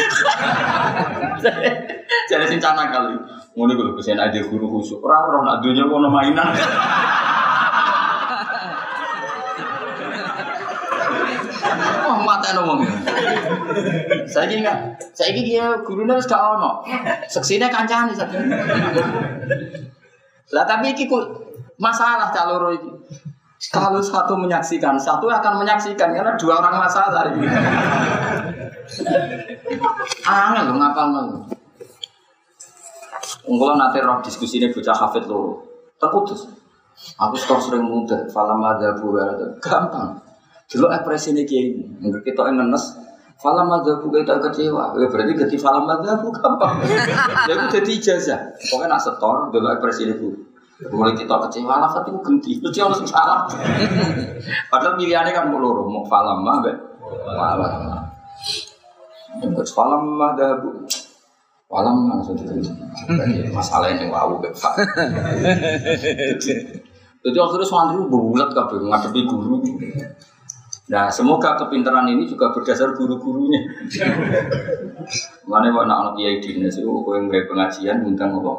Jadi 2.30 2.44
sing 2.46 2.62
cana 2.62 2.86
kali. 2.94 3.18
Mulai 3.58 3.74
gue 3.74 3.98
pesen 3.98 4.14
aja 4.14 4.38
guru 4.46 4.78
khusus. 4.78 5.02
Orang 5.02 5.42
orang 5.42 5.58
adunya 5.58 5.82
mau 5.90 5.98
mainan. 6.06 6.54
Wah, 12.06 12.16
mata 12.32 12.56
ngomong. 12.56 12.80
Saya 14.24 14.48
ini 14.48 14.64
enggak, 14.64 14.96
saya 15.12 15.36
ini 15.36 15.40
dia 15.52 15.76
gurunya 15.84 16.16
harus 16.16 16.24
gak 16.24 16.40
ono. 16.40 16.80
Seksinya 17.28 17.68
kancane 17.68 18.16
saja. 18.16 18.40
Lah 20.52 20.64
tapi 20.64 20.96
iki 20.96 21.04
kok 21.04 21.24
masalah 21.76 22.32
caloro 22.32 22.72
ini. 22.72 22.90
Kalau 23.70 24.02
satu 24.02 24.34
menyaksikan, 24.34 24.98
satu 24.98 25.30
akan 25.30 25.62
menyaksikan 25.62 26.10
karena 26.10 26.34
dua 26.34 26.58
orang 26.58 26.82
masalah 26.82 27.30
ini. 27.30 27.46
Angel 30.26 30.64
lo 30.66 30.74
ngapal 30.80 31.06
lo. 31.14 31.22
Unggulan 33.46 33.78
nanti 33.78 33.98
roh 34.02 34.18
diskusi 34.18 34.58
ini 34.58 34.74
bocah 34.74 34.94
hafid 34.94 35.30
loro. 35.30 35.62
Terputus. 35.98 36.50
Aku 37.18 37.34
sering 37.38 37.86
muda, 37.86 38.26
falam 38.30 38.62
ada 38.62 38.94
buah 38.98 39.58
gampang. 39.58 40.31
Dulu 40.72 40.88
ekspresi 40.88 41.36
ini 41.36 41.44
kiai 41.44 41.68
ini, 41.68 41.84
enggak 42.00 42.24
kita 42.24 42.48
yang 42.48 42.64
ngenes. 42.64 42.84
Falam 43.36 43.68
buah 43.68 44.22
kita 44.22 44.38
kecewa, 44.38 44.94
ya 44.96 45.06
berarti 45.10 45.32
ganti 45.34 45.56
falam 45.58 45.84
buah 45.84 46.16
gampang. 46.16 46.74
Ya 47.50 47.52
itu 47.58 47.66
jadi 47.74 47.90
ijazah. 47.98 48.40
Pokoknya 48.70 48.96
nak 48.96 49.02
setor, 49.02 49.50
dulu 49.52 49.66
ekspresi 49.68 50.08
ini 50.08 50.14
bu. 50.16 50.30
Mulai 50.94 51.12
kita 51.18 51.36
kecewa, 51.46 51.82
lah 51.82 51.90
itu 51.90 52.10
ganti. 52.22 52.50
Itu 52.62 52.68
yang 52.72 52.88
harus 52.88 53.04
salah. 53.04 53.44
Padahal 54.72 54.94
pilihannya 54.96 55.34
kan 55.34 55.50
loro, 55.52 55.84
mau 55.90 56.06
falam 56.06 56.40
mah, 56.40 56.62
be. 56.62 56.72
Falam. 57.02 57.60
Yang 59.42 59.74
falam 59.74 60.02
ada 60.22 60.62
bu. 60.62 60.86
Falam 61.66 61.96
langsung 62.08 62.38
ditulis. 62.38 62.70
Masalah 63.50 63.90
ini 63.90 64.06
wow, 64.06 64.38
be. 64.38 64.48
Jadi 67.22 67.38
akhirnya 67.38 67.66
santri 67.66 68.02
bulat 68.06 68.50
kabeh 68.54 68.82
ngadepi 68.82 69.20
guru. 69.26 69.62
Nah, 70.90 71.06
semoga 71.06 71.54
kepintaran 71.54 72.10
ini 72.10 72.26
juga 72.26 72.50
berdasar 72.50 72.90
guru-gurunya. 72.98 73.62
Mana 75.46 75.70
mau 75.70 75.86
nak 75.86 75.98
anak 76.02 76.12
kiai 76.18 76.42
dinas 76.42 76.74
itu, 76.74 76.90
kau 76.90 77.14
yang 77.14 77.30
pengajian 77.30 78.02
undang 78.02 78.34
apa? 78.42 78.52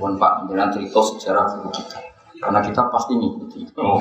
Bukan 0.00 0.12
Pak, 0.16 0.32
jangan 0.48 0.68
cerita 0.72 1.00
sejarah 1.04 1.44
guru 1.52 1.68
kita. 1.76 2.00
Karena 2.40 2.60
kita 2.64 2.88
pasti 2.88 3.12
ngikuti. 3.20 3.60
Oh. 3.76 4.00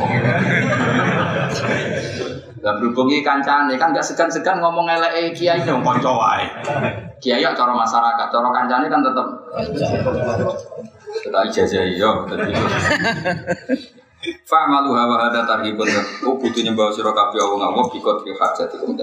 Dan 2.63 2.73
berhubungi 2.79 3.19
kancane 3.19 3.75
kan 3.75 3.91
gak 3.91 4.03
segan-segan 4.03 4.59
ngomong 4.63 4.87
elek 4.87 5.35
kiai 5.35 5.59
dong 5.63 5.83
konco 5.83 6.19
wae. 6.19 6.47
Kiai 7.19 7.43
ya 7.43 7.51
cara 7.51 7.75
masyarakat, 7.75 8.27
cara 8.31 8.49
kancane 8.51 8.87
kan 8.87 9.03
tetap 9.03 9.27
kita 11.23 11.39
ijazah 11.47 11.83
iya, 11.83 12.11
tadi. 14.25 14.41
Fa'malu 14.41 14.89
hawa 14.97 15.29
hada 15.29 15.45
tarhibun. 15.45 15.85
Oh, 16.25 16.35
kudu 16.41 16.65
nyembah 16.65 16.89
sira 16.89 17.13
kabeh 17.13 17.37
Allah 17.37 17.69
ngawuh 17.69 17.93
bikot 17.93 18.25
hajat 18.25 18.69
ikum 18.81 18.97